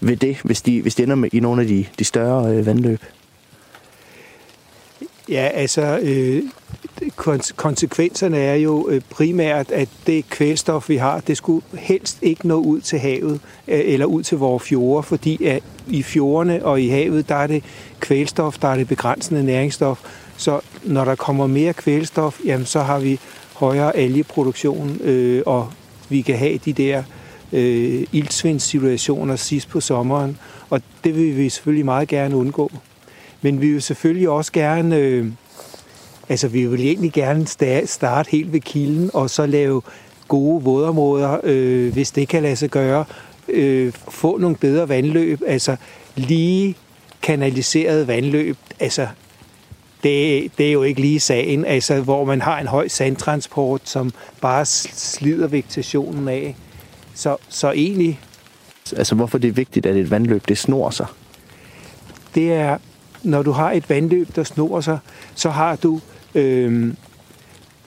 [0.00, 2.66] ved det, hvis de, hvis de ender med, i nogle af de, de større øh,
[2.66, 3.00] vandløb?
[5.28, 6.42] Ja, altså øh,
[7.56, 12.56] konsekvenserne er jo øh, primært, at det kvælstof, vi har, det skulle helst ikke nå
[12.56, 16.88] ud til havet øh, eller ud til vores fjorde, fordi at i fjordene og i
[16.88, 17.64] havet, der er det
[18.00, 20.00] kvælstof, der er det begrænsende næringsstof.
[20.36, 23.20] Så når der kommer mere kvælstof, jamen, så har vi
[23.54, 25.72] højere algeproduktion, øh, og
[26.08, 27.02] vi kan have de der
[27.52, 30.38] øh, ildsvindssituationer sidst på sommeren,
[30.70, 32.70] og det vil vi selvfølgelig meget gerne undgå.
[33.42, 35.26] Men vi vil selvfølgelig også gerne, øh,
[36.28, 37.46] altså vi vil egentlig gerne
[37.86, 39.82] starte helt ved kilden, og så lave
[40.28, 43.04] gode vådområder, øh, hvis det kan lade sig gøre.
[43.48, 45.76] Øh, få nogle bedre vandløb, altså
[46.16, 46.76] lige
[47.22, 49.06] kanaliseret vandløb, altså
[50.02, 54.12] det, det er jo ikke lige sagen, altså hvor man har en høj sandtransport, som
[54.40, 56.56] bare slider vegetationen af.
[57.14, 58.20] Så, så egentlig,
[58.96, 61.06] Altså, hvorfor det er vigtigt, at et vandløb det snor sig?
[62.34, 62.78] det er,
[63.22, 64.98] når du har et vandløb, der snor sig,
[65.34, 66.00] så har du
[66.34, 66.94] øh,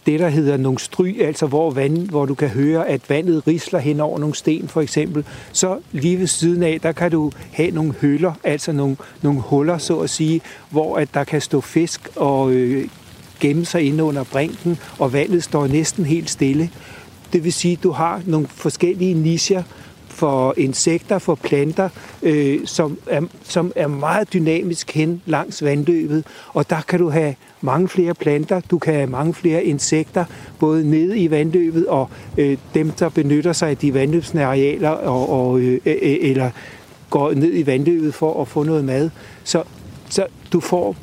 [0.06, 3.80] det, der hedder nogle stry, altså hvor, vand, hvor du kan høre, at vandet risler
[3.80, 5.26] hen over nogle sten for eksempel.
[5.52, 9.77] Så lige ved siden af, der kan du have nogle høller, altså nogle, nogle huller,
[9.77, 12.88] så at sige, hvor at der kan stå fisk og øh,
[13.40, 16.69] gemme sig inde under brinken, og vandet står næsten helt stille.
[17.34, 19.64] Det vil sige, at du har nogle forskellige nicher,
[20.15, 21.89] for insekter, for planter,
[22.23, 26.25] øh, som, er, som er meget dynamisk hen langs vandløbet.
[26.53, 30.25] Og der kan du have mange flere planter, du kan have mange flere insekter,
[30.59, 35.29] både nede i vandløbet og øh, dem, der benytter sig af de vandløbsnære arealer, og,
[35.29, 36.49] og, øh, øh, eller
[37.09, 39.09] går ned i vandløbet for at få noget mad.
[39.43, 39.63] Så,
[40.09, 40.95] så du får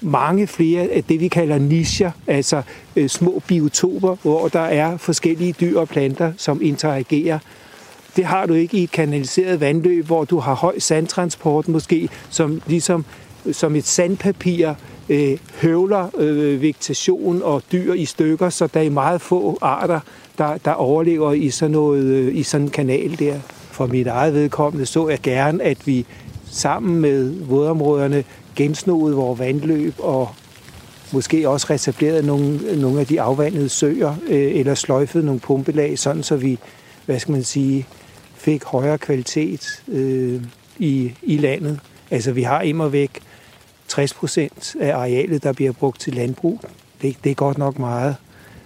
[0.00, 2.62] mange flere af det, vi kalder nicher, altså
[2.96, 7.38] øh, små biotoper, hvor der er forskellige dyr og planter, som interagerer.
[8.16, 12.62] Det har du ikke i et kanaliseret vandløb, hvor du har høj sandtransport måske, som
[12.66, 13.04] ligesom
[13.52, 14.74] som et sandpapir
[15.08, 20.00] øh, høvler øh, vegetation og dyr i stykker, så der er meget få arter,
[20.38, 23.40] der, der overlever i sådan, noget, øh, i sådan en kanal der.
[23.70, 26.06] For mit eget vedkommende så jeg gerne, at vi
[26.50, 28.24] sammen med vådområderne
[28.56, 30.28] gensnoede vores vandløb og
[31.12, 36.22] måske også reserverede nogle, nogle af de afvandede søer, øh, eller sløjfede nogle pumpelag, sådan
[36.22, 36.58] så vi,
[37.06, 37.86] hvad skal man sige,
[38.40, 40.42] fik højere kvalitet øh,
[40.78, 41.80] i, i landet.
[42.10, 43.20] Altså vi har immer væk
[43.88, 46.60] 60 procent af arealet, der bliver brugt til landbrug.
[47.02, 48.16] Det, det er godt nok meget.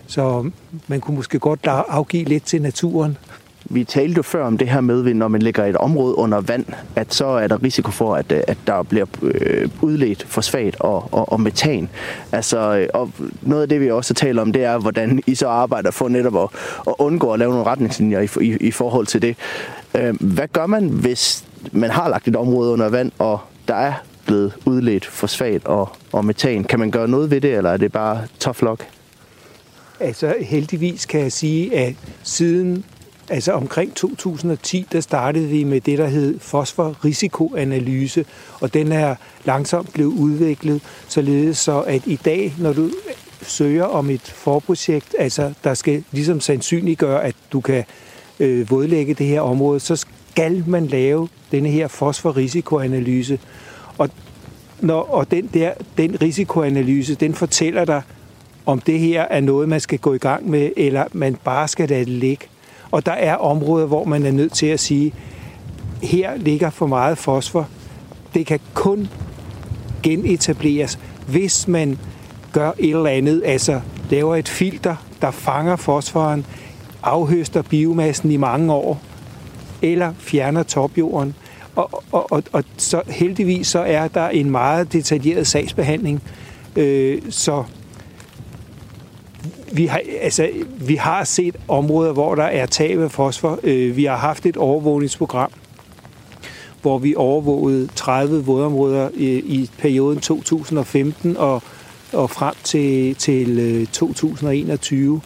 [0.06, 0.50] Så
[0.88, 3.18] man kunne måske godt afgive lidt til naturen
[3.64, 6.64] vi talte jo før om det her med, når man lægger et område under vand,
[6.96, 11.08] at så er der risiko for, at, øh, at der bliver øh, udledt fosfat og,
[11.12, 11.88] og, og metan.
[12.32, 13.10] Altså, øh, og
[13.42, 16.36] noget af det, vi også taler om, det er, hvordan I så arbejder for netop
[16.36, 16.48] at,
[16.86, 19.36] at undgå at lave nogle retningslinjer i, i, i forhold til det.
[20.20, 23.92] Hvad gør man, hvis man har lagt et område under vand, og der er
[24.26, 26.64] blevet udledt fosfat og, og metan?
[26.64, 28.86] Kan man gøre noget ved det, eller er det bare tough luck?
[30.00, 32.84] Altså heldigvis kan jeg sige, at siden
[33.28, 38.24] altså omkring 2010, der startede vi med det, der hed fosforrisikoanalyse,
[38.60, 39.14] og den er
[39.44, 42.90] langsomt blevet udviklet, således så at i dag, når du
[43.42, 47.84] søger om et forprojekt, altså der skal ligesom sandsynliggøre, at du kan
[48.40, 53.38] øh, vådlægge det her område, så skal man lave denne her fosforrisikoanalyse.
[53.98, 54.08] Og,
[54.80, 58.02] når, og den, der, den risikoanalyse, den fortæller dig,
[58.66, 61.88] om det her er noget, man skal gå i gang med, eller man bare skal
[61.88, 62.46] lade det ligge.
[62.94, 65.14] Og der er områder, hvor man er nødt til at sige,
[66.02, 67.68] her ligger for meget fosfor.
[68.34, 69.08] Det kan kun
[70.02, 71.98] genetableres, hvis man
[72.52, 73.80] gør et eller andet, altså
[74.10, 76.46] laver et filter, der fanger fosforen,
[77.02, 79.02] afhøster biomassen i mange år,
[79.82, 81.34] eller fjerner topjorden.
[81.76, 86.22] Og, og, og, og så heldigvis så er der en meget detaljeret sagsbehandling,
[86.76, 87.64] øh, så
[89.72, 93.60] vi har, altså, vi har set områder, hvor der er tab af fosfor.
[93.62, 95.50] Øh, vi har haft et overvågningsprogram,
[96.82, 101.62] hvor vi overvågede 30 vådområder i, i perioden 2015 og,
[102.12, 105.20] og frem til, til øh, 2021.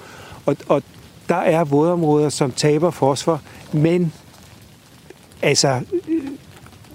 [0.46, 0.82] Og, og
[1.28, 3.40] der er vådområder, som taber fosfor,
[3.72, 4.12] men
[5.42, 5.80] altså,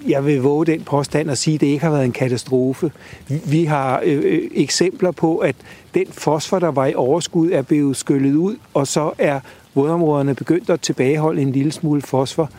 [0.08, 2.92] jeg vil våge den påstand at sige, at det ikke har været en katastrofe.
[3.28, 5.56] Vi har øh, øh, eksempler på, at
[5.94, 9.40] den fosfor, der var i overskud, er blevet skyllet ud, og så er
[9.74, 12.50] vådområderne begyndt at tilbageholde en lille smule fosfor.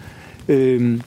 [0.47, 0.99] Øh,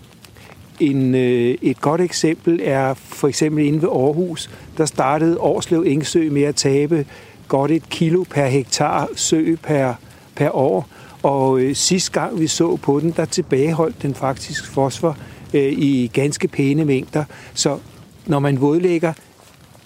[0.80, 6.30] en, øh, et godt eksempel er for eksempel inde ved Aarhus, der startede Årslev Engsø
[6.30, 7.06] med at tabe
[7.48, 9.94] godt et kilo per hektar sø per,
[10.36, 10.88] per år.
[11.22, 15.16] Og øh, sidste gang vi så på den, der tilbageholdt den faktisk fosfor
[15.54, 17.24] øh, i ganske pæne mængder.
[17.54, 17.78] Så
[18.26, 19.12] når man vådlægger,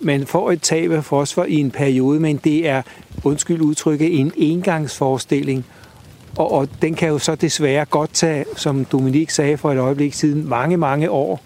[0.01, 2.83] man får et tab af fosfor i en periode, men det er,
[3.25, 5.65] undskyld udtrykket, en engangsforestilling.
[6.37, 10.15] Og, og den kan jo så desværre godt tage, som Dominik sagde for et øjeblik
[10.15, 11.41] siden, mange, mange år.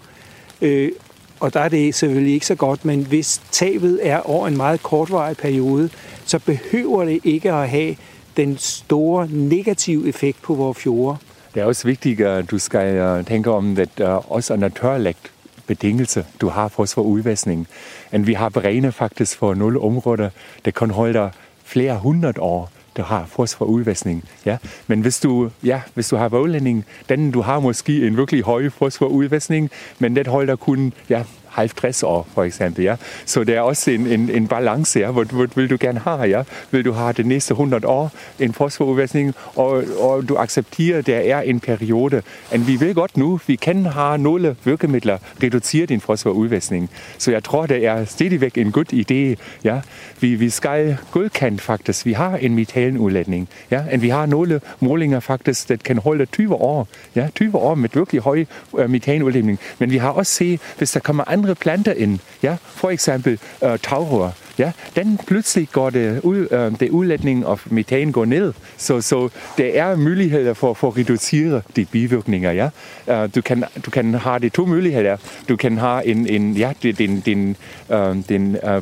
[0.61, 0.91] Øh,
[1.39, 4.83] og der er det selvfølgelig ikke så godt, men hvis tabet er over en meget
[4.83, 5.89] kortvarig periode,
[6.25, 7.95] så behøver det ikke at have
[8.37, 11.17] den store negative effekt på vores fjorde.
[11.53, 15.31] Det er også vigtigt, at du skal øh, tænke om, at øh, også under tørlægt
[15.67, 17.67] betingelse, du har for for udvaskning.
[18.11, 20.29] Men vi har beregnet faktisk for nogle områder,
[20.65, 21.31] der kan holde
[21.63, 24.23] flere hundrede år der har fosforudvaskning.
[24.45, 24.57] Ja.
[24.87, 28.69] Men hvis du, ja, hvis du har våglænding, den du har måske en virkelig høj
[28.69, 29.69] fosforudvaskning,
[29.99, 31.23] men den holder kun ja,
[31.57, 32.83] 50 år, for eksempel.
[32.83, 32.95] Ja?
[33.25, 35.11] Så det er også en, en, en balance, ja?
[35.11, 36.21] hvor, hvor vil du gerne have.
[36.21, 36.43] Ja?
[36.71, 41.17] Vil du have det næste 100 år en fosforudvaskning, og, og du accepterer, at der
[41.17, 42.21] er en periode.
[42.51, 46.89] Men vi ved godt nu, vi kan have nogle virkemidler reducere din fosforudvaskning.
[47.17, 49.41] Så jeg tror, det er stadigvæk en god idé.
[49.63, 49.81] Ja?
[50.19, 52.05] Vi, vi skal godkende faktisk.
[52.05, 53.49] Vi har en metanudlægning.
[53.71, 53.83] Ja?
[53.93, 56.87] Og vi har nogle målinger faktisk, der kan holde 20 år.
[57.15, 57.27] Ja?
[57.35, 59.59] 20 år med virkelig høj uh, metanudlægning.
[59.79, 62.57] Men vi har også set, hvis der kommer andre planter ind, ja?
[62.65, 64.29] for eksempel øh, tagrør,
[64.59, 68.53] ja, den pludselig går det ud, øh, det udlætning af metan går ned.
[68.77, 72.51] Så, så det er muligheder for, for at reducere de bivirkninger.
[72.51, 72.69] Ja?
[73.07, 75.17] Øh, du, kan, du kan have de to muligheder.
[75.49, 77.55] Du kan have en, en ja, din, din,
[77.89, 78.81] øh, din øh,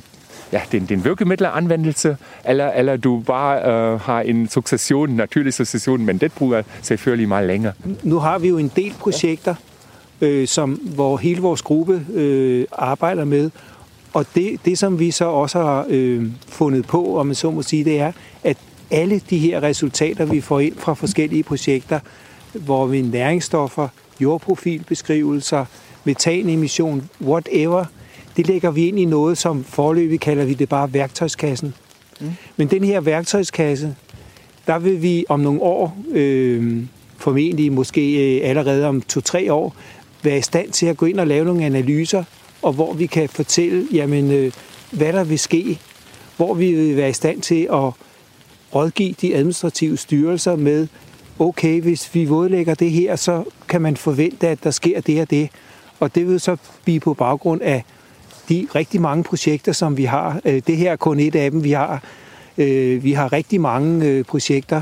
[0.54, 6.06] ja, den, den virkemiddelanvendelse, eller, eller du bare øh, har en succession, en naturlig succession,
[6.06, 7.74] men det bruger selvfølgelig meget længere.
[8.04, 9.56] Nu har vi jo en del projekter,
[10.22, 13.50] øh, som, hvor hele vores gruppe øh, arbejder med,
[14.14, 17.62] og det, det, som vi så også har øh, fundet på, om man så må
[17.62, 18.12] sige, det er,
[18.44, 18.58] at
[18.92, 22.00] alle de her resultater, vi får ind fra forskellige projekter,
[22.54, 23.88] hvor vi næringsstoffer,
[24.20, 25.66] jordprofilbeskrivelser,
[26.04, 27.86] metanemission, whatever,
[28.38, 31.74] det lægger vi ind i noget, som forløbig kalder vi det bare værktøjskassen.
[32.22, 32.32] Mm.
[32.58, 33.96] Men den her værktøjskasse,
[34.68, 36.84] der vil vi om nogle år, øh,
[37.18, 39.76] formentlig måske øh, allerede om to-tre år,
[40.26, 42.24] være i stand til at gå ind og lave nogle analyser,
[42.62, 44.52] og hvor vi kan fortælle, jamen, øh,
[44.92, 45.80] hvad der vil ske,
[46.38, 47.92] hvor vi vil være i stand til at
[48.76, 50.88] rådgive de administrative styrelser med,
[51.40, 55.30] okay, hvis vi vådlægger det her, så kan man forvente, at der sker det og
[55.30, 55.50] det.
[56.00, 57.84] Og det vil så blive på baggrund af
[58.50, 60.42] de rigtig mange projekter, som vi har.
[60.46, 61.64] Øh, det her er kun et af dem.
[61.64, 62.04] Vi har,
[62.58, 64.82] øh, vi har rigtig mange projekter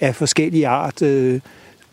[0.00, 1.02] af forskellige art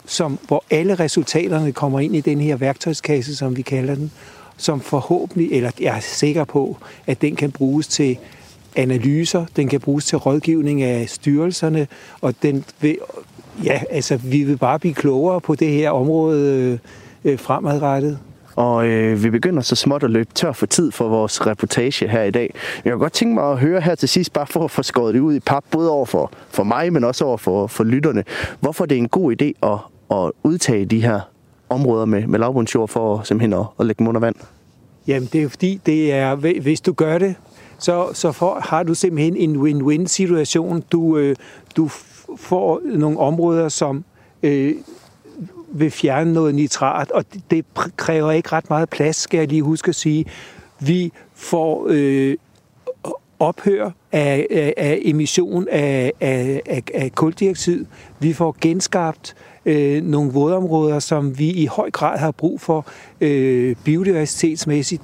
[0.05, 4.11] som, hvor alle resultaterne kommer ind i den her værktøjskasse, som vi kalder den,
[4.57, 6.77] som forhåbentlig, eller jeg er sikker på,
[7.07, 8.17] at den kan bruges til
[8.75, 11.87] analyser, den kan bruges til rådgivning af styrelserne,
[12.21, 12.97] og den vil,
[13.63, 16.79] ja, altså, vi vil bare blive klogere på det her område
[17.25, 18.19] øh, øh, fremadrettet.
[18.55, 22.23] Og øh, vi begynder så småt at løbe tør for tid for vores reportage her
[22.23, 22.53] i dag.
[22.85, 25.13] Jeg kunne godt tænke mig at høre her til sidst, bare for at få skåret
[25.13, 28.23] det ud i pap, både over for, for mig, men også over for, for lytterne.
[28.59, 29.77] Hvorfor det er en god idé at,
[30.11, 31.19] at udtage de her
[31.69, 34.35] områder med, med lavbundsjord for simpelthen at, at lægge dem under vand?
[35.07, 37.35] Jamen, det er fordi, det er, hvis du gør det,
[37.79, 40.83] så, så for, har du simpelthen en win-win situation.
[40.91, 41.35] Du, øh,
[41.75, 41.89] du
[42.37, 44.03] får nogle områder, som
[44.43, 44.75] øh,
[45.71, 47.65] vil fjerne noget nitrat, og det
[47.97, 50.25] kræver ikke ret meget plads, skal jeg lige huske at sige.
[50.79, 52.35] Vi får øh,
[53.39, 57.85] ophør af, af, af emission af, af, af, af kuldioxid.
[58.19, 59.54] Vi får genskabt øh,
[60.03, 62.85] nogle vådområder, som vi i høj grad har brug for
[63.21, 65.03] øh, biodiversitetsmæssigt.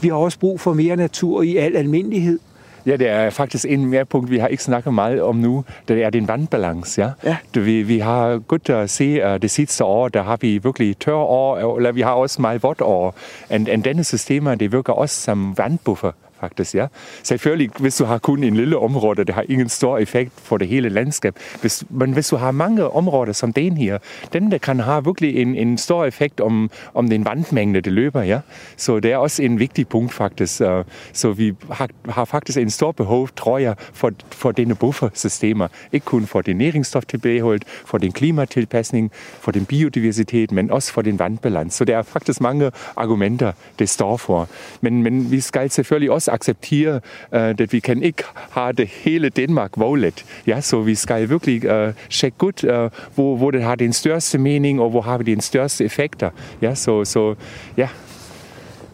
[0.00, 2.38] Vi har også brug for mere natur i al almindelighed.
[2.86, 5.64] Ja, det er faktisk en mere punkt, vi har ikke snakket meget om nu.
[5.88, 7.02] Det er den vandbalance.
[7.02, 7.10] Ja?
[7.24, 7.36] Ja.
[7.60, 11.14] Vi, vi har godt at se, at det sidste år, der har vi virkelig tør
[11.14, 13.14] år, eller vi har også meget vådt år.
[13.50, 16.12] Og, og denne systemer, det virker også som vandbuffer
[16.42, 16.74] faktisk.
[16.74, 16.86] Ja.
[17.22, 20.68] Selvfølgelig, hvis du har kun en lille område, det har ingen stor effekt for det
[20.68, 21.34] hele landskab.
[21.60, 23.98] Hvis, men hvis du har mange områder som den her,
[24.32, 28.22] den der kan have virkelig en, en stor effekt om, om den vandmængde, det løber.
[28.22, 28.40] Ja.
[28.76, 30.60] Så det er også en vigtig punkt faktisk.
[30.60, 35.68] Øh, så vi har, har faktisk en stor behov, tror jeg, for, for denne buffersystemer.
[35.92, 41.18] Ikke kun for den næringsstoftilbageholdt, for den klimatilpasning, for den biodiversitet, men også for den
[41.18, 41.78] vandbalance.
[41.78, 44.48] Så der er faktisk mange argumenter, det står for.
[44.80, 47.00] Men, men vi skal selvfølgelig også acceptere,
[47.32, 50.24] øh, uh, at vi kan ikke have det hele Danmark våglet.
[50.46, 53.92] Ja, så vi skal virkelig uh, tjekke godt, uh, øh, hvor, hvor det har den
[53.92, 56.30] største mening, og hvor har vi den største effekter.
[56.62, 57.34] Ja, så, så
[57.76, 57.88] ja.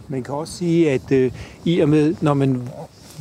[0.08, 1.32] Man kan også sige, at uh,
[1.64, 2.62] i og med, når man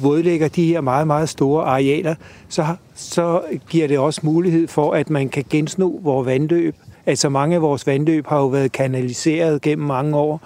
[0.01, 2.15] vådlægger de her meget, meget store arealer,
[2.49, 2.65] så,
[2.95, 6.75] så giver det også mulighed for, at man kan gensno vores vandløb.
[7.05, 10.41] Altså mange af vores vandløb har jo været kanaliseret gennem mange år,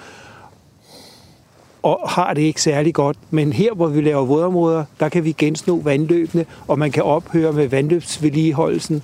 [1.83, 3.17] og har det ikke særlig godt.
[3.31, 7.53] Men her, hvor vi laver vådområder, der kan vi gensno vandløbene, og man kan ophøre
[7.53, 9.03] med vandløbsvedligeholdelsen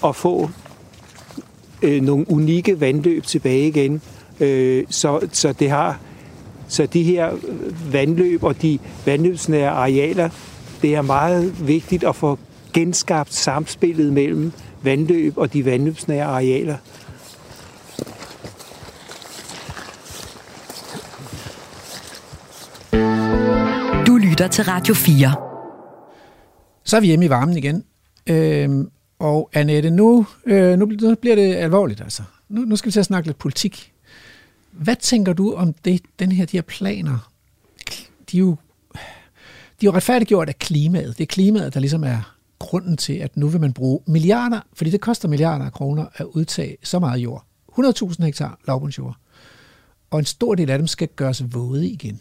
[0.00, 0.50] og få
[1.82, 4.02] øh, nogle unikke vandløb tilbage igen.
[4.40, 5.98] Øh, så, så det har
[6.68, 7.30] så de her
[7.92, 10.28] vandløb og de vandløbsnære arealer,
[10.82, 12.38] det er meget vigtigt at få
[12.72, 14.52] genskabt samspillet mellem
[14.82, 16.76] vandløb og de vandløbsnære arealer.
[24.38, 25.34] Lytter til Radio 4.
[26.84, 27.84] Så er vi hjemme i varmen igen.
[28.26, 32.22] Øhm, og Annette, nu, øh, nu bliver det alvorligt altså.
[32.48, 33.92] Nu, nu skal vi til at snakke lidt politik.
[34.70, 37.30] Hvad tænker du om det, den her, de her planer?
[38.30, 38.56] De er jo,
[39.80, 41.18] de er jo retfærdiggjort af klimaet.
[41.18, 44.90] Det er klimaet, der ligesom er grunden til, at nu vil man bruge milliarder, fordi
[44.90, 47.44] det koster milliarder af kroner at udtage så meget jord.
[47.78, 49.16] 100.000 hektar lavbundsjord.
[50.10, 52.20] Og en stor del af dem skal gøres våde igen.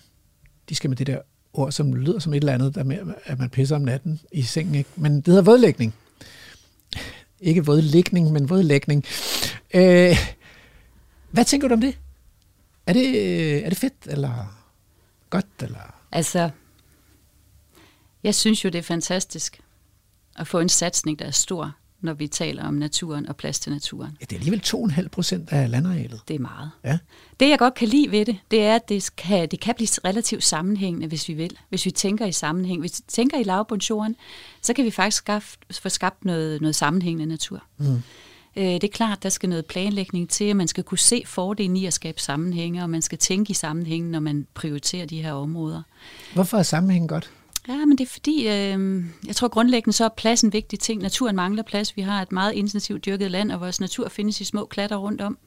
[0.69, 1.19] De skal med det der
[1.57, 4.41] ord, som lyder som et eller andet, der med, at man pisser om natten i
[4.41, 4.75] sengen.
[4.75, 4.89] Ikke?
[4.95, 5.93] Men det hedder vådlægning.
[7.39, 9.05] Ikke vådlægning, men vådlægning.
[9.73, 10.17] Øh,
[11.31, 11.97] hvad tænker du om det?
[12.87, 14.57] Er det, øh, er det fedt, eller
[15.29, 15.95] godt, eller?
[16.11, 16.49] Altså,
[18.23, 19.59] jeg synes jo, det er fantastisk
[20.35, 23.71] at få en satsning, der er stor, når vi taler om naturen og plads til
[23.71, 24.17] naturen.
[24.21, 26.21] Ja, det er alligevel 2,5 procent af landarealet.
[26.27, 26.71] Det er meget.
[26.83, 26.97] Ja.
[27.39, 29.87] Det, jeg godt kan lide ved det, det er, at det kan, det kan blive
[30.05, 31.57] relativt sammenhængende, hvis vi vil.
[31.69, 32.79] Hvis vi tænker i sammenhæng.
[32.79, 34.15] Hvis vi tænker i lavbundsjorden,
[34.61, 37.63] så kan vi faktisk skaffe, få skabt noget, noget sammenhængende natur.
[37.77, 38.01] Mm.
[38.55, 41.77] Øh, det er klart, der skal noget planlægning til, at man skal kunne se fordelen
[41.77, 45.33] i at skabe sammenhænge, og man skal tænke i sammenhængen, når man prioriterer de her
[45.33, 45.81] områder.
[46.33, 47.31] Hvorfor er sammenhæng godt?
[47.67, 51.01] Ja, men det er fordi, øh, jeg tror grundlæggende så er plads en vigtig ting.
[51.01, 51.97] Naturen mangler plads.
[51.97, 55.21] Vi har et meget intensivt dyrket land, og vores natur findes i små klatter rundt
[55.21, 55.37] om.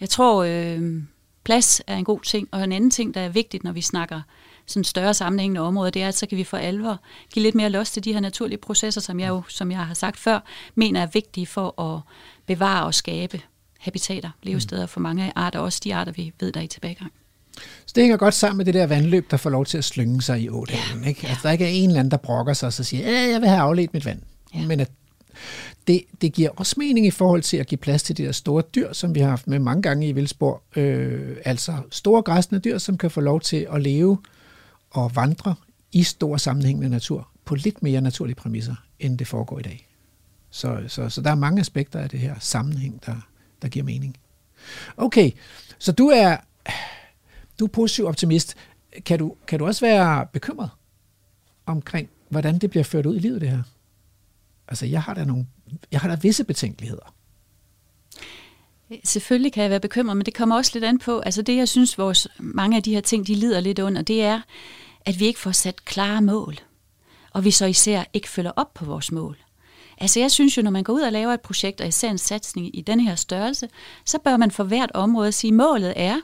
[0.00, 1.02] Jeg tror, øh,
[1.44, 4.20] plads er en god ting, og en anden ting, der er vigtigt, når vi snakker
[4.66, 7.00] sådan større sammenhængende områder, det er, at så kan vi for alvor
[7.34, 9.94] give lidt mere los til de her naturlige processer, som jeg jo, som jeg har
[9.94, 10.40] sagt før,
[10.74, 12.00] mener er vigtige for at
[12.46, 13.40] bevare og skabe
[13.78, 17.12] habitater, levesteder for mange arter, også de arter, vi ved, der er i tilbagegang.
[17.86, 20.22] Så det hænger godt sammen med det der vandløb, der får lov til at slynge
[20.22, 21.02] sig i ådalen.
[21.02, 21.28] Ja, ikke?
[21.28, 23.40] Altså, der ikke er en eller anden, der brokker sig og så siger, at jeg
[23.40, 24.20] vil have afledt mit vand.
[24.54, 24.66] Ja.
[24.66, 24.90] Men at
[25.86, 28.62] det, det giver også mening i forhold til at give plads til de der store
[28.74, 30.78] dyr, som vi har haft med mange gange i Vildsborg.
[30.78, 34.18] Øh, altså store græsne dyr, som kan få lov til at leve
[34.90, 35.54] og vandre
[35.92, 39.88] i stor sammenhængende natur på lidt mere naturlige præmisser, end det foregår i dag.
[40.50, 43.16] Så, så, så der er mange aspekter af det her sammenhæng, der,
[43.62, 44.16] der giver mening.
[44.96, 45.30] Okay,
[45.78, 46.36] så du er,
[47.62, 48.56] du er positiv optimist.
[49.04, 50.70] Kan du, kan du også være bekymret
[51.66, 53.62] omkring, hvordan det bliver ført ud i livet, det her?
[54.68, 55.46] Altså, jeg har da, nogle,
[55.92, 57.14] jeg har da visse betænkeligheder.
[59.04, 61.68] Selvfølgelig kan jeg være bekymret, men det kommer også lidt an på, altså det jeg
[61.68, 64.40] synes, vores, mange af de her ting, de lider lidt under, det er,
[65.06, 66.56] at vi ikke får sat klare mål,
[67.30, 69.36] og vi så især ikke følger op på vores mål.
[69.98, 72.18] Altså jeg synes jo, når man går ud og laver et projekt, og især en
[72.18, 73.68] satsning i denne her størrelse,
[74.04, 76.20] så bør man for hvert område sige, målet er,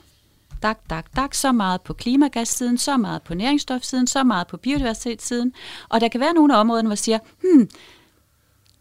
[0.63, 5.53] dak, dak, dak, så meget på klimagassiden, så meget på næringsstofsiden, så meget på biodiversitetssiden.
[5.89, 7.69] Og der kan være nogle af områderne, hvor man siger, hmm,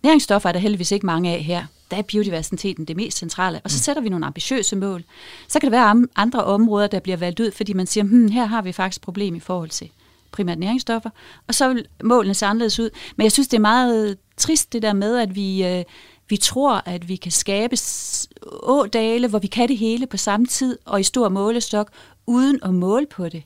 [0.02, 1.66] næringsstoffer er der heldigvis ikke mange af her.
[1.90, 3.60] Der er biodiversiteten det mest centrale.
[3.64, 5.05] Og så sætter vi nogle ambitiøse mål.
[5.48, 8.44] Så kan der være andre områder, der bliver valgt ud, fordi man siger, hmm, her
[8.44, 9.90] har vi faktisk problem i forhold til
[10.32, 11.10] primært næringsstoffer,
[11.46, 12.90] og så vil målene se anderledes ud.
[13.16, 15.84] Men jeg synes, det er meget trist det der med, at vi, øh,
[16.28, 17.76] vi tror, at vi kan skabe
[18.62, 21.90] ådale, hvor vi kan det hele på samme tid og i stor målestok,
[22.26, 23.42] uden at måle på det.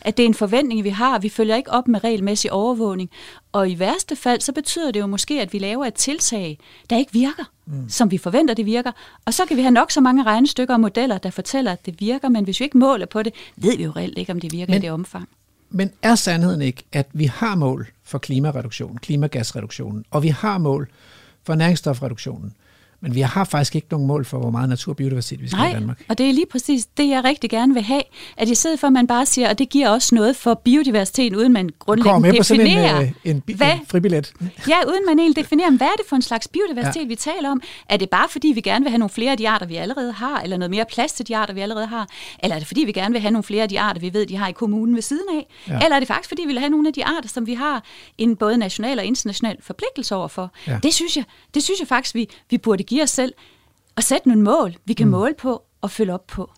[0.00, 1.18] At det er en forventning, vi har.
[1.18, 3.10] Vi følger ikke op med regelmæssig overvågning.
[3.52, 6.58] Og i værste fald, så betyder det jo måske, at vi laver et tiltag,
[6.90, 7.88] der ikke virker, mm.
[7.88, 8.92] som vi forventer, det virker.
[9.24, 12.00] Og så kan vi have nok så mange regnestykker og modeller, der fortæller, at det
[12.00, 14.52] virker, men hvis vi ikke måler på det, ved vi jo reelt ikke, om det
[14.52, 15.28] virker men, i det omfang.
[15.70, 20.88] Men er sandheden ikke, at vi har mål for klimareduktion, klimagasreduktionen, og vi har mål
[21.46, 22.52] for næringsstofreduktionen,
[23.00, 25.58] men vi har faktisk ikke nogen mål for, hvor meget natur og biodiversitet vi skal
[25.58, 26.02] Nej, i Danmark.
[26.08, 28.02] og det er lige præcis det, jeg rigtig gerne vil have.
[28.36, 31.38] At i stedet for, at man bare siger, at det giver også noget for biodiversiteten,
[31.38, 32.98] uden man grundlæggende med definerer...
[32.98, 34.32] Sådan en, en, hvad, en fribillet.
[34.68, 37.06] Ja, uden man egentlig definerer, hvad er det for en slags biodiversitet, ja.
[37.06, 37.60] vi taler om?
[37.88, 40.12] Er det bare, fordi vi gerne vil have nogle flere af de arter, vi allerede
[40.12, 42.08] har, eller noget mere plads til de arter, vi allerede har?
[42.42, 44.26] Eller er det, fordi vi gerne vil have nogle flere af de arter, vi ved,
[44.26, 45.46] de har i kommunen ved siden af?
[45.68, 45.84] Ja.
[45.84, 47.84] Eller er det faktisk, fordi vi vil have nogle af de arter, som vi har
[48.18, 50.52] en både national og international forpligtelse overfor?
[50.66, 50.78] Ja.
[50.82, 51.24] Det, synes jeg,
[51.54, 53.32] det synes jeg faktisk, vi, vi burde give os selv
[53.96, 55.10] og sætte nogle mål, vi kan mm.
[55.10, 56.50] måle på og følge op på.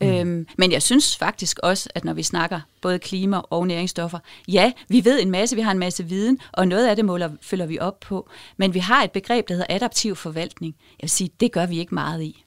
[0.00, 0.06] Mm.
[0.06, 4.18] Øhm, men jeg synes faktisk også, at når vi snakker både klima og næringsstoffer,
[4.48, 7.30] ja, vi ved en masse, vi har en masse viden, og noget af det måler,
[7.42, 8.28] følger vi op på.
[8.56, 10.74] Men vi har et begreb, der hedder adaptiv forvaltning.
[10.78, 12.44] Jeg vil sige, det gør vi ikke meget i.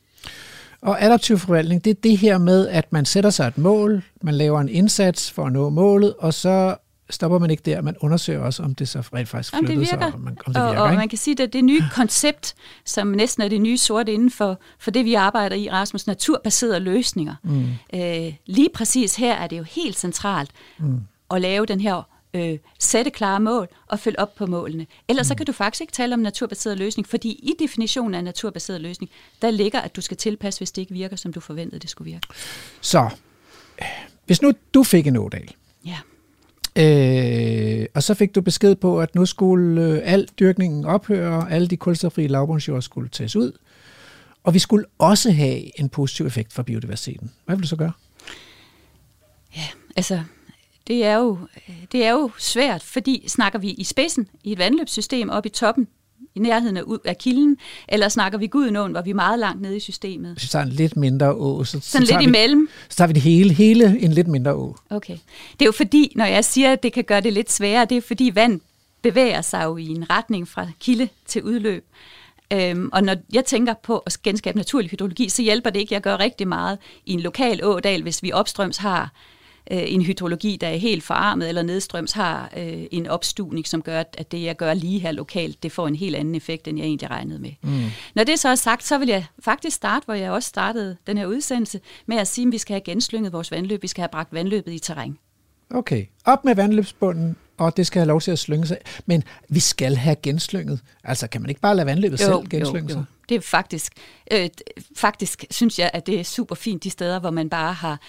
[0.81, 4.33] Og adaptiv forvaltning, det er det her med, at man sætter sig et mål, man
[4.33, 6.75] laver en indsats for at nå målet, og så
[7.09, 9.85] stopper man ikke der, man undersøger også, om det så rent faktisk om det virker.
[9.85, 10.79] sig, om, man, om det virker.
[10.79, 12.55] Og, og man kan sige, at det nye koncept,
[12.85, 16.79] som næsten er det nye sort inden for, for det, vi arbejder i, Rasmus, naturbaserede
[16.79, 17.35] løsninger.
[17.43, 17.67] Mm.
[17.93, 20.99] Øh, lige præcis her er det jo helt centralt mm.
[21.31, 22.01] at lave den her
[22.33, 24.85] øh, sætte klare mål og følge op på målene.
[25.07, 25.27] Ellers mm.
[25.27, 29.11] så kan du faktisk ikke tale om naturbaseret løsning, fordi i definitionen af naturbaseret løsning,
[29.41, 32.11] der ligger, at du skal tilpasse, hvis det ikke virker, som du forventede, det skulle
[32.11, 32.27] virke.
[32.81, 33.09] Så,
[34.25, 35.53] hvis nu du fik en ådal,
[35.85, 35.97] ja
[36.77, 41.67] Øh, og så fik du besked på, at nu skulle øh, al dyrkningen ophøre, alle
[41.67, 43.51] de kulstoffrie lavbundsjord skulle tages ud,
[44.43, 47.31] og vi skulle også have en positiv effekt for biodiversiteten.
[47.45, 47.91] Hvad vil du så gøre?
[49.55, 50.23] Ja, altså,
[50.87, 51.37] det er jo,
[51.69, 55.49] øh, det er jo svært, fordi snakker vi i spidsen i et vandløbssystem op i
[55.49, 55.87] toppen,
[56.37, 57.57] i nærheden af, af kilden,
[57.87, 60.31] eller snakker vi Gudenåen, hvor vi er meget langt nede i systemet?
[60.31, 62.69] Hvis vi tager en lidt mindre å, så, Sådan så lidt vi, imellem?
[62.89, 64.75] Så tager vi det hele, hele en lidt mindre å.
[64.89, 65.17] Okay.
[65.53, 67.97] Det er jo fordi, når jeg siger, at det kan gøre det lidt sværere, det
[67.97, 68.61] er fordi vand
[69.01, 71.85] bevæger sig jo i en retning fra kilde til udløb.
[72.53, 75.93] Øhm, og når jeg tænker på at genskabe naturlig hydrologi, så hjælper det ikke.
[75.93, 79.11] Jeg gør rigtig meget i en lokal ådal, hvis vi opstrøms har
[79.71, 83.99] øh, en hydrologi, der er helt forarmet, eller nedstrøms har øh, en opstuning, som gør,
[83.99, 86.85] at det, jeg gør lige her lokalt, det får en helt anden effekt, end jeg
[86.85, 87.51] egentlig regnede med.
[87.61, 87.83] Mm.
[88.15, 91.17] Når det så er sagt, så vil jeg faktisk starte, hvor jeg også startede den
[91.17, 94.09] her udsendelse, med at sige, at vi skal have genslynget vores vandløb, vi skal have
[94.09, 95.17] bragt vandløbet i terræn.
[95.69, 98.77] Okay, op med vandløbsbunden, og det skal have lov til at slynge sig.
[99.05, 100.79] Men vi skal have genslynget.
[101.03, 103.03] Altså, kan man ikke bare lade vandløbet jo, selv genslynge jo, jo.
[103.03, 103.05] sig?
[103.29, 103.93] Det er faktisk,
[104.31, 104.49] øh,
[104.95, 107.99] faktisk synes jeg, at det er super fint de steder, hvor man bare har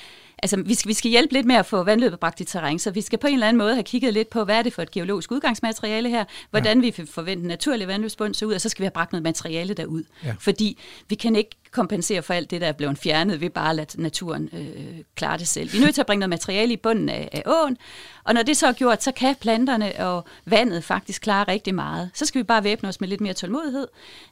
[0.42, 2.90] altså, vi skal, vi skal hjælpe lidt med at få vandløbet bragt i terræn, så
[2.90, 4.82] vi skal på en eller anden måde have kigget lidt på, hvad er det for
[4.82, 6.90] et geologisk udgangsmateriale her, hvordan ja.
[6.90, 9.74] vi forvente en naturlig vandløbsbund så ud, og så skal vi have bragt noget materiale
[9.74, 10.02] derud.
[10.24, 10.34] Ja.
[10.40, 10.78] Fordi
[11.08, 14.02] vi kan ikke kompensere for alt det, der er blevet fjernet ved bare at lade
[14.02, 15.72] naturen øh, klare det selv.
[15.72, 17.76] Vi er nødt til at bringe noget materiale i bunden af, af åen,
[18.24, 22.10] og når det så er gjort, så kan planterne og vandet faktisk klare rigtig meget.
[22.14, 23.88] Så skal vi bare væbne os med lidt mere tålmodighed.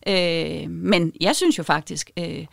[0.09, 2.47] Øh, men jeg synes jo faktisk, øh,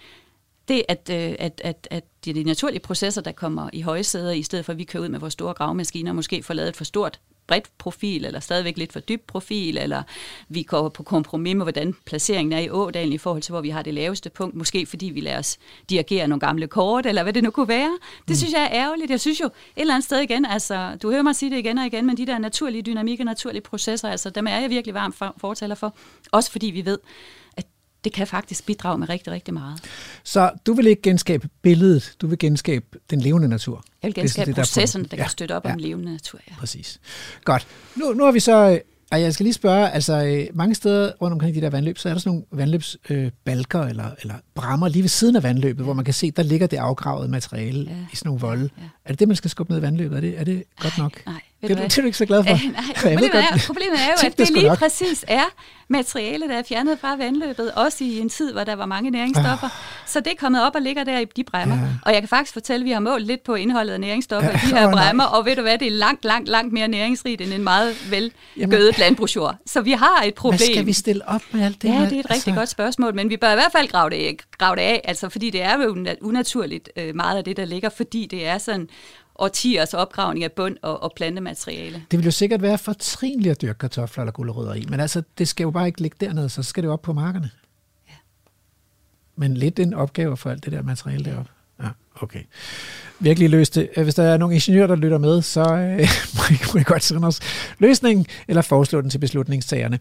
[0.68, 4.32] det, at, øh, at, at, at det er de naturlige processer, der kommer i højsæder,
[4.32, 6.70] i stedet for at vi kører ud med vores store gravemaskiner, og måske får lavet
[6.70, 10.04] et for stort bredt profil, eller stadigvæk lidt for dybt profil, eller
[10.50, 13.70] vi går på kompromis med, hvordan placeringen er i ådalen i forhold til, hvor vi
[13.70, 15.58] har det laveste punkt, måske fordi vi lader os
[15.90, 17.98] dirigere nogle gamle kort, eller hvad det nu kunne være.
[18.18, 18.36] Det mm.
[18.36, 19.12] synes jeg er ærgerligt.
[19.12, 21.78] Jeg synes jo et eller andet sted igen, altså, du hører mig sige det igen
[21.78, 25.16] og igen, men de der naturlige dynamikker, naturlige processer, altså, dem er jeg virkelig varmt
[25.16, 25.96] for, fortaler for.
[26.32, 26.98] Også fordi vi ved,
[28.04, 29.80] det kan faktisk bidrage med rigtig, rigtig meget.
[30.24, 33.84] Så du vil ikke genskabe billedet, du vil genskabe den levende natur.
[34.04, 35.24] Jeg vil genskabe det, der er processerne, der pointen.
[35.24, 35.72] kan støtte op ja.
[35.72, 36.40] om levende natur.
[36.50, 36.56] Ja.
[36.60, 37.00] Præcis.
[37.44, 37.68] Godt.
[37.96, 38.80] Nu, nu har vi så...
[39.12, 42.10] Og jeg skal lige spørge, altså øh, mange steder rundt omkring de der vandløb, så
[42.10, 45.94] er der sådan nogle vandløbsbalker øh, eller, eller brammer lige ved siden af vandløbet, hvor
[45.94, 47.96] man kan se, der ligger det afgravede materiale Ja.
[48.14, 48.70] i sådan nogle volde.
[48.78, 48.84] Ja.
[49.06, 50.16] Er det det, man skal skubbe ned i vandløbet?
[50.18, 51.26] Er det, er det godt nok?
[51.26, 52.50] Nej, ved er du det er du ikke så glad for.
[52.50, 52.84] Ja, nej,
[53.14, 54.78] problemet, er, problemet er jo, at det det lige nok.
[54.80, 55.44] præcis er
[55.88, 59.70] materiale, der er fjernet fra vandløbet, også i en tid, hvor der var mange næringsstoffer.
[60.06, 61.76] Så det er kommet op og ligger der i de bremmer.
[61.76, 61.82] Ja.
[62.06, 64.56] Og jeg kan faktisk fortælle, at vi har målt lidt på indholdet af næringsstoffer Ja,
[64.56, 65.04] i de her åh, nej.
[65.06, 68.12] bremmer, og ved du hvad, det er langt, langt, langt mere næringsrigt end en meget
[68.12, 69.56] velgødet landbrugsjord.
[69.66, 70.58] Så vi har et problem.
[70.58, 73.16] Hvad skal vi stille op med alt det Ja, det er et rigtig godt spørgsmål,
[73.16, 75.84] men vi bør i hvert fald grave det, grave det af, altså, fordi det er
[75.84, 78.88] jo na- unaturligt øh, meget af det, der ligger, fordi det er sådan
[79.36, 82.04] årtiers opgravning af bund og, og plantemateriale.
[82.12, 85.48] Det vil jo sikkert være fortrinligt at dyrke kartofler eller gulerødder i, men altså, det
[85.48, 87.50] skal jo bare ikke ligge dernede, så skal det jo op på markerne.
[88.10, 88.14] Ja.
[89.36, 91.52] Men lidt en opgave for alt det der materiale deroppe.
[91.84, 91.90] Ja,
[92.22, 92.44] okay.
[93.20, 93.90] Virkelig løst det.
[93.98, 96.00] Hvis der er nogle ingeniører, der lytter med, så øh,
[96.74, 97.40] må, I, godt sende os
[97.80, 100.00] løsningen, eller foreslå den til beslutningstagerne.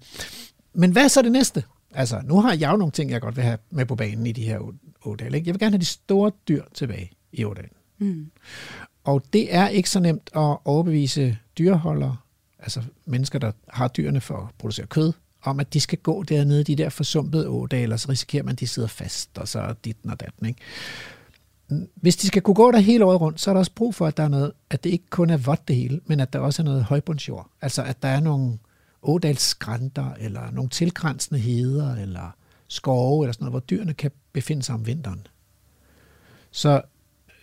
[0.75, 1.65] Men hvad er så det næste?
[1.95, 4.33] Altså, nu har jeg jo nogle ting, jeg godt vil have med på banen i
[4.33, 5.37] de her å- ådale.
[5.37, 5.49] Ikke?
[5.49, 7.71] Jeg vil gerne have de store dyr tilbage i ådalen.
[7.99, 8.31] Mm.
[9.05, 12.17] Og det er ikke så nemt at overbevise dyreholdere,
[12.59, 15.13] altså mennesker, der har dyrene for at producere kød,
[15.43, 18.53] om at de skal gå dernede i de der forsumpede ådale, eller så risikerer man,
[18.53, 20.47] at de sidder fast, og så er dit og datten.
[20.47, 20.61] Ikke?
[21.95, 24.07] Hvis de skal kunne gå der hele året rundt, så er der også brug for,
[24.07, 26.39] at der er noget, at det ikke kun er vådt det hele, men at der
[26.39, 27.51] også er noget højbundsjord.
[27.63, 28.59] Altså at der er nogle
[29.03, 32.35] ådalsskrænter, eller nogle tilgrænsende heder, eller
[32.69, 35.27] skove, eller sådan noget, hvor dyrene kan befinde sig om vinteren.
[36.51, 36.83] Så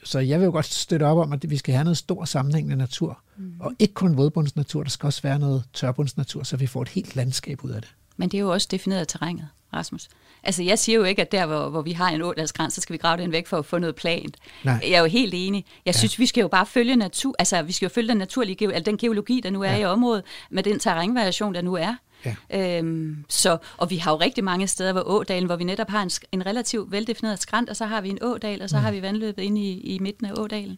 [0.09, 2.75] så jeg vil jo godt støtte op om, at vi skal have noget stor sammenhængende
[2.75, 3.19] natur.
[3.37, 3.53] Mm.
[3.59, 7.15] Og ikke kun vådbundsnatur, der skal også være noget tørbundsnatur, så vi får et helt
[7.15, 7.91] landskab ud af det.
[8.17, 10.09] Men det er jo også defineret af terrænet, Rasmus.
[10.43, 12.93] Altså, jeg siger jo ikke, at der, hvor, hvor vi har en ådalsgræns, så skal
[12.93, 14.37] vi grave den væk for at få noget plant.
[14.63, 14.79] Nej.
[14.83, 15.65] Jeg er jo helt enig.
[15.85, 18.73] Jeg synes, vi skal jo bare følge natur, altså, vi skal jo følge den naturlige,
[18.73, 19.75] altså, den geologi, der nu er Ja.
[19.75, 19.81] ja.
[19.81, 21.95] i området, med den terrænvariation, der nu er.
[22.25, 22.35] Ja.
[22.77, 26.03] Øhm, så, og vi har jo rigtig mange steder, hvor ådalen, hvor vi netop har
[26.03, 28.83] en, en relativt veldefineret skrænt, og så har vi en ådal, og så mm.
[28.83, 30.77] har vi vandløbet inde i, i midten af ådalen.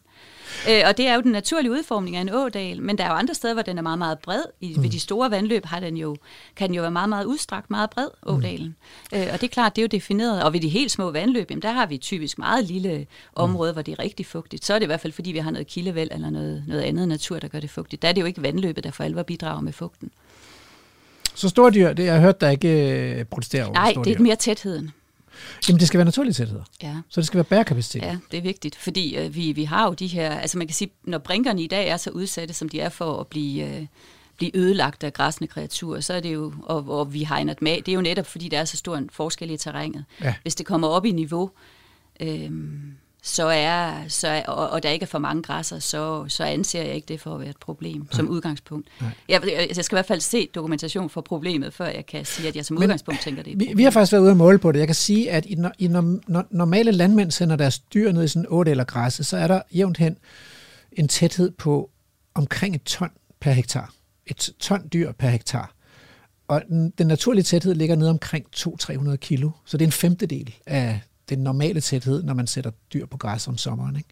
[0.70, 3.14] Øh, og det er jo den naturlige udformning af en ådal, men der er jo
[3.14, 4.42] andre steder, hvor den er meget, meget bred.
[4.62, 4.84] I, mm.
[4.84, 6.16] Ved de store vandløb har den jo,
[6.56, 8.76] kan den jo være meget, meget udstrakt, meget bred, ådalen.
[9.12, 9.18] Mm.
[9.18, 10.44] Øh, og det er klart, det er jo defineret.
[10.44, 13.76] Og ved de helt små vandløb, jamen, der har vi typisk meget lille område, mm.
[13.76, 14.66] hvor det er rigtig fugtigt.
[14.66, 17.08] Så er det i hvert fald, fordi vi har noget kildevæld eller noget, noget andet
[17.08, 18.02] natur, der gør det fugtigt.
[18.02, 20.12] Der er det jo ikke vandløbet, der for alvor bidrager med fugten.
[21.36, 22.70] Så store dyr, det jeg har hørt, der ikke
[23.20, 24.24] øh, protesterer over Nej, store det er dyr.
[24.24, 24.92] mere tætheden.
[25.68, 26.64] Jamen, det skal være naturlige tætheder.
[26.84, 26.96] Ja.
[27.10, 28.02] Så det skal være bærekapacitet.
[28.02, 30.74] Ja, det er vigtigt, fordi øh, vi, vi har jo de her, altså man kan
[30.74, 33.86] sige, når brinkerne i dag er så udsatte, som de er for at blive, øh,
[34.38, 37.82] blive ødelagt af græsne kreaturer, så er det jo, og, og vi hegner dem af,
[37.86, 40.06] det er jo netop, fordi der er så stor en forskel i terrænet.
[40.24, 40.34] Ja.
[40.42, 41.52] Hvis det kommer op i niveau,
[42.20, 42.52] øh,
[43.24, 46.84] så er, så er, og, og der ikke er for mange græsser, så, så anser
[46.84, 48.08] jeg ikke det for at være et problem Nej.
[48.12, 48.88] som udgangspunkt.
[49.02, 52.48] Jeg, jeg, jeg skal i hvert fald se dokumentation for problemet, før jeg kan sige,
[52.48, 54.38] at jeg som Men, udgangspunkt tænker, det et Vi, vi har faktisk været ude at
[54.38, 54.80] måle på det.
[54.80, 58.24] Jeg kan sige, at i, når, i når, når normale landmænd sender deres dyr ned
[58.24, 60.18] i sådan en otte eller græsse, så er der jævnt hen
[60.92, 61.90] en tæthed på
[62.34, 63.94] omkring et ton per hektar.
[64.26, 65.76] Et ton dyr per hektar.
[66.48, 69.50] Og den, den naturlige tæthed ligger nede omkring 200-300 kilo.
[69.66, 71.02] Så det er en femtedel af
[71.36, 73.96] den normale tæthed, når man sætter dyr på græs om sommeren.
[73.96, 74.10] Ikke?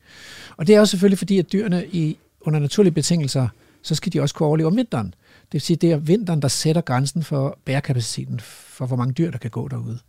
[0.58, 3.48] Og det er også selvfølgelig fordi, at dyrene i, under naturlige betingelser,
[3.82, 5.08] så skal de også kunne overleve om vinteren.
[5.42, 9.32] Det vil sige, det er vinteren, der sætter grænsen for bærekapaciteten for, hvor mange dyr,
[9.32, 10.00] der kan gå derude.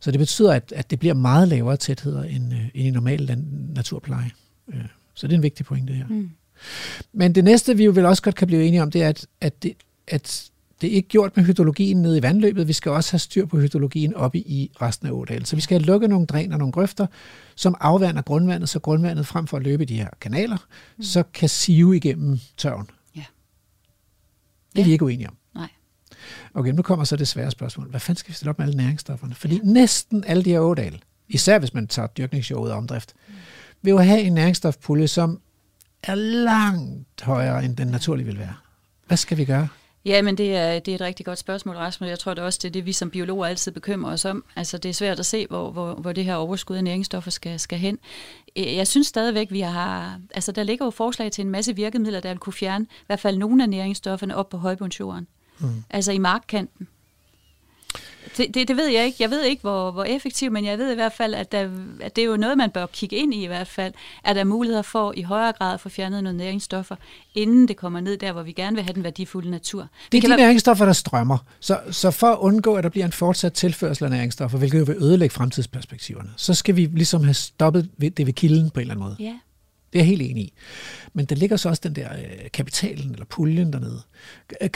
[0.00, 3.20] Så det betyder, at, at det bliver meget lavere tætheder end, øh, end i normal
[3.20, 3.44] land,
[3.74, 4.30] naturpleje.
[4.68, 6.06] Øh, Så det er en vigtig pointe her.
[6.06, 6.30] Mm.
[7.12, 9.26] Men det næste, vi jo vel også godt kan blive enige om, det er, at,
[9.40, 9.74] at, det,
[10.08, 10.50] at
[10.80, 12.68] det er ikke gjort med hydrologien nede i vandløbet.
[12.68, 15.44] Vi skal også have styr på hydrologien oppe i resten af ådalen.
[15.44, 17.06] Så vi skal have lukket nogle dræn og nogle grøfter,
[17.54, 20.56] som afvander grundvandet, så grundvandet frem for at løbe de her kanaler,
[20.96, 21.02] mm.
[21.02, 22.86] så kan sive igennem tørven.
[23.16, 23.24] Ja.
[24.72, 24.92] Det er vi Ja.
[24.92, 25.36] ikke uenige om.
[25.54, 25.68] Nej.
[26.54, 27.90] Okay, nu kommer så det svære spørgsmål.
[27.90, 29.34] Hvad fanden skal vi stille op med alle næringsstofferne?
[29.34, 30.98] Fordi næsten alle de her ådale,
[31.28, 33.14] især hvis man tager dyrkningsshowet og omdrift,
[33.82, 35.40] vil jo have en næringsstofpulje, som
[36.02, 38.54] er langt højere, end den naturligt vil være.
[39.06, 39.68] Hvad skal vi gøre?
[40.04, 42.08] Ja, men det er, det er et rigtig godt spørgsmål, Rasmus.
[42.08, 44.44] Jeg tror det også, det er det, vi som biologer altid bekymrer os om.
[44.56, 47.60] Altså, det er svært at se, hvor, hvor, hvor det her overskud af næringsstoffer skal,
[47.60, 47.98] skal hen.
[48.56, 50.20] Øh, Jeg synes stadigvæk, vi har...
[50.34, 53.20] Altså, der ligger jo forslag til en masse virkemidler, der vil kunne fjerne i hvert
[53.20, 55.26] fald nogle af næringsstofferne op på højbundsjorden.
[55.58, 55.68] Mm.
[55.90, 56.88] Altså i markkanten.
[58.36, 59.16] Det, det, det ved jeg ikke.
[59.20, 62.16] Jeg ved ikke, hvor, hvor effektiv, men jeg ved i hvert fald, at, der, at
[62.16, 63.92] det er jo noget, man bør kigge ind i i hvert fald.
[64.24, 66.96] Er der muligheder for i højere grad at få fjernet nogle næringsstoffer,
[67.34, 69.88] inden det kommer ned der, hvor vi gerne vil have den værdifulde natur.
[70.12, 71.38] Det er de være- næringsstoffer, der strømmer.
[71.60, 74.84] Så, så for at undgå, at der bliver en fortsat tilførsel af næringsstoffer, hvilket jo
[74.84, 78.94] vil ødelægge fremtidsperspektiverne, så skal vi ligesom have stoppet det ved kilden på en eller
[78.94, 79.16] anden måde.
[79.20, 79.34] Ja.
[79.92, 80.52] Det er jeg helt enig i.
[81.12, 84.00] Men der ligger så også den der øh, kapitalen eller puljen dernede.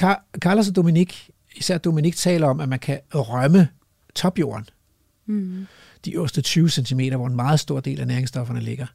[0.01, 3.69] Car- Carlos og Dominik, især Dominik, taler om, at man kan rømme
[4.15, 4.67] topjorden.
[5.27, 5.67] Mm.
[6.05, 8.87] De øverste 20 cm, hvor en meget stor del af næringsstofferne ligger.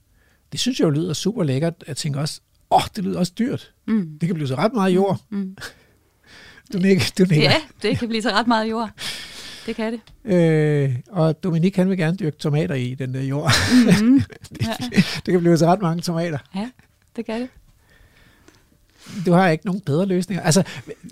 [0.52, 1.74] Det synes jeg jo lyder super lækkert.
[1.88, 3.74] Jeg tænker også, åh, det lyder også dyrt.
[3.88, 4.18] Mm.
[4.22, 5.22] Det kan blive så ret meget jord.
[5.30, 5.58] Mm.
[6.74, 7.50] Du nikker, du nikker.
[7.50, 8.90] Ja, det kan blive så ret meget jord.
[9.66, 10.34] Det kan det.
[10.34, 13.52] Øh, og Dominik, han vil gerne dyrke tomater i den der jord.
[14.02, 14.22] Mm-hmm.
[14.62, 14.76] Ja,
[15.26, 16.38] det kan blive så ret mange tomater.
[16.56, 16.70] ja,
[17.16, 17.50] det kan det.
[19.26, 20.44] Du har ikke nogen bedre løsninger.
[20.44, 20.64] Altså,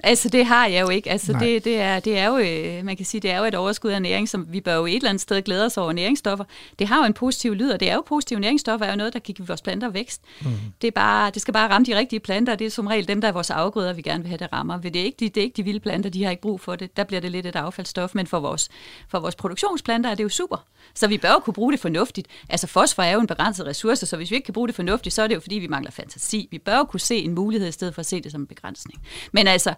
[0.04, 1.12] Altså, det har jeg jo ikke.
[1.12, 1.44] Altså, Nej.
[1.44, 3.92] det, det, er, det er jo, øh, man kan sige, det er jo et overskud
[3.92, 6.46] af næring, som vi bør jo et eller andet sted glæde os over næringsstoffer.
[6.80, 9.14] Det har jo en positiv lyd, og det er jo positive næringsstoffer, er jo noget,
[9.14, 10.22] der kan give vores planter vækst.
[10.42, 10.48] Mm.
[10.82, 13.08] Det, er bare, det skal bare ramme de rigtige planter, og det er som regel
[13.08, 14.78] dem, der er vores afgrøder, vi gerne vil have, det rammer.
[14.78, 16.76] Det er, ikke de, det er ikke de vilde planter, de har ikke brug for
[16.76, 16.98] det.
[16.98, 18.70] Der bliver det lidt et affaldsstof, men for vores,
[19.10, 20.66] for vores produktionsplanter er det jo super.
[20.94, 22.28] Så vi bør jo kunne bruge det fornuftigt.
[22.49, 25.16] Altså fosfor er jo en begrænset ressource, så hvis vi ikke kan bruge det fornuftigt,
[25.16, 26.48] så er det jo fordi, vi mangler fantasi.
[26.52, 28.48] Vi bør jo kunne se en mulighed, i stedet for at se det som en
[28.48, 29.02] begrænsning.
[29.32, 29.74] Men altså,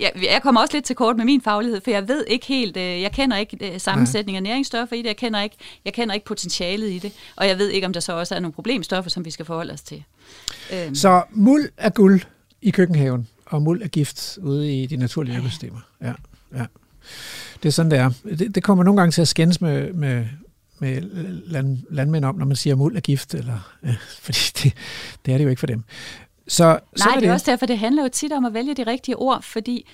[0.00, 2.76] jeg, jeg kommer også lidt til kort med min faglighed, for jeg ved ikke helt,
[2.76, 6.14] øh, jeg kender ikke øh, sammensætning af næringsstoffer i det, jeg kender, ikke, jeg kender
[6.14, 9.10] ikke potentialet i det, og jeg ved ikke, om der så også er nogle problemstoffer,
[9.10, 10.04] som vi skal forholde os til.
[10.72, 12.20] Øhm, så muld er guld
[12.62, 15.80] i køkkenhaven, og muld er gift ude i de naturlige økosystemer.
[16.02, 16.12] Ja,
[16.54, 16.64] ja.
[17.66, 18.10] Det er sådan, det er.
[18.38, 20.24] Det, det kommer nogle gange til at skændes med, med,
[20.78, 21.00] med
[21.46, 23.94] land, landmænd om, når man siger, at muld er gift, eller, ja,
[24.24, 24.72] fordi det,
[25.26, 25.82] det er det jo ikke for dem.
[26.48, 28.82] Så, Nej, sådan det er også derfor, det handler jo tit om at vælge de
[28.82, 29.88] rigtige ord, fordi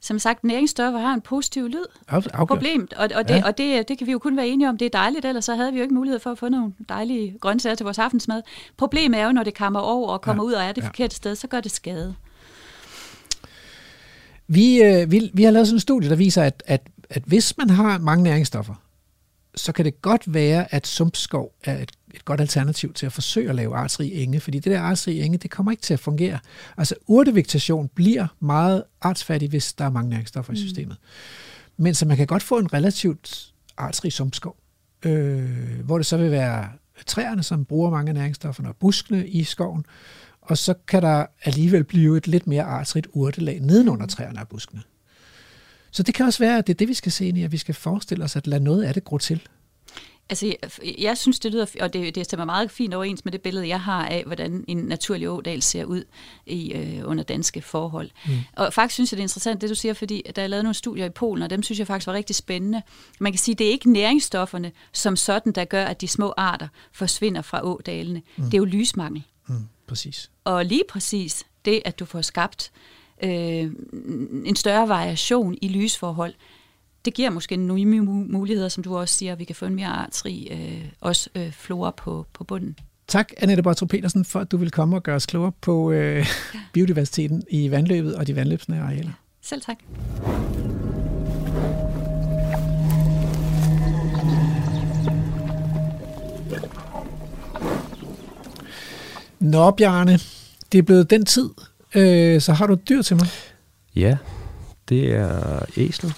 [0.00, 1.84] som sagt, næringsstoffer har en positiv lyd.
[2.08, 2.48] Af- afgjort.
[2.48, 3.42] Problemet, og, og, det, Ja.
[3.46, 5.54] og det, det kan vi jo kun være enige om, det er dejligt, ellers så
[5.54, 8.42] havde vi jo ikke mulighed for at få nogle dejlige grøntsager til vores aftensmad.
[8.76, 10.46] Problemet er jo, når det kommer over og kommer Ja.
[10.48, 10.86] ud og er det ja.
[10.86, 12.14] forkerte sted, så gør det skade.
[14.48, 16.80] Vi, øh, vi, vi har lavet sådan en studie, der viser, at, at,
[17.10, 18.74] at hvis man har mange næringsstoffer,
[19.54, 23.48] så kan det godt være, at sumpskov er et, et godt alternativ til at forsøge
[23.48, 26.38] at lave artsrig enge, fordi det der artsrige enge, det kommer ikke til at fungere.
[26.76, 30.56] Altså urtevegetation bliver meget artsfattig, hvis der er mange næringsstoffer mm.
[30.56, 30.96] i systemet.
[31.76, 34.56] Men så man kan godt få en relativt artsrig sumpskov,
[35.04, 36.68] øh, hvor det så vil være
[37.06, 39.84] træerne, som bruger mange af næringsstofferne, og buskene i skoven,
[40.48, 44.82] og så kan der alligevel blive et lidt mere artsrigt urtelag nedenunder træerne og buskene.
[45.90, 47.52] Så det kan også være, at det er det, vi skal se ind i, at
[47.52, 49.40] vi skal forestille os at lade noget af det gro til.
[50.30, 50.56] Altså, jeg,
[50.98, 53.80] jeg synes, det lyder, og det, det stemmer meget fint overens med det billede, jeg
[53.80, 56.04] har af, hvordan en naturlig ådal ser ud
[56.46, 58.10] i, øh, under danske forhold.
[58.26, 58.32] Mm.
[58.56, 60.74] Og faktisk synes jeg, det er interessant, det du siger, fordi der er lavet nogle
[60.74, 62.82] studier i Polen, og dem synes jeg faktisk var rigtig spændende.
[63.20, 66.68] Man kan sige, det er ikke næringsstofferne som sådan, der gør, at de små arter
[66.92, 68.22] forsvinder fra ådalene.
[68.36, 68.44] Mm.
[68.44, 69.22] Det er jo lysmangel.
[69.48, 69.54] Mm,
[69.88, 70.30] præcis.
[70.44, 72.72] Og lige præcis det, at du får skabt
[73.24, 73.72] øh,
[74.44, 76.34] en større variation i lysforhold,
[77.04, 79.88] det giver måske nogle muligheder, som du også siger, at vi kan få en mere
[79.88, 82.78] artsrig øh, også øh, flora på, på bunden.
[83.08, 86.26] Tak, Annette Bartro Petersen, for at du vil komme og gøre os klogere på øh,
[86.74, 89.12] biodiversiteten i vandløbet og de vandløbsnære arealer.
[89.42, 89.78] Selv tak.
[99.40, 100.18] Nå, Bjarne,
[100.72, 101.50] det er blevet den tid,
[101.94, 103.26] øh, så har du et dyr til mig.
[103.96, 104.16] Ja,
[104.88, 106.12] det er æslet.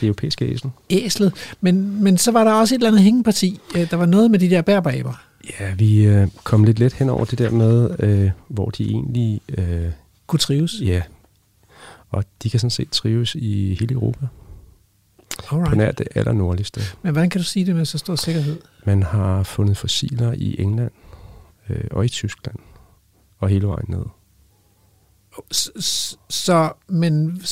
[0.00, 0.70] Det europæiske æsel.
[0.90, 1.32] Æslet.
[1.60, 3.60] Men, men så var der også et eller andet hængeparti.
[3.74, 5.22] Der var noget med de der bærbaber.
[5.60, 9.40] Ja, vi øh, kom lidt let hen over det der med, øh, hvor de egentlig...
[9.58, 9.90] Øh,
[10.26, 10.74] Kunne trives.
[10.82, 11.02] ja,
[12.10, 14.26] og de kan sådan set trives i hele Europa.
[15.48, 15.76] På Alright.
[15.76, 16.80] nær det allernordligste.
[17.02, 18.56] Men hvordan kan du sige det med så stor sikkerhed?
[18.84, 20.90] Man har fundet fossiler i England
[21.68, 22.56] øh, og i Tyskland
[23.38, 24.04] og hele vejen ned.
[25.52, 27.42] S- s- Så, men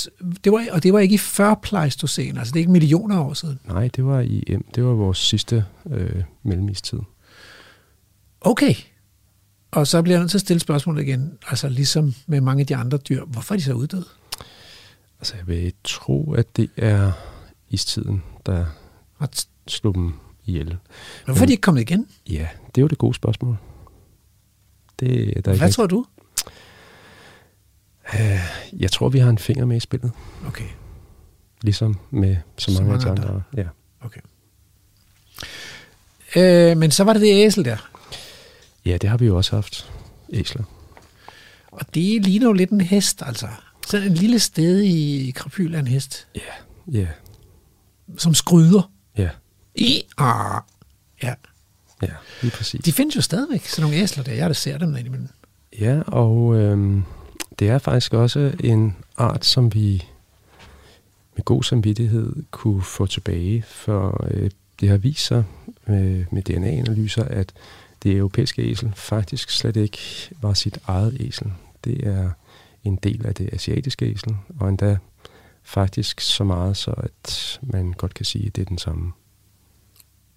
[0.45, 3.35] det var, og det var ikke i før pleistocæn, altså det er ikke millioner år
[3.35, 3.61] siden.
[3.65, 6.99] Nej, det var i det var vores sidste øh, mellemistid.
[8.41, 8.75] Okay.
[9.71, 12.67] Og så bliver jeg nødt til at stille spørgsmålet igen, altså ligesom med mange af
[12.67, 14.05] de andre dyr, hvorfor er de så uddøde?
[15.21, 17.13] Altså, jeg vil tro, at det er
[17.69, 18.67] istiden, der
[19.67, 20.13] slog dem
[20.47, 20.77] ihjel.
[21.25, 22.07] Hvorfor er de ikke kommet igen?
[22.31, 23.57] Ja, det er jo det gode spørgsmål.
[25.01, 26.05] Det, er der er Hvad ikke tror du?
[28.15, 30.13] rigtig- Jeg tror, vi har en finger med i spillet,
[30.47, 30.69] Okay,
[31.63, 33.43] ligesom med så Så mange, de mange andre.
[33.57, 33.67] Ja.
[34.01, 34.21] okay.
[36.37, 37.91] Øh, men så var det det æsel der.
[38.85, 39.91] ja, det har vi jo også haft.
[40.33, 40.63] Æsler.
[41.73, 43.49] Og det ligner jo lidt en hest, altså.
[43.87, 46.29] Sådan en lille sted i krapyl af en hest.
[46.37, 46.41] Ja,
[47.01, 47.07] ja.
[48.19, 48.91] som skryder.
[49.19, 49.29] Ja,
[49.75, 50.61] I, ah,
[51.23, 51.35] ja.
[52.03, 52.13] Ja,
[52.43, 52.81] lige præcis.
[52.85, 54.33] De findes jo stadigvæk, sådan nogle æsler der.
[54.33, 55.29] Jeg der ser dem indimellem.
[55.81, 57.03] Ja, og øhm,
[57.59, 60.05] det er faktisk også en art, som vi
[61.37, 64.51] med god samvittighed kunne få tilbage, for øh,
[64.81, 65.45] det har vist sig
[65.87, 67.53] med, med DNA-analyser, at
[68.03, 69.99] det europæiske æsel faktisk slet ikke
[70.41, 71.53] var sit eget æsel.
[71.85, 72.31] Det er
[72.85, 74.97] en del af det asiatiske æsel, og endda
[75.63, 79.13] faktisk så meget, så at man godt kan sige, at det er den samme.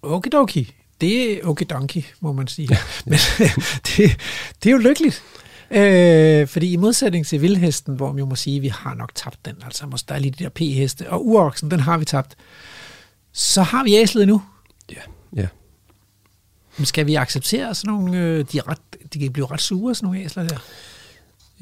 [0.02, 0.74] Okidoki.
[1.00, 2.68] Det er okidoki, må man sige.
[3.06, 3.18] Men
[3.86, 4.16] det,
[4.62, 5.22] det er jo lykkeligt.
[5.70, 9.14] Øh, fordi i modsætning til vildhesten, hvor man jo må sige, at vi har nok
[9.14, 12.04] tabt den, altså måske der er lige de der p-heste, og uroksen, den har vi
[12.04, 12.36] tabt,
[13.32, 14.42] så har vi æslet nu.
[14.92, 15.00] Ja,
[15.36, 15.46] ja.
[16.78, 18.78] Men skal vi acceptere sådan nogle, øh, de, ret,
[19.14, 20.58] de kan blive ret sure, sådan nogle æsler der?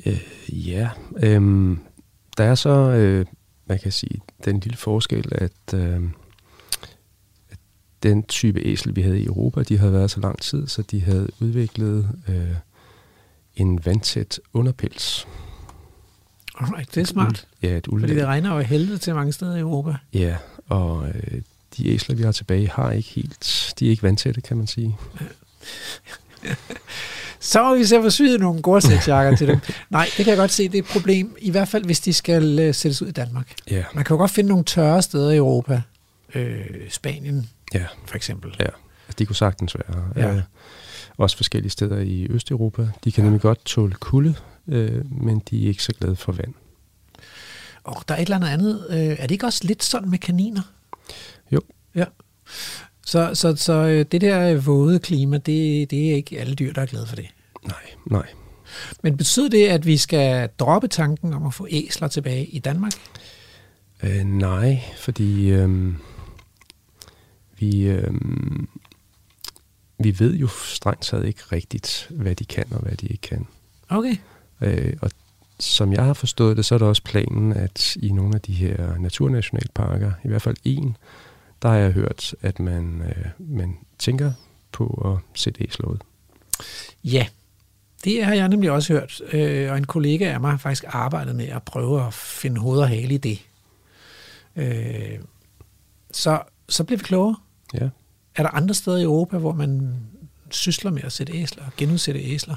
[0.06, 1.78] Øh, ja, øhm,
[2.36, 3.26] der er så, øh,
[3.66, 6.00] man kan sige, den lille forskel, at, øh, at
[8.02, 11.00] den type æsel, vi havde i Europa, de havde været så lang tid, så de
[11.00, 12.34] havde udviklet øh,
[13.56, 15.26] en vandtæt underpels.
[16.60, 17.46] Alright, det er smart.
[17.62, 18.16] Ja, et Fordi uldlag.
[18.16, 19.94] det regner jo helvede til mange steder i Europa.
[20.14, 20.36] Ja,
[20.68, 21.40] og øh,
[21.76, 24.96] de æsler, vi har tilbage, har ikke helt, de er ikke vandtætte, kan man sige.
[27.40, 29.58] Så må vi se, hvor syet nogle gårdsætsjakker til dem.
[29.90, 31.36] Nej, det kan jeg godt se, det er et problem.
[31.38, 33.52] I hvert fald, hvis de skal øh, sættes ud i Danmark.
[33.70, 35.82] Ja, Man kan jo godt finde nogle tørre steder i Europa.
[36.34, 36.60] Øh,
[36.90, 38.57] Spanien, ja, for eksempel.
[38.61, 38.65] ja.
[38.65, 40.05] Altså, de kunne sagtens være.
[40.16, 40.35] Ja.
[40.35, 40.43] Øh,
[41.16, 42.89] også forskellige steder i Østeuropa.
[43.05, 43.24] De kan ja.
[43.24, 44.35] nemlig godt tåle kulde,
[44.69, 46.55] øh, men de er ikke så glade for vand.
[47.85, 48.86] Og der er et eller andet andet.
[48.90, 50.62] Øh, er det ikke også lidt sådan med kaniner?
[51.53, 51.61] Jo.
[51.94, 52.05] Ja.
[53.07, 56.82] Så, så, så øh, det der våde klima, det, det er ikke alle dyr, der
[56.82, 57.27] er glade for det.
[57.66, 58.27] Nej, nej.
[59.03, 62.93] Men betyder det, at vi skal droppe tanken om at få æsler tilbage i Danmark?
[64.03, 65.93] Øh, nej, fordi øh,
[67.62, 68.14] vi, øh,
[69.98, 73.47] vi ved jo strengt taget ikke rigtigt, hvad de kan og hvad de ikke kan.
[73.89, 74.16] Okay.
[74.60, 75.10] Øh, og
[75.59, 78.52] som jeg har forstået det, så er det også planen, at i nogle af de
[78.52, 80.97] her naturnationalparker, i hvert fald en,
[81.62, 84.32] der har jeg hørt, at man, øh, man tænker
[84.72, 85.98] på at sætte æsler ud.
[87.05, 87.26] Ja,
[88.05, 89.22] det har jeg nemlig også hørt.
[89.32, 92.80] Øh, og en kollega af mig har faktisk arbejdet med at prøve at finde hoved
[92.80, 93.39] og hale i det.
[94.56, 95.18] Øh,
[96.12, 97.36] så, så bliver vi klogere.
[97.74, 97.89] Ja.
[98.36, 99.97] Er der andre steder i Europa, hvor man
[100.51, 102.57] sysler med at sætte æsler, genudsætte æsler?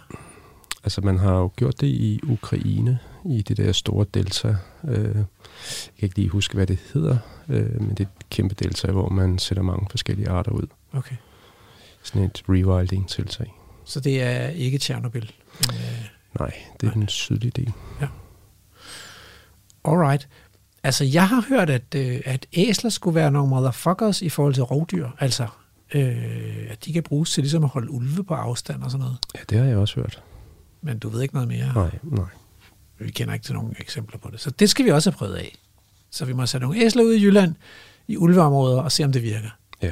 [0.83, 4.55] Altså man har jo gjort det i Ukraine, i det der store delta.
[4.87, 5.25] Øh, jeg
[5.99, 7.17] kan ikke lige huske, hvad det hedder,
[7.49, 10.67] øh, men det er et kæmpe delta, hvor man sætter mange forskellige arter ud.
[10.93, 11.15] Okay.
[12.03, 13.53] Sådan et rewilding-tiltag.
[13.85, 15.27] Så det er ikke Tjernobyl.
[15.59, 16.05] Men, øh,
[16.39, 17.73] Nej, det er den sydlige del.
[19.85, 20.27] alright.
[20.85, 24.63] Altså, jeg har hørt, at, øh, at æsler skulle være nogle motherfuckers i forhold til
[24.63, 25.09] rovdyr.
[25.19, 25.47] Altså,
[25.93, 29.17] øh, at de kan bruges til ligesom at holde ulve på afstand og sådan noget.
[29.35, 30.23] Ja, det har jeg også hørt.
[30.81, 31.73] Men du ved ikke noget mere.
[31.73, 32.25] Nej, nej.
[32.99, 34.39] Vi kender ikke til nogen eksempler på det.
[34.39, 35.55] Så det skal vi også have prøvet af.
[36.09, 37.55] Så vi må sætte nogle æsler ud i Jylland,
[38.07, 39.49] i ulveområder, og se, om det virker.
[39.81, 39.91] Ja.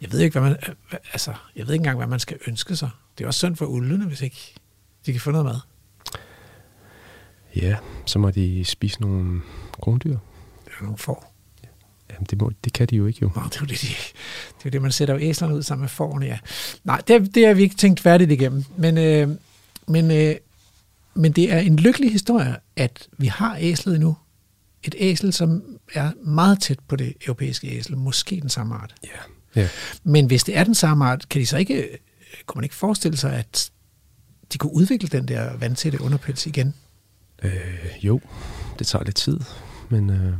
[0.00, 2.76] Jeg ved ikke, hvad man, øh, altså, jeg ved ikke engang, hvad man skal ønske
[2.76, 2.90] sig.
[3.18, 4.54] Det er også synd for ulvene, hvis ikke
[5.06, 5.60] de kan få noget mad.
[7.56, 7.76] Ja,
[8.06, 9.40] så må de spise nogle
[9.82, 10.16] krondyr.
[10.64, 11.34] Det er nogle får.
[12.10, 13.30] Jamen, det, må, det kan de jo ikke jo.
[13.34, 15.62] Nå, det er jo det, de, det, er jo det man sætter jo æslerne ud
[15.62, 16.38] sammen med fårene, ja.
[16.84, 18.64] Nej, det, det har vi ikke tænkt færdigt igennem.
[18.76, 19.28] Men, øh,
[19.86, 20.36] men, øh,
[21.14, 24.16] men det er en lykkelig historie, at vi har æslet nu.
[24.82, 25.62] Et æsel, som
[25.94, 27.96] er meget tæt på det europæiske æsel.
[27.96, 28.94] Måske den samme art.
[29.04, 29.60] Ja.
[29.60, 29.68] ja.
[30.02, 31.88] Men hvis det er den samme art, kan de så ikke,
[32.46, 33.70] kunne man ikke forestille sig, at
[34.52, 36.74] de kunne udvikle den der vandtætte underpels igen?
[37.42, 37.50] Øh,
[38.02, 38.20] jo,
[38.78, 39.40] det tager lidt tid,
[39.88, 40.32] men, øh,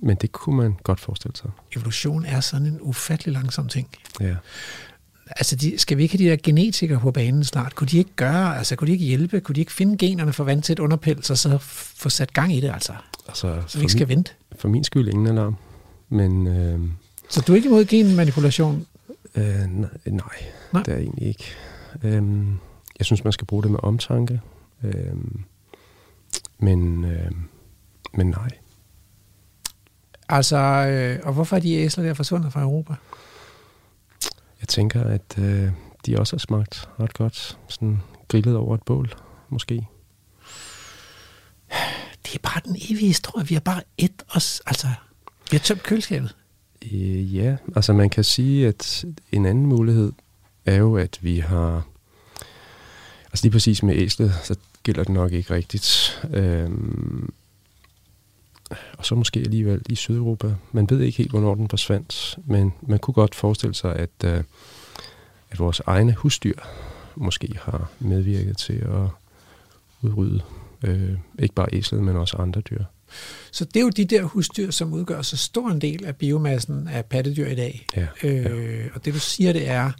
[0.00, 1.50] men det kunne man godt forestille sig.
[1.76, 3.88] Evolution er sådan en ufattelig langsom ting.
[4.20, 4.34] Ja.
[5.30, 7.74] Altså, de, skal vi ikke have de der genetikere på banen snart?
[7.74, 9.40] Kunne de ikke gøre, altså kunne de ikke hjælpe?
[9.40, 12.70] Kunne de ikke finde generne for vandtæt underpels, og så få sat gang i det,
[12.70, 12.92] altså?
[13.28, 14.32] Altså, Så vi ikke skal min, vente.
[14.58, 15.56] for min skyld ingen alarm.
[16.08, 16.80] Men øh,
[17.30, 18.86] Så du er ikke imod genmanipulation?
[19.34, 20.20] øh, nej, nej, Nej.
[20.72, 21.44] nej, det er jeg egentlig ikke.
[22.02, 22.22] Øh,
[22.98, 24.40] jeg synes, man skal bruge det med omtanke.
[24.84, 24.92] Øh,
[26.58, 27.30] men, øh,
[28.14, 28.50] men nej.
[30.28, 32.94] Altså, øh, og hvorfor er de æsler der forsvundet fra Europa?
[34.60, 35.70] Jeg tænker, at øh,
[36.06, 37.58] de også har smagt ret godt.
[37.68, 39.14] Sådan grillet over et bål,
[39.48, 39.86] måske.
[42.26, 43.46] Det er bare den evige historie.
[43.46, 44.86] Vi har bare et os, altså,
[45.50, 46.36] vi har tømt køleskabet.
[46.92, 50.12] Øh, ja, altså man kan sige, at en anden mulighed
[50.66, 51.86] er jo, at vi har...
[53.26, 54.54] Altså lige præcis med æslet, så
[54.88, 56.20] gælder det nok ikke rigtigt.
[56.34, 57.32] Øhm,
[58.98, 60.54] og så måske alligevel i Sydeuropa.
[60.72, 64.44] Man ved ikke helt, hvornår den forsvandt, men man kunne godt forestille sig, at, øh,
[65.50, 66.54] at vores egne husdyr
[67.16, 69.08] måske har medvirket til at
[70.02, 70.40] udrydde
[70.84, 72.84] øh, ikke bare æslet, men også andre dyr.
[73.50, 76.88] Så det er jo de der husdyr, som udgør så stor en del af biomassen
[76.88, 77.86] af pattedyr i dag.
[77.96, 79.92] Ja, øh, Og det du siger, det er,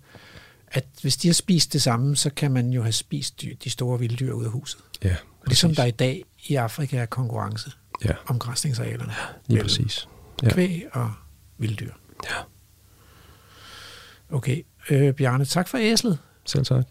[0.71, 3.71] at hvis de har spist det samme, så kan man jo have spist dyr, de
[3.71, 4.81] store vilde dyr ud af huset.
[5.05, 5.17] Ja,
[5.47, 7.71] Ligesom der i dag i Afrika er konkurrence
[8.05, 8.13] ja.
[8.27, 9.13] om græsningsarealerne.
[9.47, 10.09] Lige præcis.
[10.43, 10.51] Ja.
[10.51, 11.13] Kvæg og
[11.59, 11.93] vilddyr.
[12.25, 12.35] Ja.
[14.37, 16.19] Okay, øh, Bjarne, tak for æslet.
[16.45, 16.85] Selv tak.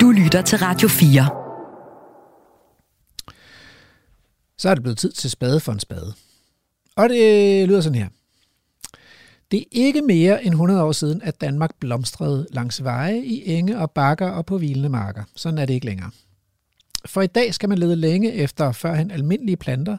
[0.00, 1.28] Du lytter til Radio 4.
[4.58, 6.14] Så er det blevet tid til spade for en spade.
[6.96, 8.08] Og det lyder sådan her.
[9.52, 13.78] Det er ikke mere end 100 år siden, at Danmark blomstrede langs veje, i enge
[13.78, 15.24] og bakker og på hvilende marker.
[15.36, 16.10] Sådan er det ikke længere.
[17.04, 19.96] For i dag skal man lede længe efter førhen almindelige planter,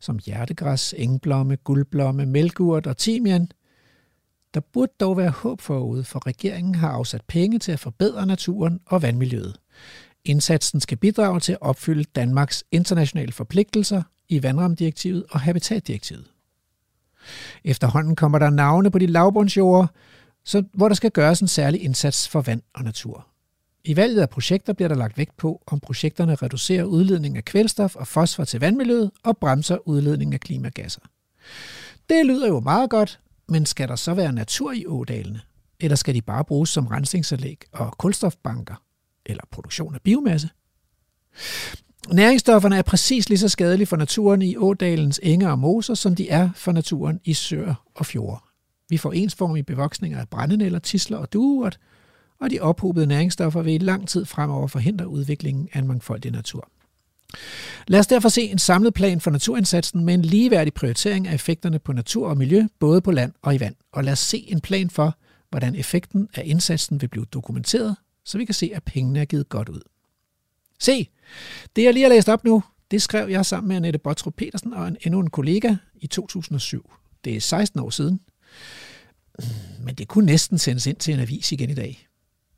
[0.00, 3.52] som hjertegræs, engblomme, guldblomme, mælkurt og timian.
[4.54, 8.80] Der burde dog være håb forude, for regeringen har afsat penge til at forbedre naturen
[8.86, 9.56] og vandmiljøet.
[10.24, 16.26] Indsatsen skal bidrage til at opfylde Danmarks internationale forpligtelser i vandramdirektivet og habitatdirektivet.
[17.64, 19.86] Efterhånden kommer der navne på de lavbundsjorder,
[20.44, 23.26] så, hvor der skal gøres en særlig indsats for vand og natur.
[23.84, 27.96] I valget af projekter bliver der lagt vægt på, om projekterne reducerer udledningen af kvælstof
[27.96, 31.00] og fosfor til vandmiljøet og bremser udledningen af klimagasser.
[32.08, 35.40] Det lyder jo meget godt, men skal der så være natur i ådalene?
[35.80, 38.82] Eller skal de bare bruges som rensningsanlæg og kulstofbanker?
[39.26, 40.48] Eller produktion af biomasse?
[42.12, 46.28] Næringsstofferne er præcis lige så skadelige for naturen i ådalens enge og moser, som de
[46.28, 48.40] er for naturen i søer og fjorde.
[48.88, 51.78] Vi får ensformige bevoksninger af brændenælder, tisler og dueurt,
[52.40, 56.68] og de ophobede næringsstoffer vil i lang tid fremover forhindre udviklingen af en mangfoldig natur.
[57.88, 61.78] Lad os derfor se en samlet plan for naturindsatsen med en ligeværdig prioritering af effekterne
[61.78, 63.74] på natur og miljø, både på land og i vand.
[63.92, 65.16] Og lad os se en plan for,
[65.50, 69.48] hvordan effekten af indsatsen vil blive dokumenteret, så vi kan se, at pengene er givet
[69.48, 69.80] godt ud.
[70.80, 71.08] Se,
[71.76, 74.72] det jeg lige har læst op nu, det skrev jeg sammen med Annette Bottrup Petersen
[74.72, 76.92] og en, endnu en kollega i 2007.
[77.24, 78.20] Det er 16 år siden.
[79.80, 82.08] Men det kunne næsten sendes ind til en avis igen i dag.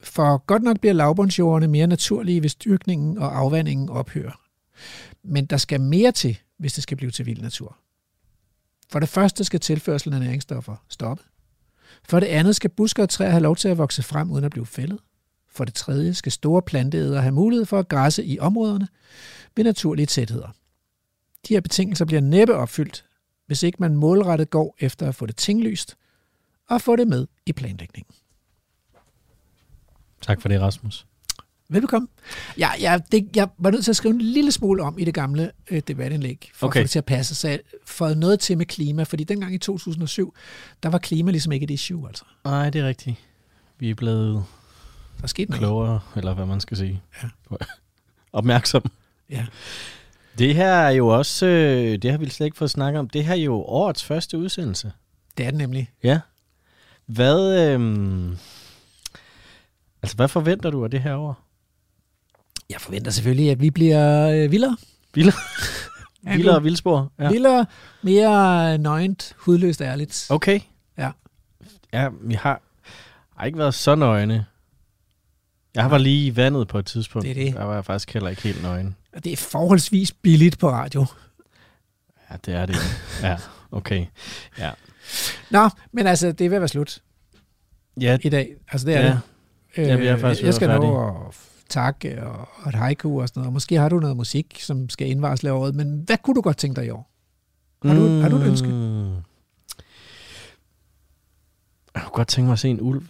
[0.00, 4.40] For godt nok bliver lavbundsjordene mere naturlige, hvis dyrkningen og afvandingen ophører.
[5.24, 7.76] Men der skal mere til, hvis det skal blive til vild natur.
[8.92, 11.22] For det første skal tilførselen af næringsstoffer stoppe.
[12.08, 14.50] For det andet skal busker og træer have lov til at vokse frem uden at
[14.50, 14.98] blive fældet.
[15.54, 18.88] For det tredje skal store planteæder have mulighed for at græsse i områderne
[19.56, 20.48] ved naturlige tætheder.
[21.48, 23.04] De her betingelser bliver næppe opfyldt,
[23.46, 25.96] hvis ikke man målrettet går efter at få det tinglyst
[26.68, 28.14] og få det med i planlægningen.
[30.20, 31.06] Tak for det, Rasmus.
[31.68, 32.08] Velbekomme.
[32.58, 35.14] Ja, ja, det, jeg var nødt til at skrive en lille smule om i det
[35.14, 36.80] gamle øh, debatindlæg, for okay.
[36.80, 37.34] at få det til at passe.
[37.34, 40.34] Så jeg fået noget til med klima, fordi dengang i 2007,
[40.82, 42.24] der var klima ligesom ikke et issue, altså.
[42.44, 43.16] Nej, det er rigtigt.
[43.78, 44.44] Vi er blevet
[45.22, 45.60] der er sket noget.
[45.60, 47.02] klogere, eller hvad man skal sige.
[47.22, 47.28] Ja.
[48.32, 48.90] Opmærksom.
[49.30, 49.46] Ja.
[50.38, 53.24] Det her er jo også, øh, det har vi slet ikke fået snakket om, det
[53.24, 54.92] her er jo årets første udsendelse.
[55.38, 55.90] Det er det nemlig.
[56.02, 56.20] Ja.
[57.06, 58.30] Hvad, øh,
[60.02, 61.40] altså hvad forventer du af det her år?
[62.70, 64.76] Jeg forventer selvfølgelig, at vi bliver øh, vildere.
[65.14, 65.36] Vildere?
[66.36, 67.12] vildere og vildspor?
[67.18, 67.28] Ja.
[67.28, 67.66] Vildere,
[68.02, 70.26] mere nøgent, hudløst ærligt.
[70.30, 70.60] Okay.
[70.98, 71.10] Ja.
[71.92, 72.60] Ja, vi har,
[73.36, 74.46] har ikke været så nøgne.
[75.74, 77.24] Jeg var lige i vandet på et tidspunkt.
[77.24, 77.54] Det er det.
[77.54, 78.96] Der var jeg faktisk heller ikke helt nøgen.
[79.12, 81.06] Og det er forholdsvis billigt på radio.
[82.30, 82.76] Ja, det er det.
[83.22, 83.36] ja,
[83.70, 84.06] okay.
[84.58, 84.70] Ja.
[85.50, 86.98] Nå, men altså, det er ved at være slut
[88.00, 88.54] Ja, i dag.
[88.72, 89.06] Altså, det er Ja.
[89.06, 89.20] det.
[89.76, 91.34] Øh, Ja, vi er faktisk ved jeg skal nå at
[91.68, 93.46] takke og, og et haiku og sådan noget.
[93.46, 95.74] Og måske har du noget musik, som skal indvarsle året.
[95.74, 97.10] Men hvad kunne du godt tænke dig i år?
[97.84, 98.68] Har du, har du et ønske?
[98.68, 99.12] Mm.
[101.94, 103.02] Jeg kunne godt tænke mig at se en ulv.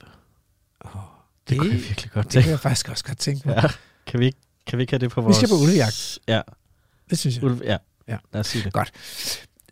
[1.49, 3.61] Det kunne jeg virkelig godt det tænke kan jeg faktisk også godt tænke mig.
[3.63, 3.69] Ja.
[4.07, 5.37] Kan vi ikke, kan vi ikke have det på Vi vores...
[5.37, 6.19] skal på ulvejagt.
[6.29, 6.41] Ja,
[7.11, 7.45] Det synes jeg.
[7.45, 7.77] ulv, ja.
[8.09, 8.17] Ja.
[8.33, 8.73] Lad os sige det.
[8.73, 8.93] Godt.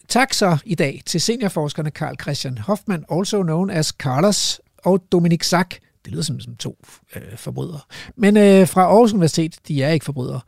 [0.08, 5.42] Tak så i dag til seniorforskerne Karl Christian Hoffmann, also known as Carlos, og Dominik
[5.42, 5.78] Sack.
[6.04, 6.84] Det lyder som, som to
[7.16, 7.80] øh, forbrydere.
[8.16, 10.40] Men øh, fra Aarhus Universitet, de er ikke forbrydere.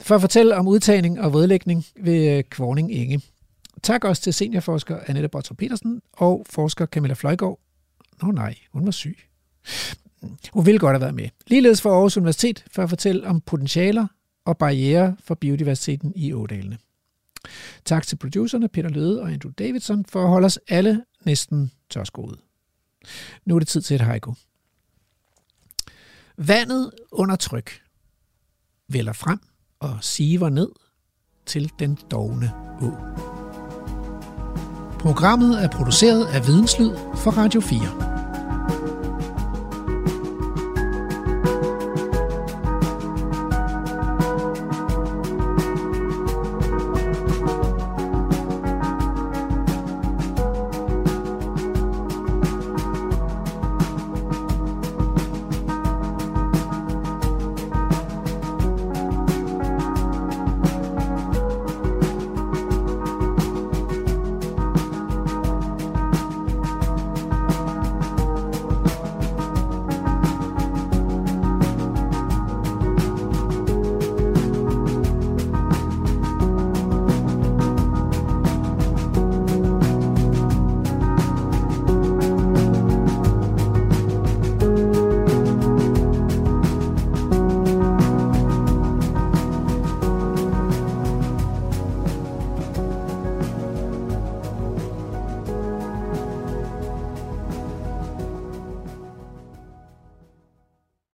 [0.00, 3.20] For at fortælle om udtagning og vedlægning ved øh, Kvorning Inge.
[3.82, 7.58] Tak også til seniorforsker Annette Bottrup Petersen og forsker Camilla Fløjgaard.
[8.22, 9.18] Nå nej, hun var syg.
[10.52, 11.28] Hun ville godt have været med.
[11.46, 14.06] Ligeledes for Aarhus Universitet for at fortælle om potentialer
[14.44, 16.78] og barriere for biodiversiteten i ådalene.
[17.84, 22.36] Tak til producerne Peter Løde og Andrew Davidson for at holde os alle næsten tørskoede.
[23.44, 24.34] Nu er det tid til et haiku.
[26.36, 27.70] Vandet under tryk
[28.88, 29.38] vælger frem
[29.80, 30.68] og siver ned,
[31.46, 32.90] til den dogne å.
[35.00, 38.09] Programmet er produceret af Videnslyd for Radio 4.